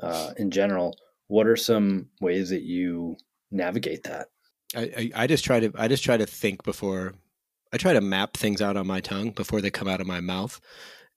uh, 0.00 0.32
in 0.36 0.50
general, 0.50 0.96
what 1.28 1.46
are 1.46 1.56
some 1.56 2.08
ways 2.20 2.50
that 2.50 2.62
you 2.62 3.16
navigate 3.50 4.04
that? 4.04 4.28
I, 4.76 4.80
I, 4.96 5.10
I 5.22 5.26
just 5.26 5.44
try 5.44 5.60
to 5.60 5.72
I 5.76 5.88
just 5.88 6.04
try 6.04 6.16
to 6.16 6.26
think 6.26 6.64
before 6.64 7.14
I 7.72 7.76
try 7.76 7.92
to 7.92 8.00
map 8.00 8.36
things 8.36 8.62
out 8.62 8.76
on 8.76 8.86
my 8.86 9.00
tongue 9.00 9.30
before 9.30 9.60
they 9.60 9.70
come 9.70 9.88
out 9.88 10.00
of 10.00 10.06
my 10.06 10.20
mouth. 10.20 10.60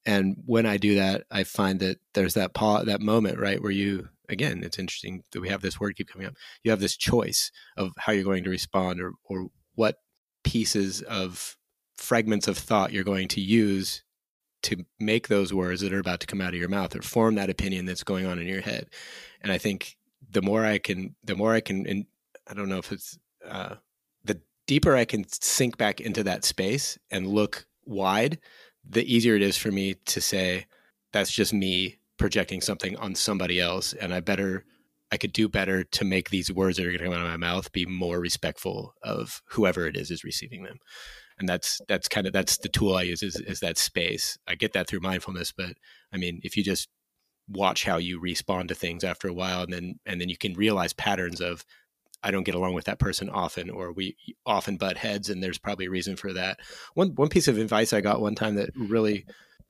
And 0.06 0.38
when 0.46 0.66
I 0.66 0.78
do 0.78 0.96
that, 0.96 1.24
I 1.30 1.44
find 1.44 1.82
that 1.82 1.98
there's 2.14 2.36
that 2.36 2.54
pause, 2.54 2.86
that 2.86 3.02
moment, 3.02 3.40
right, 3.40 3.62
where 3.62 3.72
you 3.72 4.08
again, 4.30 4.62
it's 4.64 4.80
interesting 4.80 5.24
that 5.32 5.42
we 5.42 5.50
have 5.50 5.62
this 5.62 5.80
word 5.80 5.96
keep 5.96 6.10
coming 6.10 6.28
up. 6.28 6.36
You 6.64 6.72
have 6.72 6.80
this 6.80 6.98
choice 6.98 7.52
of 7.76 7.92
how 7.98 8.14
you're 8.14 8.24
going 8.24 8.44
to 8.46 8.50
respond 8.50 9.02
or 9.02 9.14
or 9.26 9.48
what 9.76 9.98
pieces 10.48 11.02
of 11.02 11.58
fragments 11.98 12.48
of 12.48 12.58
thought 12.58 12.94
you're 12.94 13.04
going 13.04 13.28
to 13.28 13.42
use 13.42 14.04
to 14.64 14.86
make 14.98 15.28
those 15.28 15.54
words 15.54 15.82
that 15.82 15.92
are 15.92 16.00
about 16.00 16.22
to 16.22 16.28
come 16.28 16.40
out 16.40 16.54
of 16.54 16.60
your 16.60 16.70
mouth 16.70 16.96
or 16.96 17.02
form 17.02 17.36
that 17.36 17.50
opinion 17.50 17.86
that's 17.86 18.04
going 18.04 18.26
on 18.26 18.40
in 18.40 18.48
your 18.48 18.62
head. 18.62 18.90
And 19.42 19.52
I 19.52 19.58
think 19.58 19.98
the 20.32 20.42
more 20.42 20.66
I 20.66 20.78
can, 20.78 21.16
the 21.22 21.36
more 21.36 21.54
I 21.54 21.60
can, 21.60 21.86
and 21.86 22.06
I 22.50 22.54
don't 22.54 22.70
know 22.70 22.78
if 22.78 22.94
it's, 22.94 23.20
uh, 23.46 23.76
the 24.24 24.40
deeper 24.68 24.96
I 24.96 25.04
can 25.04 25.26
sink 25.30 25.78
back 25.78 26.00
into 26.00 26.24
that 26.24 26.46
space 26.46 26.98
and 27.12 27.28
look 27.28 27.66
wide, 27.86 28.40
the 28.90 29.04
easier 29.14 29.36
it 29.36 29.42
is 29.42 29.58
for 29.58 29.72
me 29.72 29.96
to 30.06 30.22
say, 30.22 30.66
that's 31.12 31.32
just 31.32 31.54
me 31.54 32.00
projecting 32.18 32.62
something 32.62 32.96
on 32.98 33.16
somebody 33.16 33.60
else. 33.60 33.92
And 33.92 34.14
I 34.14 34.22
better, 34.22 34.64
I 35.12 35.18
could 35.18 35.34
do 35.34 35.48
better 35.48 35.84
to 35.84 36.06
make 36.06 36.30
these 36.30 36.52
words 36.52 36.78
that 36.78 36.86
are 36.86 36.90
going 36.90 37.00
to 37.00 37.06
come 37.06 37.14
out 37.14 37.22
of 37.22 37.32
my 37.32 37.38
mouth 37.38 37.72
be 37.72 37.86
more 37.86 38.20
respectful 38.20 38.94
of 39.02 39.42
whoever 39.50 39.88
it 39.88 39.96
is 39.96 40.12
is 40.12 40.24
receiving 40.24 40.64
them 40.64 40.80
and 41.40 41.48
that's 41.48 41.80
that's 41.88 42.08
kind 42.08 42.28
of 42.28 42.34
that's 42.34 42.58
the 42.58 42.70
tool 42.70 42.96
I 42.96 43.04
use 43.04 43.22
is 43.22 43.36
is 43.36 43.60
that 43.60 43.78
space. 43.78 44.38
I 44.48 44.56
get 44.56 44.74
that 44.74 44.88
through 44.88 45.02
mindfulness, 45.02 45.52
but 45.52 45.74
I 46.12 46.18
mean, 46.18 46.40
if 46.44 46.58
you 46.58 46.64
just 46.64 46.90
watch 47.48 47.86
how 47.86 47.98
you 47.98 48.20
respond 48.20 48.70
to 48.70 48.76
things 48.76 49.04
after 49.04 49.28
a 49.28 49.34
while, 49.34 49.64
and 49.64 49.72
then 49.72 50.00
and 50.06 50.20
then 50.20 50.30
you 50.30 50.38
can 50.38 50.54
realize 50.54 50.94
patterns 50.94 51.42
of 51.42 51.64
I 52.24 52.32
don't 52.32 52.44
get 52.44 52.56
along 52.56 52.74
with 52.74 52.86
that 52.86 53.00
person 53.00 53.30
often, 53.30 53.70
or 53.70 53.92
we 53.92 54.18
often 54.46 54.78
butt 54.78 54.98
heads, 54.98 55.30
and 55.30 55.44
there's 55.44 55.60
probably 55.60 55.86
a 55.86 55.92
reason 55.92 56.16
for 56.16 56.34
that. 56.34 56.60
One 56.96 57.10
one 57.16 57.30
piece 57.30 57.48
of 57.48 57.58
advice 57.58 57.94
I 57.94 58.02
got 58.02 58.22
one 58.22 58.36
time 58.36 58.56
that 58.56 58.72
really 58.76 59.26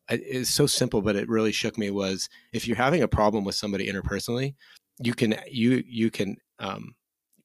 is 0.10 0.50
so 0.50 0.68
simple, 0.68 1.02
but 1.02 1.18
it 1.18 1.28
really 1.28 1.52
shook 1.52 1.78
me 1.78 1.92
was 1.92 2.30
if 2.54 2.66
you're 2.66 2.78
having 2.78 3.04
a 3.04 3.10
problem 3.10 3.44
with 3.44 3.56
somebody 3.56 3.92
interpersonally, 3.92 4.56
you 5.00 5.14
can 5.14 5.36
you 5.50 5.84
you 5.88 6.10
can 6.10 6.38
um, 6.60 6.96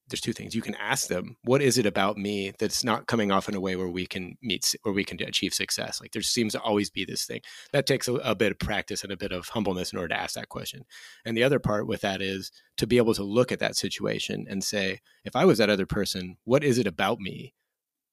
there's 0.08 0.20
two 0.20 0.32
things 0.32 0.54
you 0.54 0.62
can 0.62 0.74
ask 0.74 1.08
them 1.08 1.36
what 1.44 1.62
is 1.62 1.78
it 1.78 1.86
about 1.86 2.16
me 2.16 2.52
that's 2.58 2.84
not 2.84 3.06
coming 3.06 3.30
off 3.30 3.48
in 3.48 3.54
a 3.54 3.60
way 3.60 3.76
where 3.76 3.88
we 3.88 4.06
can 4.06 4.36
meet 4.42 4.74
where 4.82 4.94
we 4.94 5.04
can 5.04 5.20
achieve 5.22 5.54
success? 5.54 6.00
Like 6.00 6.12
there 6.12 6.22
seems 6.22 6.52
to 6.52 6.60
always 6.60 6.90
be 6.90 7.04
this 7.04 7.24
thing. 7.24 7.40
That 7.72 7.86
takes 7.86 8.08
a, 8.08 8.14
a, 8.14 8.34
bit 8.34 8.52
of 8.52 8.58
practice 8.58 9.02
and 9.02 9.12
a 9.12 9.16
bit 9.16 9.32
of 9.32 9.48
humbleness 9.48 9.92
in 9.92 9.98
order 9.98 10.14
to 10.14 10.20
ask 10.20 10.34
that 10.34 10.48
question. 10.48 10.82
And 11.24 11.36
the 11.36 11.44
other 11.44 11.58
part 11.58 11.86
with 11.86 12.02
that 12.02 12.20
is 12.20 12.50
to 12.76 12.86
be 12.86 12.98
able 12.98 13.14
to 13.14 13.22
look 13.22 13.52
at 13.52 13.58
that 13.60 13.76
situation 13.76 14.46
and 14.48 14.62
say 14.62 15.00
if 15.24 15.36
i 15.36 15.44
was 15.44 15.58
that 15.58 15.70
other 15.70 15.86
person 15.86 16.36
what 16.44 16.64
is 16.64 16.78
it 16.78 16.86
about 16.86 17.18
me 17.20 17.54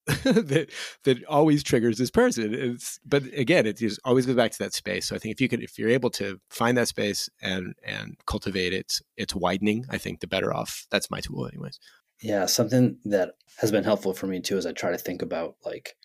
that 0.24 0.68
that 1.04 1.24
always 1.26 1.62
triggers 1.62 1.98
this 1.98 2.10
person. 2.10 2.54
It's, 2.54 2.98
but 3.04 3.22
again, 3.34 3.66
it 3.66 3.76
just 3.78 4.00
always 4.04 4.26
goes 4.26 4.36
back 4.36 4.52
to 4.52 4.58
that 4.60 4.72
space. 4.72 5.06
So 5.06 5.14
I 5.14 5.18
think 5.18 5.34
if 5.34 5.40
you 5.40 5.48
could, 5.48 5.62
if 5.62 5.78
you're 5.78 5.90
able 5.90 6.10
to 6.10 6.40
find 6.48 6.76
that 6.78 6.88
space 6.88 7.28
and 7.42 7.74
and 7.84 8.16
cultivate 8.26 8.72
it, 8.72 9.00
it's 9.16 9.34
widening. 9.34 9.84
I 9.90 9.98
think 9.98 10.20
the 10.20 10.26
better 10.26 10.54
off. 10.54 10.86
That's 10.90 11.10
my 11.10 11.20
tool, 11.20 11.46
anyways. 11.46 11.78
Yeah, 12.22 12.46
something 12.46 12.98
that 13.04 13.32
has 13.58 13.70
been 13.70 13.84
helpful 13.84 14.14
for 14.14 14.26
me 14.26 14.40
too 14.40 14.56
is 14.56 14.66
I 14.66 14.72
try 14.72 14.90
to 14.90 14.98
think 14.98 15.22
about 15.22 15.56
like 15.64 15.96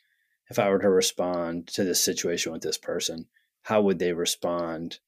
if 0.50 0.60
I 0.60 0.70
were 0.70 0.80
to 0.80 0.90
respond 0.90 1.68
to 1.68 1.84
this 1.84 2.04
situation 2.04 2.52
with 2.52 2.62
this 2.62 2.78
person, 2.78 3.28
how 3.64 3.82
would 3.82 4.00
they 4.00 4.14
respond 4.14 5.00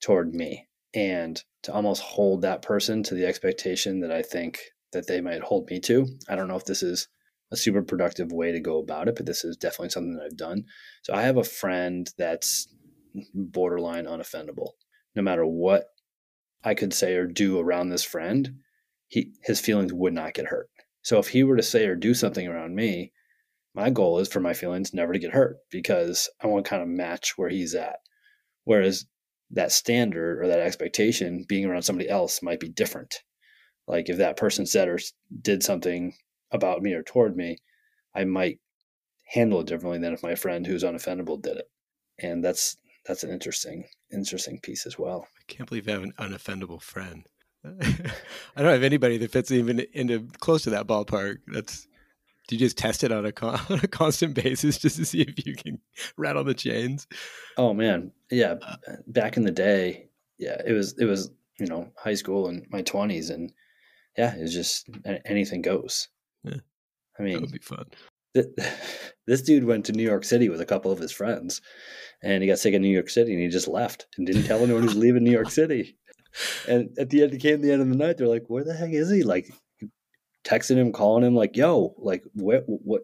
toward 0.00 0.34
me? 0.34 0.68
And 0.94 1.42
to 1.62 1.72
almost 1.72 2.02
hold 2.02 2.42
that 2.42 2.60
person 2.60 3.02
to 3.04 3.14
the 3.14 3.24
expectation 3.24 4.00
that 4.00 4.12
I 4.12 4.22
think 4.22 4.60
that 4.92 5.06
they 5.06 5.20
might 5.20 5.42
hold 5.42 5.70
me 5.70 5.80
to. 5.80 6.06
I 6.28 6.34
don't 6.34 6.48
know 6.48 6.56
if 6.56 6.66
this 6.66 6.82
is 6.82 7.08
a 7.52 7.56
super 7.56 7.82
productive 7.82 8.32
way 8.32 8.50
to 8.50 8.60
go 8.60 8.78
about 8.78 9.08
it, 9.08 9.14
but 9.14 9.26
this 9.26 9.44
is 9.44 9.56
definitely 9.56 9.90
something 9.90 10.16
that 10.16 10.24
I've 10.24 10.36
done. 10.36 10.64
So 11.02 11.12
I 11.12 11.22
have 11.22 11.36
a 11.36 11.44
friend 11.44 12.10
that's 12.16 12.66
borderline 13.34 14.06
unoffendable. 14.06 14.70
No 15.14 15.22
matter 15.22 15.44
what 15.44 15.84
I 16.64 16.74
could 16.74 16.94
say 16.94 17.14
or 17.14 17.26
do 17.26 17.60
around 17.60 17.90
this 17.90 18.02
friend, 18.02 18.56
he 19.08 19.32
his 19.42 19.60
feelings 19.60 19.92
would 19.92 20.14
not 20.14 20.32
get 20.32 20.46
hurt. 20.46 20.70
So 21.02 21.18
if 21.18 21.28
he 21.28 21.44
were 21.44 21.56
to 21.56 21.62
say 21.62 21.86
or 21.86 21.94
do 21.94 22.14
something 22.14 22.48
around 22.48 22.74
me, 22.74 23.12
my 23.74 23.90
goal 23.90 24.18
is 24.18 24.28
for 24.28 24.40
my 24.40 24.54
feelings 24.54 24.94
never 24.94 25.12
to 25.12 25.18
get 25.18 25.32
hurt 25.32 25.56
because 25.70 26.30
I 26.42 26.46
want 26.46 26.64
to 26.64 26.70
kind 26.70 26.82
of 26.82 26.88
match 26.88 27.34
where 27.36 27.50
he's 27.50 27.74
at. 27.74 27.96
Whereas 28.64 29.04
that 29.50 29.72
standard 29.72 30.40
or 30.42 30.48
that 30.48 30.60
expectation 30.60 31.44
being 31.46 31.66
around 31.66 31.82
somebody 31.82 32.08
else 32.08 32.42
might 32.42 32.60
be 32.60 32.68
different. 32.70 33.16
Like 33.86 34.08
if 34.08 34.16
that 34.18 34.38
person 34.38 34.64
said 34.64 34.88
or 34.88 34.98
did 35.42 35.62
something 35.62 36.14
about 36.52 36.82
me 36.82 36.92
or 36.94 37.02
toward 37.02 37.36
me, 37.36 37.58
I 38.14 38.24
might 38.24 38.60
handle 39.26 39.60
it 39.60 39.66
differently 39.66 39.98
than 39.98 40.12
if 40.12 40.22
my 40.22 40.34
friend 40.34 40.66
who's 40.66 40.84
unoffendable 40.84 41.40
did 41.40 41.56
it. 41.56 41.70
And 42.18 42.44
that's 42.44 42.76
that's 43.06 43.24
an 43.24 43.30
interesting 43.30 43.84
interesting 44.12 44.60
piece 44.60 44.86
as 44.86 44.98
well. 44.98 45.26
I 45.38 45.42
can't 45.52 45.68
believe 45.68 45.88
I 45.88 45.92
have 45.92 46.02
an 46.02 46.14
unoffendable 46.18 46.80
friend. 46.80 47.24
I 47.64 48.62
don't 48.62 48.72
have 48.72 48.82
anybody 48.82 49.18
that 49.18 49.30
fits 49.30 49.50
even 49.50 49.80
into 49.92 50.28
close 50.38 50.62
to 50.64 50.70
that 50.70 50.86
ballpark. 50.86 51.38
That's 51.46 51.86
do 52.48 52.56
you 52.56 52.58
just 52.58 52.76
test 52.76 53.04
it 53.04 53.12
on 53.12 53.24
a 53.24 53.32
con- 53.32 53.60
on 53.70 53.80
a 53.82 53.88
constant 53.88 54.34
basis 54.34 54.78
just 54.78 54.96
to 54.96 55.04
see 55.04 55.22
if 55.22 55.46
you 55.46 55.54
can 55.54 55.78
rattle 56.16 56.44
the 56.44 56.54
chains? 56.54 57.06
Oh 57.56 57.72
man, 57.72 58.12
yeah. 58.30 58.56
Uh, 58.62 58.76
back 59.06 59.36
in 59.36 59.44
the 59.44 59.50
day, 59.50 60.08
yeah, 60.38 60.60
it 60.66 60.72
was 60.72 60.94
it 60.98 61.04
was 61.04 61.30
you 61.58 61.66
know 61.66 61.88
high 61.96 62.14
school 62.14 62.48
and 62.48 62.66
my 62.70 62.82
twenties, 62.82 63.30
and 63.30 63.52
yeah, 64.16 64.34
it's 64.36 64.52
just 64.52 64.90
anything 65.24 65.62
goes. 65.62 66.08
Yeah, 66.44 66.60
I 67.18 67.22
mean, 67.22 67.34
that 67.34 67.42
would 67.42 67.52
be 67.52 67.58
fun. 67.58 67.86
this 69.26 69.42
dude 69.42 69.64
went 69.64 69.84
to 69.86 69.92
New 69.92 70.02
York 70.02 70.24
City 70.24 70.48
with 70.48 70.60
a 70.60 70.66
couple 70.66 70.90
of 70.90 70.98
his 70.98 71.12
friends, 71.12 71.60
and 72.22 72.42
he 72.42 72.48
got 72.48 72.58
sick 72.58 72.74
in 72.74 72.82
New 72.82 72.88
York 72.88 73.10
City, 73.10 73.32
and 73.32 73.42
he 73.42 73.48
just 73.48 73.68
left 73.68 74.06
and 74.16 74.26
didn't 74.26 74.44
tell 74.44 74.62
anyone 74.62 74.82
he 74.82 74.88
was 74.88 74.96
leaving 74.96 75.24
New 75.24 75.30
York 75.30 75.50
City. 75.60 75.96
And 76.66 76.96
at 76.98 77.10
the 77.10 77.22
end, 77.22 77.34
it 77.34 77.38
came 77.38 77.60
the 77.60 77.72
end 77.72 77.82
of 77.82 77.88
the 77.88 77.96
night. 77.96 78.16
They're 78.16 78.26
like, 78.26 78.44
"Where 78.48 78.64
the 78.64 78.74
heck 78.74 78.92
is 78.92 79.10
he?" 79.10 79.22
Like, 79.22 79.52
texting 80.44 80.76
him, 80.76 80.92
calling 80.92 81.24
him, 81.24 81.34
like, 81.34 81.56
"Yo, 81.56 81.94
like, 81.98 82.24
what, 82.32 82.64
what, 82.66 83.02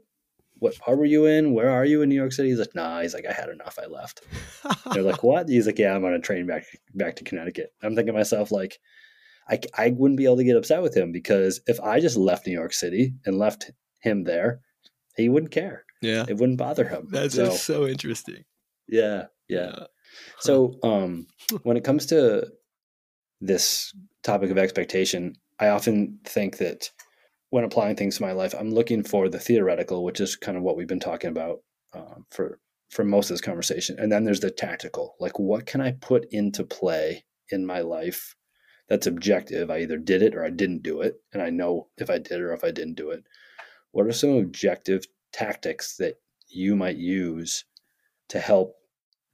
what 0.59 0.79
part 0.79 0.99
were 0.99 1.05
you 1.05 1.27
in? 1.27 1.53
Where 1.53 1.71
are 1.71 1.85
you 1.85 2.01
in 2.01 2.09
New 2.09 2.15
York 2.15 2.33
City?" 2.33 2.49
He's 2.49 2.59
like, 2.59 2.75
"Nah." 2.75 3.03
He's 3.03 3.13
like, 3.13 3.27
"I 3.29 3.33
had 3.33 3.51
enough. 3.51 3.79
I 3.81 3.87
left." 3.87 4.23
They're 4.93 5.03
like, 5.03 5.23
"What?" 5.23 5.49
He's 5.49 5.67
like, 5.67 5.79
"Yeah, 5.79 5.95
I'm 5.95 6.07
on 6.07 6.15
a 6.15 6.21
train 6.21 6.47
back 6.47 6.65
back 6.95 7.17
to 7.17 7.25
Connecticut." 7.25 7.71
I'm 7.83 7.95
thinking 7.95 8.15
to 8.15 8.19
myself, 8.19 8.51
like, 8.51 8.79
I 9.51 9.61
I 9.77 9.91
wouldn't 9.91 10.19
be 10.19 10.25
able 10.25 10.37
to 10.37 10.45
get 10.45 10.57
upset 10.57 10.83
with 10.83 10.97
him 10.97 11.13
because 11.13 11.61
if 11.67 11.81
I 11.81 12.01
just 12.01 12.17
left 12.17 12.47
New 12.47 12.53
York 12.53 12.73
City 12.73 13.15
and 13.25 13.39
left 13.39 13.71
him 14.01 14.25
there, 14.25 14.61
he 15.17 15.29
wouldn't 15.29 15.53
care. 15.53 15.85
Yeah, 16.01 16.25
it 16.29 16.37
wouldn't 16.37 16.59
bother 16.59 16.89
him. 16.89 17.09
That's 17.11 17.35
so, 17.35 17.51
so 17.51 17.87
interesting. 17.87 18.45
Yeah, 18.89 19.27
yeah. 19.49 19.73
yeah. 19.79 19.85
So, 20.41 20.79
um, 20.83 21.27
when 21.63 21.77
it 21.77 21.85
comes 21.85 22.07
to 22.07 22.49
this 23.41 23.93
topic 24.23 24.51
of 24.51 24.59
expectation, 24.59 25.35
I 25.59 25.69
often 25.69 26.19
think 26.25 26.59
that 26.59 26.91
when 27.51 27.65
applying 27.65 27.97
things 27.97 28.17
to 28.17 28.23
my 28.23 28.33
life, 28.33 28.55
I'm 28.59 28.71
looking 28.71 29.03
for 29.03 29.29
the 29.29 29.39
theoretical, 29.39 30.05
which 30.05 30.21
is 30.21 30.37
kind 30.37 30.57
of 30.57 30.63
what 30.63 30.77
we've 30.77 30.87
been 30.87 31.01
talking 31.01 31.31
about 31.31 31.59
um, 31.95 32.27
for 32.31 32.59
for 32.91 33.05
most 33.05 33.31
of 33.31 33.35
this 33.35 33.43
conversation, 33.43 33.97
and 33.99 34.11
then 34.11 34.25
there's 34.25 34.41
the 34.41 34.51
tactical. 34.51 35.15
Like, 35.21 35.39
what 35.39 35.67
can 35.67 35.81
I 35.81 35.93
put 35.93 36.27
into 36.31 36.65
play 36.65 37.25
in 37.51 37.67
my 37.67 37.81
life 37.81 38.35
that's 38.89 39.07
objective? 39.07 39.71
I 39.71 39.81
either 39.81 39.99
did 39.99 40.23
it 40.23 40.35
or 40.35 40.45
I 40.45 40.51
didn't 40.51 40.83
do 40.83 41.01
it, 41.01 41.21
and 41.33 41.43
I 41.43 41.51
know 41.51 41.89
if 41.99 42.11
I 42.11 42.19
did 42.19 42.41
or 42.41 42.53
if 42.53 42.65
I 42.65 42.71
didn't 42.71 42.95
do 42.95 43.11
it. 43.11 43.25
What 43.93 44.07
are 44.07 44.13
some 44.13 44.37
objective 44.37 45.05
tactics 45.33 45.97
that 45.97 46.21
you 46.49 46.77
might 46.77 46.97
use 46.97 47.65
to 48.29 48.41
help 48.41 48.77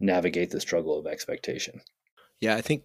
navigate 0.01 0.51
the 0.51 0.61
struggle 0.61 0.99
of 0.99 1.07
expectation? 1.07 1.81
Yeah, 2.41 2.57
I 2.57 2.61
think 2.61 2.83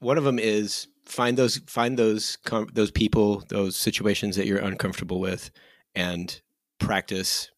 one 0.00 0.18
of 0.18 0.24
them 0.24 0.38
is 0.38 0.88
find 1.04 1.36
those 1.36 1.58
find 1.66 1.98
those 1.98 2.38
those 2.72 2.90
people, 2.90 3.44
those 3.48 3.76
situations 3.76 4.36
that 4.36 4.46
you're 4.46 4.58
uncomfortable 4.58 5.20
with, 5.20 5.50
and 5.94 6.40
practice 6.78 7.50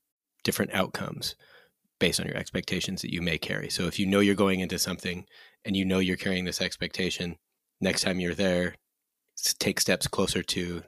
different 0.44 0.72
outcomes 0.74 1.36
based 1.98 2.18
on 2.18 2.26
your 2.26 2.36
expectations 2.36 3.00
that 3.02 3.12
you 3.12 3.22
may 3.22 3.38
carry. 3.38 3.70
So 3.70 3.86
if 3.86 3.98
you 3.98 4.06
know 4.06 4.20
you're 4.20 4.34
going 4.34 4.60
into 4.60 4.78
something 4.78 5.24
and 5.64 5.76
you 5.76 5.84
know 5.84 6.00
you're 6.00 6.16
carrying 6.16 6.44
this 6.44 6.60
expectation, 6.60 7.36
next 7.82 8.02
time 8.02 8.20
you're 8.20 8.34
there, 8.34 8.76
take 9.58 9.80
steps 9.80 10.06
closer 10.06 10.42
to 10.42 10.82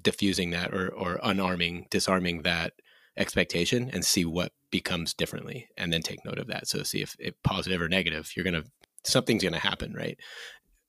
diffusing 0.00 0.50
that 0.50 0.72
or 0.72 0.88
or 0.88 1.18
unarming, 1.24 1.88
disarming 1.90 2.42
that 2.42 2.74
expectation 3.16 3.90
and 3.92 4.04
see 4.04 4.24
what 4.24 4.52
becomes 4.70 5.14
differently 5.14 5.68
and 5.76 5.92
then 5.92 6.02
take 6.02 6.24
note 6.24 6.38
of 6.38 6.48
that. 6.48 6.66
So 6.66 6.82
see 6.82 7.00
if, 7.00 7.16
if 7.18 7.34
positive 7.42 7.80
or 7.80 7.88
negative, 7.88 8.32
you're 8.36 8.44
gonna 8.44 8.64
something's 9.04 9.42
gonna 9.42 9.58
happen, 9.58 9.94
right? 9.94 10.18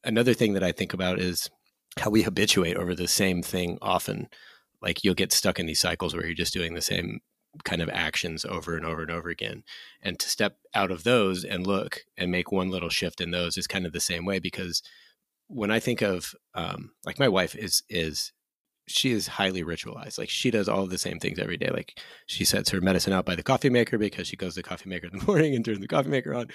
Another 0.04 0.34
thing 0.34 0.54
that 0.54 0.64
I 0.64 0.72
think 0.72 0.94
about 0.94 1.20
is 1.20 1.50
how 2.00 2.10
we 2.10 2.24
habituate 2.24 2.78
over 2.78 2.94
the 2.94 3.08
same 3.08 3.42
thing 3.42 3.78
often. 3.82 4.28
Like 4.82 5.04
you'll 5.04 5.16
get 5.16 5.32
stuck 5.32 5.60
in 5.60 5.66
these 5.66 5.80
cycles 5.80 6.14
where 6.14 6.26
you're 6.26 6.36
just 6.36 6.54
doing 6.54 6.74
the 6.74 6.82
same 6.82 7.22
kind 7.64 7.82
of 7.82 7.90
actions 7.90 8.44
over 8.44 8.76
and 8.76 8.86
over 8.86 9.02
and 9.02 9.12
over 9.12 9.30
again. 9.30 9.64
And 10.02 10.20
to 10.20 10.30
step 10.30 10.58
out 10.74 10.92
of 10.92 11.04
those 11.04 11.46
and 11.46 11.66
look 11.66 12.02
and 12.18 12.32
make 12.32 12.52
one 12.52 12.70
little 12.70 12.90
shift 12.90 13.22
in 13.22 13.32
those 13.32 13.58
is 13.58 13.68
kind 13.68 13.86
of 13.86 13.94
the 13.94 14.02
same 14.02 14.26
way 14.26 14.40
because 14.40 14.82
when 15.48 15.72
I 15.72 15.80
think 15.80 16.02
of 16.02 16.34
um, 16.54 16.92
like 17.06 17.20
my 17.20 17.28
wife 17.28 17.56
is 17.56 17.84
is 17.90 18.32
she 18.88 19.12
is 19.12 19.28
highly 19.28 19.64
ritualized. 19.64 20.18
Like 20.18 20.30
she 20.30 20.52
does 20.52 20.70
all 20.70 20.86
the 20.86 20.98
same 20.98 21.20
things 21.20 21.40
every 21.40 21.58
day. 21.58 21.70
Like 21.70 22.00
she 22.28 22.46
sets 22.46 22.70
her 22.70 22.82
medicine 22.82 23.14
out 23.14 23.26
by 23.26 23.36
the 23.36 23.44
coffee 23.44 23.70
maker 23.70 23.98
because 23.98 24.28
she 24.28 24.36
goes 24.36 24.54
to 24.54 24.60
the 24.60 24.68
coffee 24.68 24.90
maker 24.90 25.08
in 25.12 25.18
the 25.18 25.26
morning 25.28 25.56
and 25.56 25.66
turns 25.66 25.80
the 25.80 25.88
coffee 25.88 26.10
maker 26.10 26.34
on. 26.34 26.48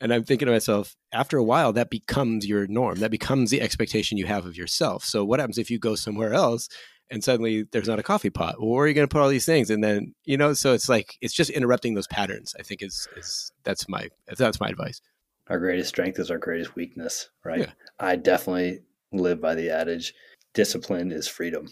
And 0.00 0.12
I'm 0.12 0.24
thinking 0.24 0.46
to 0.46 0.52
myself, 0.52 0.96
after 1.12 1.38
a 1.38 1.44
while, 1.44 1.72
that 1.74 1.90
becomes 1.90 2.46
your 2.46 2.66
norm. 2.66 2.96
That 2.96 3.10
becomes 3.10 3.50
the 3.50 3.60
expectation 3.60 4.18
you 4.18 4.26
have 4.26 4.46
of 4.46 4.56
yourself. 4.56 5.04
So 5.04 5.24
what 5.24 5.40
happens 5.40 5.58
if 5.58 5.70
you 5.70 5.78
go 5.78 5.94
somewhere 5.94 6.34
else 6.34 6.68
and 7.10 7.22
suddenly 7.22 7.64
there's 7.70 7.88
not 7.88 8.00
a 8.00 8.04
coffee 8.04 8.30
pot? 8.30 8.56
Well, 8.58 8.70
where 8.70 8.84
are 8.84 8.88
you 8.88 8.94
going 8.94 9.08
to 9.08 9.12
put 9.12 9.22
all 9.22 9.28
these 9.28 9.46
things? 9.46 9.70
And 9.70 9.82
then 9.82 10.14
you 10.24 10.36
know, 10.36 10.54
so 10.54 10.72
it's 10.72 10.88
like 10.88 11.16
it's 11.20 11.34
just 11.34 11.50
interrupting 11.50 11.94
those 11.94 12.08
patterns. 12.08 12.54
I 12.58 12.62
think 12.62 12.82
is 12.82 13.06
is 13.16 13.52
that's 13.62 13.88
my 13.88 14.08
that's 14.26 14.60
my 14.60 14.68
advice. 14.68 15.00
Our 15.48 15.58
greatest 15.58 15.88
strength 15.88 16.18
is 16.18 16.30
our 16.30 16.38
greatest 16.38 16.74
weakness, 16.74 17.30
right? 17.44 17.60
Yeah. 17.60 17.72
I 17.98 18.16
definitely 18.16 18.80
live 19.12 19.40
by 19.40 19.54
the 19.54 19.70
adage 19.70 20.14
discipline 20.54 21.12
is 21.12 21.28
freedom 21.28 21.68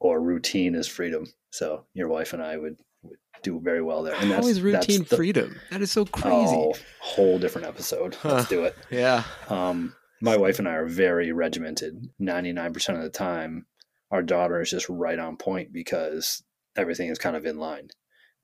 or 0.00 0.20
routine 0.20 0.74
is 0.74 0.88
freedom. 0.88 1.26
So 1.50 1.86
your 1.94 2.08
wife 2.08 2.32
and 2.32 2.42
I 2.42 2.56
would, 2.56 2.76
would 3.02 3.18
do 3.42 3.60
very 3.60 3.82
well 3.82 4.02
there. 4.02 4.14
And 4.14 4.30
How 4.30 4.36
that's, 4.36 4.48
is 4.48 4.60
routine 4.60 5.00
that's 5.00 5.10
the, 5.10 5.16
freedom? 5.16 5.60
That 5.70 5.82
is 5.82 5.92
so 5.92 6.04
crazy. 6.04 6.54
Oh, 6.56 6.74
whole 7.00 7.38
different 7.38 7.68
episode. 7.68 8.16
Huh. 8.16 8.34
Let's 8.34 8.48
do 8.48 8.64
it. 8.64 8.76
Yeah. 8.90 9.22
Um, 9.48 9.94
my 10.20 10.36
wife 10.36 10.58
and 10.58 10.68
I 10.68 10.72
are 10.72 10.86
very 10.86 11.32
regimented. 11.32 12.08
99% 12.20 12.96
of 12.96 13.02
the 13.02 13.10
time, 13.10 13.66
our 14.10 14.22
daughter 14.22 14.60
is 14.60 14.70
just 14.70 14.88
right 14.88 15.18
on 15.18 15.36
point 15.36 15.72
because 15.72 16.42
everything 16.76 17.08
is 17.08 17.18
kind 17.18 17.36
of 17.36 17.46
in 17.46 17.58
line. 17.58 17.88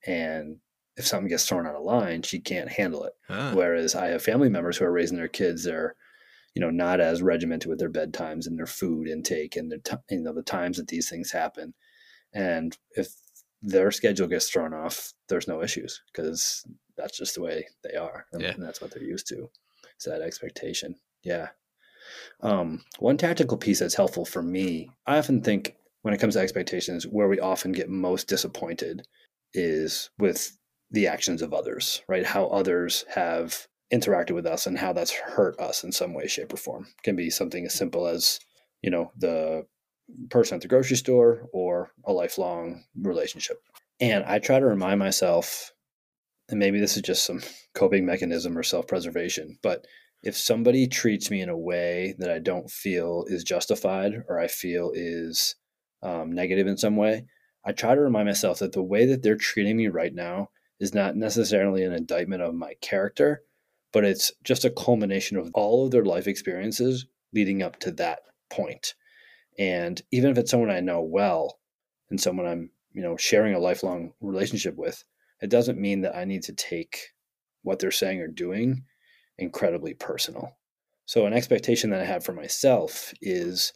And 0.06 0.58
if 0.98 1.06
something 1.06 1.28
gets 1.28 1.48
thrown 1.48 1.66
out 1.66 1.76
of 1.76 1.84
line, 1.84 2.22
she 2.22 2.40
can't 2.40 2.68
handle 2.68 3.04
it. 3.04 3.12
Huh. 3.28 3.52
Whereas 3.54 3.94
I 3.94 4.08
have 4.08 4.22
family 4.22 4.48
members 4.48 4.76
who 4.76 4.84
are 4.84 4.92
raising 4.92 5.16
their 5.16 5.28
kids, 5.28 5.64
they're 5.64 5.94
you 6.58 6.60
know 6.60 6.70
not 6.70 7.00
as 7.00 7.22
regimented 7.22 7.68
with 7.68 7.78
their 7.78 7.88
bedtimes 7.88 8.48
and 8.48 8.58
their 8.58 8.66
food 8.66 9.06
intake 9.06 9.54
and 9.54 9.70
their 9.70 9.78
t- 9.78 9.94
you 10.10 10.20
know 10.20 10.32
the 10.32 10.42
times 10.42 10.76
that 10.76 10.88
these 10.88 11.08
things 11.08 11.30
happen 11.30 11.72
and 12.34 12.76
if 12.96 13.12
their 13.62 13.92
schedule 13.92 14.26
gets 14.26 14.50
thrown 14.50 14.74
off 14.74 15.12
there's 15.28 15.46
no 15.46 15.62
issues 15.62 16.02
because 16.12 16.66
that's 16.96 17.16
just 17.16 17.36
the 17.36 17.42
way 17.42 17.64
they 17.84 17.96
are 17.96 18.26
and, 18.32 18.42
yeah. 18.42 18.50
and 18.50 18.62
that's 18.62 18.80
what 18.80 18.92
they're 18.92 19.04
used 19.04 19.28
to 19.28 19.48
it's 19.94 20.04
that 20.04 20.20
expectation 20.20 20.96
yeah 21.22 21.48
um, 22.40 22.82
one 22.98 23.16
tactical 23.16 23.56
piece 23.56 23.78
that's 23.78 23.94
helpful 23.94 24.24
for 24.24 24.42
me 24.42 24.90
i 25.06 25.16
often 25.16 25.40
think 25.40 25.76
when 26.02 26.12
it 26.12 26.18
comes 26.18 26.34
to 26.34 26.40
expectations 26.40 27.06
where 27.06 27.28
we 27.28 27.38
often 27.38 27.70
get 27.70 27.88
most 27.88 28.26
disappointed 28.26 29.06
is 29.54 30.10
with 30.18 30.57
the 30.90 31.06
actions 31.06 31.42
of 31.42 31.52
others 31.52 32.02
right 32.08 32.24
how 32.24 32.46
others 32.46 33.04
have 33.14 33.68
interacted 33.92 34.32
with 34.32 34.46
us 34.46 34.66
and 34.66 34.78
how 34.78 34.92
that's 34.92 35.12
hurt 35.12 35.58
us 35.58 35.84
in 35.84 35.92
some 35.92 36.14
way, 36.14 36.26
shape, 36.26 36.52
or 36.52 36.56
form. 36.56 36.84
It 36.84 37.02
can 37.02 37.16
be 37.16 37.30
something 37.30 37.64
as 37.64 37.74
simple 37.74 38.06
as, 38.06 38.38
you 38.82 38.90
know, 38.90 39.12
the 39.16 39.66
person 40.30 40.56
at 40.56 40.62
the 40.62 40.68
grocery 40.68 40.96
store 40.96 41.48
or 41.52 41.90
a 42.04 42.12
lifelong 42.12 42.84
relationship. 43.00 43.58
And 44.00 44.24
I 44.24 44.38
try 44.38 44.58
to 44.58 44.66
remind 44.66 44.98
myself, 44.98 45.72
and 46.48 46.58
maybe 46.58 46.80
this 46.80 46.96
is 46.96 47.02
just 47.02 47.24
some 47.24 47.42
coping 47.74 48.04
mechanism 48.04 48.56
or 48.56 48.62
self 48.62 48.86
preservation, 48.86 49.58
but 49.62 49.86
if 50.24 50.36
somebody 50.36 50.88
treats 50.88 51.30
me 51.30 51.40
in 51.40 51.48
a 51.48 51.56
way 51.56 52.14
that 52.18 52.30
I 52.30 52.40
don't 52.40 52.68
feel 52.68 53.24
is 53.28 53.44
justified 53.44 54.24
or 54.28 54.38
I 54.38 54.48
feel 54.48 54.90
is 54.92 55.54
um, 56.02 56.32
negative 56.32 56.66
in 56.66 56.76
some 56.76 56.96
way, 56.96 57.24
I 57.64 57.72
try 57.72 57.94
to 57.94 58.00
remind 58.00 58.26
myself 58.26 58.58
that 58.58 58.72
the 58.72 58.82
way 58.82 59.06
that 59.06 59.22
they're 59.22 59.36
treating 59.36 59.76
me 59.76 59.86
right 59.86 60.12
now 60.12 60.48
is 60.80 60.94
not 60.94 61.16
necessarily 61.16 61.82
an 61.84 61.92
indictment 61.92 62.42
of 62.42 62.54
my 62.54 62.74
character, 62.80 63.42
but 63.92 64.04
it's 64.04 64.32
just 64.44 64.64
a 64.64 64.70
culmination 64.70 65.36
of 65.36 65.50
all 65.54 65.84
of 65.84 65.90
their 65.90 66.04
life 66.04 66.26
experiences 66.26 67.06
leading 67.32 67.62
up 67.62 67.78
to 67.80 67.90
that 67.92 68.20
point. 68.50 68.94
And 69.58 70.00
even 70.12 70.30
if 70.30 70.38
it's 70.38 70.50
someone 70.50 70.70
I 70.70 70.80
know 70.80 71.00
well 71.00 71.58
and 72.10 72.20
someone 72.20 72.46
I'm, 72.46 72.70
you 72.92 73.02
know, 73.02 73.16
sharing 73.16 73.54
a 73.54 73.58
lifelong 73.58 74.12
relationship 74.20 74.76
with, 74.76 75.02
it 75.40 75.50
doesn't 75.50 75.80
mean 75.80 76.02
that 76.02 76.16
I 76.16 76.24
need 76.24 76.42
to 76.44 76.52
take 76.52 77.08
what 77.62 77.78
they're 77.78 77.90
saying 77.90 78.20
or 78.20 78.28
doing 78.28 78.84
incredibly 79.36 79.94
personal. 79.94 80.56
So, 81.06 81.26
an 81.26 81.32
expectation 81.32 81.90
that 81.90 82.00
I 82.00 82.04
have 82.04 82.24
for 82.24 82.32
myself 82.32 83.12
is 83.20 83.72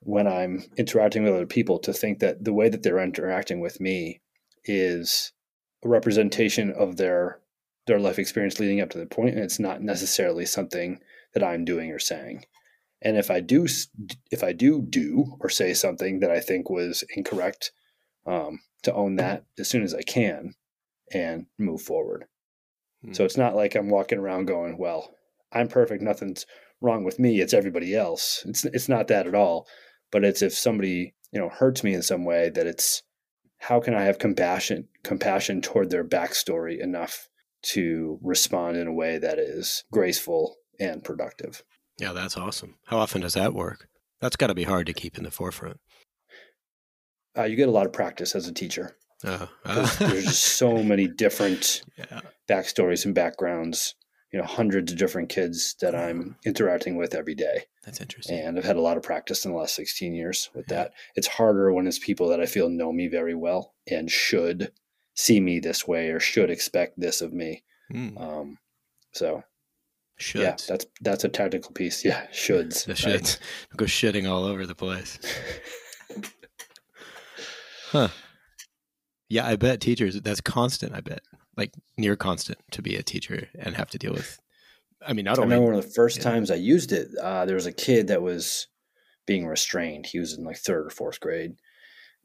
when 0.00 0.26
I'm 0.26 0.64
interacting 0.76 1.24
with 1.24 1.34
other 1.34 1.46
people 1.46 1.78
to 1.80 1.92
think 1.92 2.20
that 2.20 2.44
the 2.44 2.52
way 2.52 2.68
that 2.68 2.82
they're 2.82 3.02
interacting 3.02 3.60
with 3.60 3.80
me 3.80 4.20
is 4.64 5.32
a 5.86 5.88
representation 5.88 6.72
of 6.72 6.96
their 6.96 7.40
their 7.86 8.00
life 8.00 8.18
experience 8.18 8.58
leading 8.58 8.80
up 8.80 8.90
to 8.90 8.98
the 8.98 9.06
point 9.06 9.36
and 9.36 9.44
it's 9.44 9.60
not 9.60 9.80
necessarily 9.80 10.44
something 10.44 10.98
that 11.34 11.44
I'm 11.44 11.64
doing 11.64 11.92
or 11.92 12.00
saying. 12.00 12.44
And 13.00 13.16
if 13.16 13.30
I 13.30 13.40
do 13.40 13.66
if 14.30 14.42
I 14.42 14.52
do 14.52 14.82
do 14.82 15.36
or 15.40 15.48
say 15.48 15.72
something 15.72 16.20
that 16.20 16.30
I 16.30 16.40
think 16.40 16.68
was 16.68 17.04
incorrect 17.14 17.72
um, 18.26 18.60
to 18.82 18.92
own 18.92 19.16
that 19.16 19.44
as 19.58 19.68
soon 19.68 19.82
as 19.82 19.94
I 19.94 20.02
can 20.02 20.54
and 21.12 21.46
move 21.58 21.80
forward. 21.80 22.24
Hmm. 23.04 23.12
So 23.12 23.24
it's 23.24 23.36
not 23.36 23.54
like 23.54 23.76
I'm 23.76 23.90
walking 23.90 24.18
around 24.18 24.46
going, 24.46 24.76
well, 24.78 25.14
I'm 25.52 25.68
perfect, 25.68 26.02
nothing's 26.02 26.44
wrong 26.80 27.04
with 27.04 27.20
me, 27.20 27.40
it's 27.40 27.54
everybody 27.54 27.94
else. 27.94 28.42
It's 28.46 28.64
it's 28.64 28.88
not 28.88 29.06
that 29.08 29.28
at 29.28 29.34
all, 29.34 29.68
but 30.10 30.24
it's 30.24 30.42
if 30.42 30.54
somebody, 30.54 31.14
you 31.30 31.40
know, 31.40 31.48
hurts 31.48 31.84
me 31.84 31.94
in 31.94 32.02
some 32.02 32.24
way 32.24 32.50
that 32.50 32.66
it's 32.66 33.02
how 33.58 33.80
can 33.80 33.94
I 33.94 34.02
have 34.04 34.18
compassion 34.18 34.88
compassion 35.02 35.60
toward 35.60 35.90
their 35.90 36.04
backstory 36.04 36.78
enough 36.78 37.28
to 37.66 38.18
respond 38.22 38.76
in 38.76 38.86
a 38.86 38.92
way 38.92 39.18
that 39.18 39.38
is 39.38 39.84
graceful 39.90 40.56
and 40.78 41.02
productive. 41.02 41.64
Yeah, 41.98 42.12
that's 42.12 42.36
awesome. 42.36 42.76
How 42.86 42.98
often 42.98 43.22
does 43.22 43.34
that 43.34 43.54
work? 43.54 43.88
That's 44.20 44.36
got 44.36 44.48
to 44.48 44.54
be 44.54 44.64
hard 44.64 44.86
to 44.86 44.92
keep 44.92 45.18
in 45.18 45.24
the 45.24 45.30
forefront. 45.30 45.80
Uh, 47.36 47.44
you 47.44 47.56
get 47.56 47.68
a 47.68 47.72
lot 47.72 47.86
of 47.86 47.92
practice 47.92 48.34
as 48.34 48.46
a 48.46 48.52
teacher. 48.52 48.96
Uh, 49.24 49.46
uh. 49.64 49.96
there's 49.98 50.24
just 50.24 50.42
so 50.42 50.82
many 50.82 51.08
different 51.08 51.82
yeah. 51.98 52.20
backstories 52.48 53.04
and 53.04 53.14
backgrounds. 53.14 53.94
You 54.32 54.40
know, 54.40 54.44
hundreds 54.44 54.92
of 54.92 54.98
different 54.98 55.28
kids 55.28 55.76
that 55.80 55.94
I'm 55.94 56.36
interacting 56.44 56.96
with 56.96 57.14
every 57.14 57.34
day. 57.34 57.64
That's 57.84 58.00
interesting. 58.00 58.38
And 58.38 58.58
I've 58.58 58.64
had 58.64 58.76
a 58.76 58.80
lot 58.80 58.96
of 58.96 59.02
practice 59.02 59.44
in 59.44 59.52
the 59.52 59.56
last 59.56 59.76
16 59.76 60.14
years 60.14 60.50
with 60.54 60.66
yeah. 60.68 60.76
that. 60.76 60.92
It's 61.14 61.28
harder 61.28 61.72
when 61.72 61.86
it's 61.86 61.98
people 61.98 62.28
that 62.28 62.40
I 62.40 62.46
feel 62.46 62.68
know 62.68 62.92
me 62.92 63.06
very 63.06 63.34
well 63.34 63.74
and 63.88 64.10
should 64.10 64.72
see 65.14 65.40
me 65.40 65.60
this 65.60 65.86
way 65.86 66.10
or 66.10 66.20
should 66.20 66.50
expect 66.50 66.98
this 66.98 67.20
of 67.22 67.32
me. 67.32 67.62
Mm. 67.92 68.20
Um, 68.20 68.58
so 69.12 69.42
shoulds. 70.20 70.40
Yeah, 70.40 70.56
that's 70.68 70.86
that's 71.00 71.24
a 71.24 71.28
technical 71.28 71.72
piece. 71.72 72.04
Yeah, 72.04 72.26
shoulds. 72.32 72.84
The 72.84 72.92
shoulds 72.94 73.14
right? 73.14 73.38
go 73.76 73.84
shitting 73.86 74.28
all 74.30 74.44
over 74.44 74.66
the 74.66 74.74
place. 74.74 75.18
huh. 77.90 78.08
Yeah, 79.28 79.46
I 79.46 79.56
bet 79.56 79.80
teachers 79.80 80.20
that's 80.20 80.40
constant. 80.40 80.94
I 80.94 81.00
bet 81.00 81.22
like 81.56 81.72
near 81.96 82.16
constant 82.16 82.58
to 82.72 82.82
be 82.82 82.96
a 82.96 83.02
teacher 83.02 83.48
and 83.58 83.76
have 83.76 83.90
to 83.90 83.98
deal 83.98 84.12
with. 84.12 84.40
I 85.06 85.12
mean, 85.12 85.24
not 85.24 85.38
I 85.38 85.42
only. 85.42 85.54
remember 85.54 85.72
one 85.72 85.78
of 85.78 85.86
the 85.86 85.94
first 85.94 86.18
yeah. 86.18 86.24
times 86.24 86.50
I 86.50 86.56
used 86.56 86.92
it. 86.92 87.08
Uh, 87.22 87.44
there 87.46 87.54
was 87.54 87.66
a 87.66 87.72
kid 87.72 88.08
that 88.08 88.22
was 88.22 88.66
being 89.26 89.46
restrained. 89.46 90.06
He 90.06 90.18
was 90.18 90.36
in 90.36 90.44
like 90.44 90.56
third 90.56 90.86
or 90.86 90.90
fourth 90.90 91.20
grade, 91.20 91.56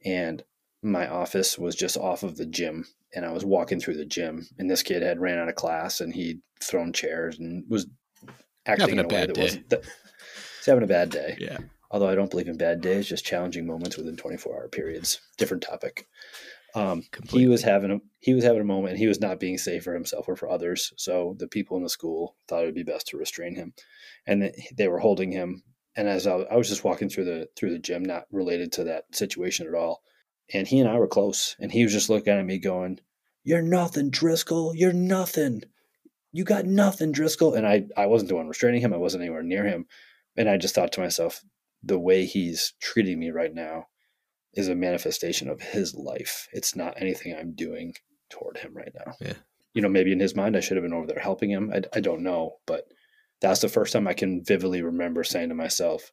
and 0.05 0.43
my 0.83 1.07
office 1.07 1.57
was 1.57 1.75
just 1.75 1.97
off 1.97 2.23
of 2.23 2.37
the 2.37 2.45
gym 2.45 2.85
and 3.13 3.25
I 3.25 3.31
was 3.31 3.45
walking 3.45 3.79
through 3.79 3.97
the 3.97 4.05
gym 4.05 4.47
and 4.57 4.69
this 4.69 4.83
kid 4.83 5.01
had 5.01 5.19
ran 5.19 5.37
out 5.37 5.49
of 5.49 5.55
class 5.55 6.01
and 6.01 6.13
he'd 6.13 6.41
thrown 6.61 6.93
chairs 6.93 7.37
and 7.39 7.63
was 7.69 7.87
acting 8.65 8.97
having 8.97 8.99
in 8.99 9.05
a, 9.05 9.07
a 9.07 9.07
bad 9.07 9.19
way 9.19 9.25
that 9.27 9.33
day. 9.35 9.41
wasn't 9.43 9.69
th- 9.69 9.83
he's 9.83 10.65
having 10.65 10.83
a 10.83 10.87
bad 10.87 11.09
day. 11.09 11.37
Yeah. 11.39 11.57
Although 11.91 12.09
I 12.09 12.15
don't 12.15 12.31
believe 12.31 12.47
in 12.47 12.57
bad 12.57 12.81
days, 12.81 13.07
just 13.07 13.25
challenging 13.25 13.67
moments 13.67 13.97
within 13.97 14.15
24 14.15 14.55
hour 14.55 14.67
periods. 14.69 15.19
Different 15.37 15.61
topic. 15.61 16.07
Um, 16.73 17.03
he 17.29 17.47
was 17.47 17.63
having 17.63 17.91
a 17.91 17.99
he 18.19 18.33
was 18.33 18.43
having 18.43 18.61
a 18.61 18.65
moment 18.65 18.91
and 18.91 18.99
he 18.99 19.07
was 19.07 19.19
not 19.19 19.39
being 19.39 19.57
safe 19.57 19.83
for 19.83 19.93
himself 19.93 20.29
or 20.29 20.35
for 20.35 20.49
others. 20.49 20.93
So 20.97 21.35
the 21.37 21.47
people 21.47 21.77
in 21.77 21.83
the 21.83 21.89
school 21.89 22.37
thought 22.47 22.63
it 22.63 22.65
would 22.65 22.75
be 22.75 22.83
best 22.83 23.07
to 23.07 23.17
restrain 23.17 23.55
him, 23.55 23.73
and 24.25 24.51
they 24.75 24.87
were 24.87 24.99
holding 24.99 25.31
him. 25.31 25.63
And 25.95 26.07
as 26.07 26.25
I, 26.25 26.35
I 26.35 26.55
was 26.55 26.69
just 26.69 26.85
walking 26.85 27.09
through 27.09 27.25
the 27.25 27.49
through 27.57 27.71
the 27.71 27.79
gym, 27.79 28.03
not 28.03 28.23
related 28.31 28.71
to 28.73 28.85
that 28.85 29.13
situation 29.13 29.67
at 29.67 29.75
all, 29.75 30.03
and 30.53 30.67
he 30.67 30.79
and 30.79 30.89
I 30.89 30.97
were 30.97 31.07
close. 31.07 31.55
And 31.59 31.71
he 31.71 31.83
was 31.83 31.93
just 31.93 32.09
looking 32.09 32.33
at 32.33 32.45
me 32.45 32.59
going, 32.59 32.99
You're 33.43 33.61
nothing, 33.61 34.09
Driscoll. 34.09 34.75
You're 34.75 34.93
nothing. 34.93 35.63
You 36.31 36.43
got 36.45 36.65
nothing, 36.65 37.11
Driscoll. 37.11 37.55
And 37.55 37.67
I, 37.67 37.87
I 37.97 38.05
wasn't 38.05 38.29
the 38.29 38.35
one 38.35 38.47
restraining 38.47 38.81
him. 38.81 38.93
I 38.93 38.97
wasn't 38.97 39.23
anywhere 39.23 39.43
near 39.43 39.65
him. 39.65 39.85
And 40.37 40.49
I 40.49 40.57
just 40.57 40.73
thought 40.73 40.93
to 40.93 41.01
myself, 41.01 41.43
the 41.83 41.99
way 41.99 42.25
he's 42.25 42.73
treating 42.79 43.19
me 43.19 43.31
right 43.31 43.53
now 43.53 43.87
is 44.53 44.67
a 44.67 44.75
manifestation 44.75 45.49
of 45.49 45.61
his 45.61 45.95
life. 45.95 46.47
It's 46.51 46.75
not 46.75 47.01
anything 47.01 47.35
I'm 47.35 47.53
doing 47.53 47.93
toward 48.29 48.57
him 48.57 48.73
right 48.75 48.91
now. 48.93 49.13
Yeah. 49.19 49.33
You 49.73 49.81
know, 49.81 49.89
maybe 49.89 50.11
in 50.11 50.19
his 50.19 50.35
mind, 50.35 50.57
I 50.57 50.59
should 50.59 50.77
have 50.77 50.83
been 50.83 50.93
over 50.93 51.07
there 51.07 51.19
helping 51.19 51.49
him. 51.49 51.71
I, 51.73 51.81
I 51.95 52.01
don't 52.01 52.23
know. 52.23 52.57
But 52.67 52.85
that's 53.39 53.61
the 53.61 53.69
first 53.69 53.93
time 53.93 54.07
I 54.07 54.13
can 54.13 54.43
vividly 54.43 54.81
remember 54.81 55.23
saying 55.23 55.49
to 55.49 55.55
myself, 55.55 56.11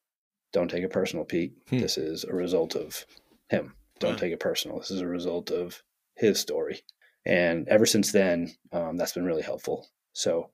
don't 0.52 0.70
take 0.70 0.84
it 0.84 0.92
personal, 0.92 1.24
Pete. 1.24 1.54
Hmm. 1.68 1.78
This 1.78 1.98
is 1.98 2.24
a 2.24 2.32
result 2.32 2.76
of 2.76 3.04
him 3.48 3.74
don't 3.98 4.18
take 4.18 4.32
it 4.32 4.40
personal. 4.40 4.78
This 4.78 4.90
is 4.90 5.00
a 5.00 5.06
result 5.06 5.50
of 5.50 5.82
his 6.14 6.38
story. 6.38 6.82
And 7.24 7.68
ever 7.68 7.86
since 7.86 8.12
then, 8.12 8.52
um, 8.72 8.96
that's 8.96 9.12
been 9.12 9.24
really 9.24 9.42
helpful. 9.42 9.88
So 10.12 10.50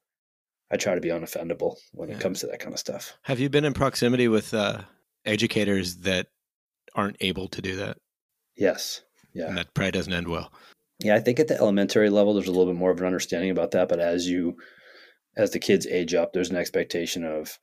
I 0.70 0.76
try 0.76 0.94
to 0.94 1.00
be 1.00 1.08
unoffendable 1.08 1.76
when 1.92 2.08
yeah. 2.08 2.16
it 2.16 2.20
comes 2.20 2.40
to 2.40 2.46
that 2.48 2.60
kind 2.60 2.72
of 2.72 2.80
stuff. 2.80 3.16
Have 3.22 3.40
you 3.40 3.48
been 3.48 3.64
in 3.64 3.74
proximity 3.74 4.28
with 4.28 4.52
uh, 4.54 4.82
educators 5.24 5.96
that 5.98 6.28
aren't 6.94 7.16
able 7.20 7.48
to 7.48 7.62
do 7.62 7.76
that? 7.76 7.98
Yes. 8.56 9.02
Yeah. 9.32 9.48
And 9.48 9.58
that 9.58 9.74
probably 9.74 9.92
doesn't 9.92 10.12
end 10.12 10.28
well. 10.28 10.52
Yeah, 11.00 11.16
I 11.16 11.20
think 11.20 11.40
at 11.40 11.48
the 11.48 11.58
elementary 11.58 12.08
level, 12.08 12.34
there's 12.34 12.46
a 12.46 12.52
little 12.52 12.72
bit 12.72 12.78
more 12.78 12.90
of 12.90 13.00
an 13.00 13.06
understanding 13.06 13.50
about 13.50 13.72
that. 13.72 13.88
But 13.88 13.98
as 13.98 14.28
you, 14.28 14.56
as 15.36 15.50
the 15.50 15.58
kids 15.58 15.86
age 15.86 16.14
up, 16.14 16.32
there's 16.32 16.50
an 16.50 16.56
expectation 16.56 17.24
of, 17.24 17.58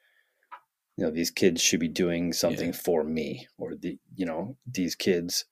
you 0.98 1.06
know, 1.06 1.12
these 1.12 1.32
kids 1.32 1.62
should 1.62 1.80
be 1.80 1.88
doing 1.88 2.34
something 2.34 2.67
yeah. 2.74 2.80
for 2.84 3.04
me, 3.04 3.48
or 3.58 3.76
the, 3.76 3.98
you 4.15 4.26
know, 4.26 4.58
these 4.67 4.96
kids 4.96 5.46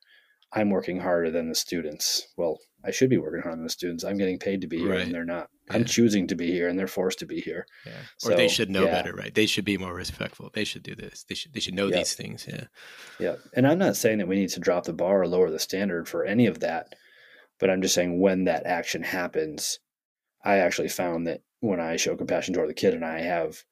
I'm 0.51 0.69
working 0.69 0.99
harder 0.99 1.31
than 1.31 1.49
the 1.49 1.55
students. 1.55 2.27
Well, 2.37 2.59
I 2.83 2.91
should 2.91 3.09
be 3.09 3.17
working 3.17 3.41
harder 3.41 3.57
than 3.57 3.65
the 3.65 3.69
students. 3.69 4.03
I'm 4.03 4.17
getting 4.17 4.39
paid 4.39 4.61
to 4.61 4.67
be 4.67 4.79
here 4.79 4.91
right. 4.91 5.01
and 5.01 5.13
they're 5.13 5.25
not. 5.25 5.49
Yeah. 5.69 5.77
I'm 5.77 5.85
choosing 5.85 6.27
to 6.27 6.35
be 6.35 6.51
here 6.51 6.67
and 6.67 6.77
they're 6.77 6.87
forced 6.87 7.19
to 7.19 7.25
be 7.25 7.41
here. 7.41 7.65
Yeah. 7.85 7.93
So, 8.17 8.31
or 8.31 8.35
they 8.35 8.47
should 8.47 8.69
know 8.69 8.85
yeah. 8.85 8.91
better, 8.91 9.13
right? 9.13 9.33
They 9.33 9.45
should 9.45 9.65
be 9.65 9.77
more 9.77 9.93
respectful. 9.93 10.49
They 10.53 10.63
should 10.63 10.83
do 10.83 10.95
this. 10.95 11.25
They 11.27 11.35
should 11.35 11.53
they 11.53 11.59
should 11.59 11.75
know 11.75 11.87
yep. 11.87 11.99
these 11.99 12.13
things. 12.13 12.47
Yeah. 12.47 12.65
Yeah. 13.19 13.35
And 13.53 13.67
I'm 13.67 13.79
not 13.79 13.95
saying 13.95 14.17
that 14.19 14.27
we 14.27 14.35
need 14.35 14.49
to 14.49 14.59
drop 14.59 14.85
the 14.85 14.93
bar 14.93 15.21
or 15.21 15.27
lower 15.27 15.49
the 15.49 15.59
standard 15.59 16.07
for 16.07 16.25
any 16.25 16.47
of 16.47 16.59
that. 16.61 16.95
But 17.59 17.69
I'm 17.69 17.81
just 17.81 17.95
saying 17.95 18.19
when 18.19 18.45
that 18.45 18.65
action 18.65 19.03
happens, 19.03 19.79
I 20.43 20.57
actually 20.57 20.89
found 20.89 21.27
that 21.27 21.41
when 21.59 21.79
I 21.79 21.97
show 21.97 22.15
compassion 22.15 22.53
toward 22.53 22.69
the 22.69 22.73
kid 22.73 22.93
and 22.93 23.03
I 23.03 23.19
have 23.19 23.63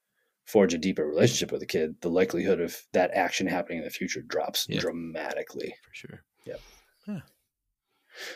forge 0.46 0.74
a 0.74 0.78
deeper 0.78 1.06
relationship 1.06 1.52
with 1.52 1.62
the 1.62 1.68
kid, 1.68 1.96
the 2.02 2.10
likelihood 2.10 2.62
of 2.62 2.76
that 2.94 3.12
action 3.12 3.48
happening 3.48 3.80
in 3.80 3.84
the 3.84 3.90
future 3.90 4.22
drops 4.22 4.66
dramatically. 4.66 5.76
For 5.84 5.94
sure. 5.94 6.24
Yeah. 6.46 6.56
yeah. 7.06 7.20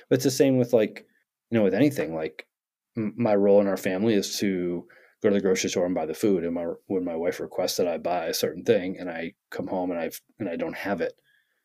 But 0.10 0.16
it's 0.16 0.24
the 0.26 0.32
same 0.32 0.58
with 0.58 0.74
like, 0.74 1.06
you 1.50 1.58
know, 1.58 1.64
with 1.64 1.74
anything. 1.74 2.14
Like, 2.14 2.48
my 2.96 3.36
role 3.36 3.62
in 3.62 3.68
our 3.68 3.78
family 3.78 4.14
is 4.14 4.40
to 4.40 4.86
go 5.22 5.30
to 5.30 5.36
the 5.36 5.42
grocery 5.42 5.70
store 5.70 5.86
and 5.86 5.96
buy 5.96 6.06
the 6.06 6.14
food. 6.14 6.44
And 6.44 6.54
my 6.54 6.66
when 6.88 7.06
my 7.06 7.16
wife 7.16 7.40
requests 7.40 7.78
that 7.78 7.88
I 7.88 7.98
buy 7.98 8.26
a 8.26 8.34
certain 8.34 8.64
thing, 8.64 8.98
and 9.00 9.10
I 9.10 9.34
come 9.50 9.68
home 9.68 9.92
and 9.92 10.00
I've 10.00 10.20
and 10.40 10.50
I 10.50 10.56
don't 10.56 10.76
have 10.76 11.02
it, 11.02 11.14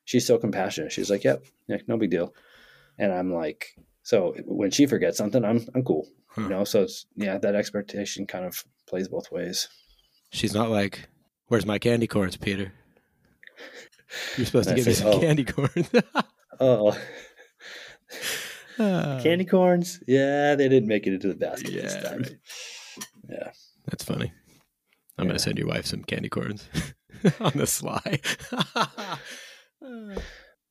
she's 0.05 0.27
so 0.27 0.39
compassionate. 0.39 0.93
She's 0.93 1.11
like, 1.11 1.25
"Yep, 1.25 1.45
yeah, 1.69 1.79
no 1.87 1.97
big 1.97 2.11
deal." 2.11 2.35
And 2.99 3.13
I'm 3.13 3.33
like, 3.33 3.77
so 4.03 4.35
when 4.47 4.71
she 4.71 4.87
forgets 4.87 5.19
something, 5.19 5.45
I'm 5.45 5.67
I'm 5.75 5.83
cool, 5.83 6.09
huh. 6.29 6.43
you 6.43 6.49
know. 6.49 6.65
So 6.65 6.83
it's 6.83 7.07
yeah, 7.17 7.39
that 7.39 7.55
expectation 7.55 8.27
kind 8.27 8.45
of 8.45 8.65
plays 8.87 9.09
both 9.09 9.31
ways. 9.33 9.69
She's 10.31 10.55
not 10.55 10.71
like, 10.71 11.09
"Where's 11.49 11.67
my 11.67 11.79
candy 11.79 12.07
corns, 12.07 12.37
Peter?" 12.37 12.73
You're 14.37 14.47
supposed 14.47 14.69
to 14.69 14.75
give 14.75 14.85
say, 14.85 14.91
me 14.91 14.95
some 14.95 15.09
oh. 15.09 15.21
candy 15.21 15.45
corns. 15.45 15.91
oh. 16.61 16.97
Candy 19.29 19.45
corns? 19.45 20.01
Yeah, 20.07 20.55
they 20.55 20.69
didn't 20.69 20.89
make 20.89 21.07
it 21.07 21.15
into 21.15 21.29
the 21.29 21.35
basket 21.35 21.73
yeah, 21.73 21.83
this 21.83 21.97
time. 21.97 22.23
Right. 22.23 22.37
Yeah. 23.29 23.51
That's 23.87 24.05
funny. 24.05 24.33
I'm 25.19 25.25
yeah. 25.25 25.31
going 25.31 25.37
to 25.37 25.43
send 25.43 25.59
your 25.59 25.69
wife 25.69 25.87
some 25.87 26.03
candy 26.03 26.29
corns 26.29 26.69
on 27.41 27.53
the 27.55 27.67
sly. 27.67 28.21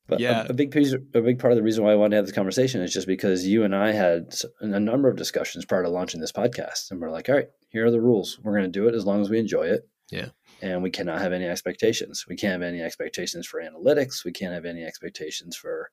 but 0.08 0.20
yeah, 0.20 0.44
a, 0.44 0.50
a, 0.50 0.54
big 0.54 0.72
piece, 0.72 0.94
a 0.94 1.00
big 1.22 1.40
part 1.40 1.52
of 1.52 1.58
the 1.58 1.64
reason 1.64 1.84
why 1.84 1.92
I 1.92 1.96
wanted 1.96 2.12
to 2.12 2.16
have 2.18 2.26
this 2.26 2.36
conversation 2.36 2.82
is 2.82 2.94
just 2.94 3.08
because 3.08 3.46
you 3.46 3.64
and 3.64 3.76
I 3.76 3.92
had 3.92 4.36
a 4.62 4.80
number 4.80 5.10
of 5.10 5.18
discussions 5.18 5.66
prior 5.66 5.84
to 5.84 5.90
launching 5.90 6.22
this 6.22 6.32
podcast, 6.32 6.92
and 6.92 7.00
we're 7.00 7.12
like, 7.12 7.30
all 7.30 7.36
right, 7.36 7.50
here 7.70 7.86
are 7.86 7.92
the 7.92 8.02
rules. 8.02 8.40
We're 8.44 8.58
going 8.58 8.72
to 8.72 8.80
do 8.80 8.88
it 8.88 8.96
as 8.96 9.06
long 9.06 9.22
as 9.22 9.30
we 9.30 9.40
enjoy 9.40 9.68
it. 9.68 9.88
Yeah. 10.12 10.30
And 10.62 10.84
we 10.84 10.92
cannot 10.92 11.22
have 11.22 11.34
any 11.34 11.46
expectations. 11.46 12.26
We 12.30 12.36
can't 12.36 12.54
have 12.54 12.62
any 12.62 12.82
expectations 12.82 13.48
for 13.48 13.62
analytics. 13.62 14.24
We 14.24 14.32
can't 14.32 14.54
have 14.54 14.66
any 14.66 14.84
expectations 14.84 15.56
for 15.58 15.90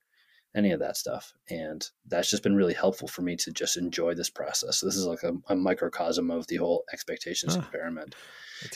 any 0.55 0.71
of 0.71 0.79
that 0.79 0.97
stuff. 0.97 1.33
And 1.49 1.85
that's 2.07 2.29
just 2.29 2.43
been 2.43 2.55
really 2.55 2.73
helpful 2.73 3.07
for 3.07 3.21
me 3.21 3.35
to 3.37 3.51
just 3.51 3.77
enjoy 3.77 4.13
this 4.13 4.29
process. 4.29 4.77
So 4.77 4.85
this 4.85 4.95
is 4.95 5.05
like 5.05 5.23
a, 5.23 5.33
a 5.47 5.55
microcosm 5.55 6.29
of 6.29 6.47
the 6.47 6.57
whole 6.57 6.83
expectations 6.93 7.55
Ah, 7.55 7.59
experiment. 7.59 8.15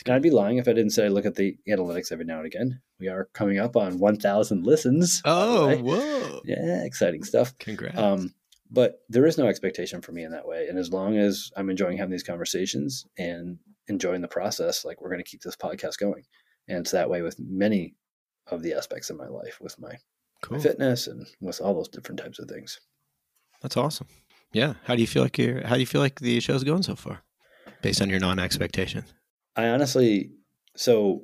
And 0.04 0.14
I'd 0.14 0.22
be 0.22 0.30
lying 0.30 0.58
if 0.58 0.68
I 0.68 0.72
didn't 0.72 0.90
say 0.90 1.06
I 1.06 1.08
look 1.08 1.24
at 1.24 1.36
the 1.36 1.56
analytics 1.68 2.12
every 2.12 2.24
now 2.24 2.38
and 2.38 2.46
again. 2.46 2.80
We 2.98 3.08
are 3.08 3.28
coming 3.32 3.58
up 3.58 3.76
on 3.76 3.98
1,000 3.98 4.66
listens. 4.66 5.22
Oh, 5.24 5.76
whoa. 5.78 6.40
yeah, 6.44 6.84
exciting 6.84 7.22
stuff. 7.22 7.56
Congrats. 7.58 7.96
Um, 7.96 8.34
but 8.70 9.00
there 9.08 9.24
is 9.24 9.38
no 9.38 9.46
expectation 9.46 10.02
for 10.02 10.12
me 10.12 10.24
in 10.24 10.32
that 10.32 10.46
way. 10.46 10.66
And 10.68 10.78
as 10.78 10.92
long 10.92 11.16
as 11.16 11.50
I'm 11.56 11.70
enjoying 11.70 11.96
having 11.96 12.10
these 12.10 12.22
conversations 12.22 13.06
and 13.16 13.58
enjoying 13.86 14.20
the 14.20 14.28
process, 14.28 14.84
like 14.84 15.00
we're 15.00 15.08
going 15.08 15.24
to 15.24 15.30
keep 15.30 15.40
this 15.42 15.56
podcast 15.56 15.98
going. 15.98 16.24
And 16.68 16.78
it's 16.78 16.90
that 16.90 17.08
way 17.08 17.22
with 17.22 17.38
many 17.40 17.94
of 18.48 18.62
the 18.62 18.74
aspects 18.74 19.08
of 19.08 19.16
my 19.16 19.26
life, 19.28 19.58
with 19.60 19.78
my, 19.78 19.92
cool. 20.42 20.58
fitness 20.58 21.06
and 21.06 21.26
with 21.40 21.60
all 21.60 21.74
those 21.74 21.88
different 21.88 22.20
types 22.20 22.38
of 22.38 22.48
things. 22.48 22.80
That's 23.62 23.76
awesome. 23.76 24.06
Yeah. 24.52 24.74
How 24.84 24.94
do 24.94 25.00
you 25.00 25.06
feel 25.06 25.22
like 25.22 25.38
you're, 25.38 25.66
how 25.66 25.74
do 25.74 25.80
you 25.80 25.86
feel 25.86 26.00
like 26.00 26.20
the 26.20 26.40
show's 26.40 26.64
going 26.64 26.82
so 26.82 26.94
far 26.94 27.22
based 27.82 28.00
on 28.00 28.08
your 28.08 28.20
non 28.20 28.38
expectation? 28.38 29.04
I 29.56 29.68
honestly, 29.68 30.30
so 30.76 31.22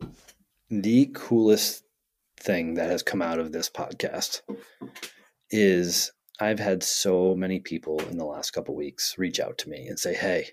the 0.69 1.11
coolest 1.15 1.85
thing 2.39 2.75
that 2.75 2.91
has 2.91 3.03
come 3.03 3.23
out 3.23 3.39
of 3.39 3.53
this 3.53 3.71
podcast 3.71 4.43
is 5.51 6.11
I've 6.41 6.59
had 6.59 6.83
so 6.83 7.35
many 7.35 7.61
people 7.61 8.01
in 8.11 8.19
the 8.19 8.25
last 8.25 8.51
couple 8.51 8.75
weeks 8.75 9.17
reach 9.19 9.39
out 9.39 9.59
to 9.59 9.69
me 9.69 9.87
and 9.87 9.99
say, 9.99 10.15
"Hey, 10.15 10.49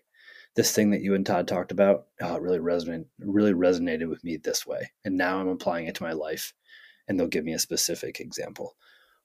this 0.56 0.74
thing 0.74 0.92
that 0.92 1.02
you 1.02 1.16
and 1.16 1.26
Todd 1.26 1.48
talked 1.48 1.72
about, 1.72 2.06
oh, 2.22 2.36
it 2.36 2.42
really 2.42 2.60
resonated, 2.60 3.06
really 3.20 3.54
resonated 3.54 4.10
with 4.10 4.24
me 4.24 4.38
this 4.38 4.66
way, 4.68 4.92
and 5.04 5.18
now 5.18 5.40
I'm 5.40 5.48
applying 5.48 5.88
it 5.88 5.96
to 5.96 6.04
my 6.04 6.14
life." 6.14 6.54
And 7.12 7.20
they'll 7.20 7.28
give 7.28 7.44
me 7.44 7.52
a 7.52 7.60
specific 7.60 8.22
example, 8.22 8.78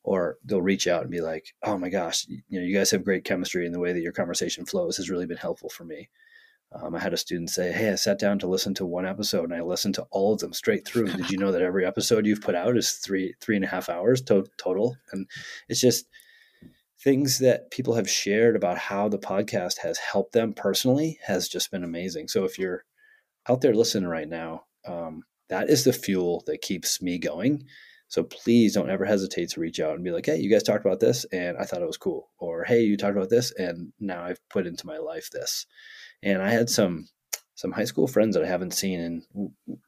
or 0.02 0.38
they'll 0.44 0.60
reach 0.60 0.88
out 0.88 1.02
and 1.02 1.10
be 1.10 1.20
like, 1.20 1.54
"Oh 1.62 1.78
my 1.78 1.88
gosh, 1.88 2.26
you 2.28 2.58
know, 2.58 2.66
you 2.66 2.76
guys 2.76 2.90
have 2.90 3.04
great 3.04 3.22
chemistry, 3.22 3.64
and 3.64 3.72
the 3.72 3.78
way 3.78 3.92
that 3.92 4.02
your 4.02 4.10
conversation 4.10 4.66
flows 4.66 4.96
has 4.96 5.08
really 5.08 5.24
been 5.24 5.36
helpful 5.36 5.68
for 5.68 5.84
me." 5.84 6.10
Um, 6.72 6.96
I 6.96 6.98
had 6.98 7.14
a 7.14 7.16
student 7.16 7.48
say, 7.50 7.70
"Hey, 7.70 7.92
I 7.92 7.94
sat 7.94 8.18
down 8.18 8.40
to 8.40 8.48
listen 8.48 8.74
to 8.74 8.84
one 8.84 9.06
episode, 9.06 9.44
and 9.44 9.54
I 9.54 9.60
listened 9.62 9.94
to 9.94 10.06
all 10.10 10.32
of 10.34 10.40
them 10.40 10.52
straight 10.52 10.84
through. 10.84 11.12
Did 11.12 11.30
you 11.30 11.38
know 11.38 11.52
that 11.52 11.62
every 11.62 11.86
episode 11.86 12.26
you've 12.26 12.40
put 12.40 12.56
out 12.56 12.76
is 12.76 12.94
three 12.94 13.34
three 13.40 13.54
and 13.54 13.64
a 13.64 13.68
half 13.68 13.88
hours 13.88 14.20
to- 14.22 14.48
total?" 14.58 14.96
And 15.12 15.28
it's 15.68 15.80
just 15.80 16.06
things 16.98 17.38
that 17.38 17.70
people 17.70 17.94
have 17.94 18.10
shared 18.10 18.56
about 18.56 18.78
how 18.78 19.08
the 19.08 19.18
podcast 19.18 19.78
has 19.78 19.98
helped 19.98 20.32
them 20.32 20.52
personally 20.52 21.20
has 21.24 21.48
just 21.48 21.70
been 21.70 21.84
amazing. 21.84 22.26
So 22.26 22.42
if 22.42 22.58
you're 22.58 22.84
out 23.48 23.60
there 23.60 23.74
listening 23.74 24.08
right 24.08 24.28
now, 24.28 24.64
um, 24.84 25.22
that 25.48 25.70
is 25.70 25.84
the 25.84 25.92
fuel 25.92 26.42
that 26.46 26.62
keeps 26.62 27.00
me 27.00 27.18
going. 27.18 27.64
So 28.08 28.22
please 28.22 28.74
don't 28.74 28.90
ever 28.90 29.04
hesitate 29.04 29.50
to 29.50 29.60
reach 29.60 29.80
out 29.80 29.94
and 29.94 30.04
be 30.04 30.12
like, 30.12 30.26
"Hey, 30.26 30.36
you 30.38 30.48
guys 30.50 30.62
talked 30.62 30.84
about 30.84 31.00
this, 31.00 31.24
and 31.32 31.56
I 31.56 31.64
thought 31.64 31.82
it 31.82 31.86
was 31.86 31.96
cool," 31.96 32.30
or 32.38 32.64
"Hey, 32.64 32.82
you 32.82 32.96
talked 32.96 33.16
about 33.16 33.30
this, 33.30 33.52
and 33.52 33.92
now 33.98 34.22
I've 34.22 34.48
put 34.48 34.66
into 34.66 34.86
my 34.86 34.98
life 34.98 35.30
this." 35.30 35.66
And 36.22 36.40
I 36.40 36.50
had 36.50 36.70
some 36.70 37.08
some 37.54 37.72
high 37.72 37.84
school 37.84 38.06
friends 38.06 38.34
that 38.34 38.44
I 38.44 38.48
haven't 38.48 38.74
seen 38.74 39.00
in 39.00 39.82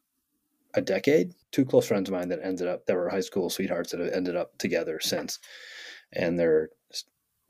a 0.74 0.80
decade. 0.80 1.34
Two 1.52 1.64
close 1.64 1.86
friends 1.86 2.08
of 2.08 2.14
mine 2.14 2.28
that 2.28 2.40
ended 2.42 2.66
up 2.66 2.86
that 2.86 2.96
were 2.96 3.08
high 3.08 3.20
school 3.20 3.50
sweethearts 3.50 3.92
that 3.92 4.00
have 4.00 4.12
ended 4.12 4.36
up 4.36 4.56
together 4.58 4.98
since. 5.00 5.38
And 6.12 6.38
their 6.38 6.70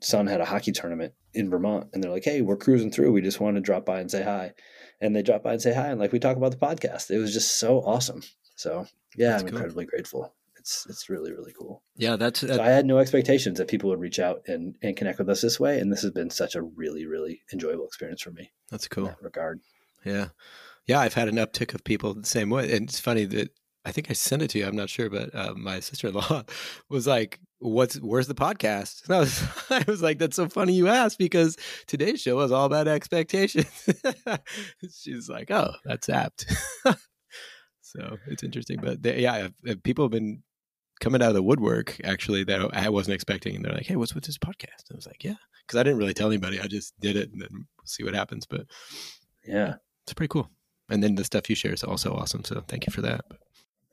son 0.01 0.27
had 0.27 0.41
a 0.41 0.45
hockey 0.45 0.71
tournament 0.71 1.13
in 1.33 1.49
Vermont, 1.49 1.89
and 1.93 2.03
they're 2.03 2.11
like, 2.11 2.25
"Hey, 2.25 2.41
we're 2.41 2.57
cruising 2.57 2.91
through. 2.91 3.11
We 3.11 3.21
just 3.21 3.39
want 3.39 3.55
to 3.55 3.61
drop 3.61 3.85
by 3.85 3.99
and 4.01 4.11
say 4.11 4.23
hi." 4.23 4.53
And 5.01 5.15
they 5.15 5.21
drop 5.21 5.43
by 5.43 5.53
and 5.53 5.61
say 5.61 5.73
hi, 5.73 5.87
and 5.87 5.99
like 5.99 6.11
we 6.11 6.19
talk 6.19 6.37
about 6.37 6.51
the 6.51 6.57
podcast. 6.57 7.09
It 7.09 7.19
was 7.19 7.33
just 7.33 7.59
so 7.59 7.79
awesome. 7.79 8.21
So 8.55 8.85
yeah, 9.15 9.29
That's 9.31 9.43
I'm 9.43 9.49
cool. 9.49 9.57
incredibly 9.57 9.85
grateful. 9.85 10.33
It's 10.57 10.85
it's 10.89 11.09
really 11.09 11.31
really 11.31 11.53
cool. 11.57 11.81
Yeah. 11.95 12.17
That's, 12.17 12.41
So 12.41 12.61
I 12.61 12.67
had 12.67 12.85
no 12.85 12.97
expectations 12.97 13.57
that 13.59 13.69
people 13.69 13.89
would 13.89 14.01
reach 14.01 14.19
out 14.19 14.41
and, 14.47 14.75
and 14.81 14.97
connect 14.97 15.19
with 15.19 15.29
us 15.29 15.41
this 15.41 15.59
way, 15.59 15.79
and 15.79 15.91
this 15.91 16.01
has 16.01 16.11
been 16.11 16.29
such 16.29 16.55
a 16.55 16.61
really 16.61 17.05
really 17.05 17.41
enjoyable 17.53 17.85
experience 17.85 18.21
for 18.21 18.31
me 18.31 18.51
that's 18.69 18.85
in 18.85 18.89
cool. 18.89 19.05
that 19.05 19.21
regard. 19.21 19.61
Yeah. 20.03 20.29
Yeah. 20.85 20.99
I've 20.99 21.13
had 21.13 21.29
an 21.29 21.35
uptick 21.35 21.73
of 21.73 21.83
people 21.83 22.13
the 22.13 22.25
same 22.25 22.49
way. 22.49 22.71
And 22.75 22.89
it's 22.89 22.99
funny 22.99 23.25
that 23.25 23.51
I 23.85 23.91
think 23.91 24.09
I 24.09 24.13
sent 24.13 24.41
it 24.41 24.49
to 24.51 24.59
you. 24.59 24.65
I'm 24.65 24.75
not 24.75 24.89
sure, 24.89 25.09
but 25.09 25.33
uh, 25.33 25.53
my 25.55 25.79
sister 25.79 26.09
in 26.09 26.13
law 26.15 26.43
was 26.89 27.07
like, 27.07 27.39
What's, 27.59 27.95
where's 27.95 28.27
the 28.27 28.35
podcast? 28.35 29.03
And 29.07 29.15
I 29.15 29.19
was, 29.19 29.43
I 29.69 29.83
was 29.87 30.01
like, 30.01 30.17
That's 30.19 30.35
so 30.35 30.47
funny 30.49 30.73
you 30.73 30.87
asked 30.87 31.17
because 31.17 31.57
today's 31.87 32.21
show 32.21 32.39
is 32.41 32.51
all 32.51 32.65
about 32.65 32.87
expectations. 32.87 33.87
She's 34.97 35.29
like, 35.29 35.51
Oh, 35.51 35.73
that's 35.85 36.09
apt. 36.09 36.45
so 37.81 38.17
it's 38.27 38.43
interesting. 38.43 38.79
But 38.81 39.01
they, 39.03 39.21
yeah, 39.21 39.49
people 39.83 40.05
have 40.05 40.11
been 40.11 40.43
coming 40.99 41.21
out 41.21 41.29
of 41.29 41.35
the 41.35 41.43
woodwork 41.43 41.97
actually 42.03 42.43
that 42.45 42.69
I 42.73 42.89
wasn't 42.89 43.15
expecting. 43.15 43.55
And 43.55 43.65
they're 43.65 43.73
like, 43.73 43.85
Hey, 43.87 43.95
what's 43.95 44.15
with 44.15 44.25
this 44.25 44.37
podcast? 44.37 44.87
And 44.89 44.93
I 44.93 44.95
was 44.95 45.07
like, 45.07 45.23
Yeah. 45.23 45.35
Because 45.65 45.79
I 45.79 45.83
didn't 45.83 45.99
really 45.99 46.13
tell 46.13 46.27
anybody. 46.27 46.59
I 46.59 46.67
just 46.67 46.99
did 46.99 47.15
it 47.15 47.31
and 47.31 47.41
then 47.41 47.49
we'll 47.51 47.85
see 47.85 48.03
what 48.03 48.13
happens. 48.15 48.45
But 48.45 48.67
Yeah. 49.45 49.75
it's 50.03 50.13
pretty 50.13 50.29
cool. 50.29 50.49
And 50.89 51.03
then 51.03 51.15
the 51.15 51.23
stuff 51.23 51.49
you 51.49 51.55
share 51.55 51.73
is 51.73 51.83
also 51.83 52.13
awesome. 52.15 52.43
So 52.43 52.63
thank 52.67 52.87
you 52.87 52.91
for 52.93 53.01
that. 53.01 53.25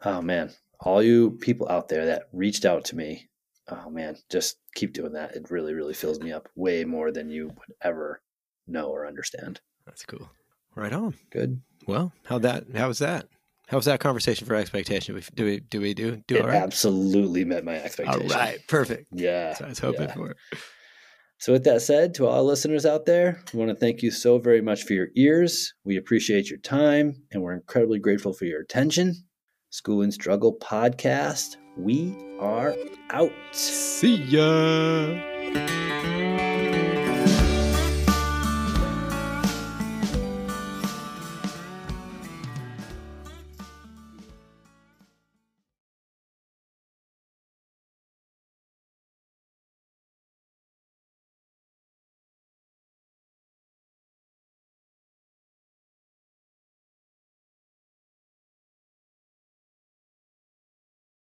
Oh 0.05 0.23
man, 0.23 0.51
all 0.81 1.03
you 1.03 1.33
people 1.41 1.69
out 1.69 1.89
there 1.89 2.07
that 2.07 2.29
reached 2.33 2.65
out 2.65 2.85
to 2.87 2.97
me, 2.97 3.29
oh 3.69 3.91
man, 3.91 4.17
just 4.31 4.59
keep 4.75 4.93
doing 4.93 5.13
that. 5.13 5.35
It 5.35 5.51
really, 5.51 5.75
really 5.75 5.95
fills 5.95 6.21
me 6.21 6.33
up 6.33 6.49
way 6.55 6.85
more 6.85 7.11
than 7.13 7.31
you 7.31 7.47
would 7.49 7.77
ever 7.83 8.23
know 8.67 8.89
or 8.89 9.07
understand. 9.07 9.61
That's 9.87 10.05
cool. 10.05 10.31
Right 10.75 10.93
on. 10.93 11.15
Good. 11.31 11.61
Well, 11.87 12.13
how 12.25 12.39
that? 12.41 12.65
How 12.75 12.89
was 12.89 12.99
that? 12.99 13.29
How 13.69 13.79
was 13.79 13.87
that 13.87 13.99
conversation 14.01 14.47
for 14.47 14.55
expectation? 14.55 15.15
We- 15.15 15.23
Do 15.35 15.45
we 15.45 15.61
do 15.61 15.81
we 15.81 15.95
do 15.95 16.23
do 16.29 16.37
it 16.37 16.43
all 16.43 16.49
right? 16.49 16.57
absolutely 16.63 17.45
met 17.45 17.65
my 17.65 17.79
All 17.79 17.85
expectation. 17.85 18.29
right, 18.29 18.59
perfect. 18.69 19.07
Yeah. 19.13 19.49
That's 19.49 19.61
what 19.61 19.67
I 19.67 19.69
was 19.71 19.79
hoping 19.81 20.03
yeah. 20.09 20.15
for. 20.15 20.37
So, 21.39 21.53
with 21.53 21.65
that 21.65 21.83
said, 21.83 22.15
to 22.15 22.27
all 22.27 22.45
listeners 22.45 22.87
out 22.87 23.05
there, 23.05 23.43
we 23.53 23.59
want 23.59 23.69
to 23.71 23.75
thank 23.77 24.03
you 24.03 24.11
so 24.11 24.39
very 24.39 24.63
much 24.63 24.85
for 24.85 24.95
your 24.95 25.09
ears. 25.17 25.75
We 25.85 25.97
appreciate 25.97 26.49
your 26.49 26.61
time 26.61 27.15
and 27.33 27.43
we're 27.43 27.55
incredibly 27.55 27.99
grateful 27.99 28.33
for 28.33 28.45
your 28.47 28.61
attention. 28.61 29.15
School 29.71 30.01
and 30.03 30.15
Struggle 30.15 30.57
podcast. 30.59 31.57
We 31.77 32.17
are 32.41 32.75
out. 33.11 33.33
See 33.53 34.17
ya. 34.17 35.13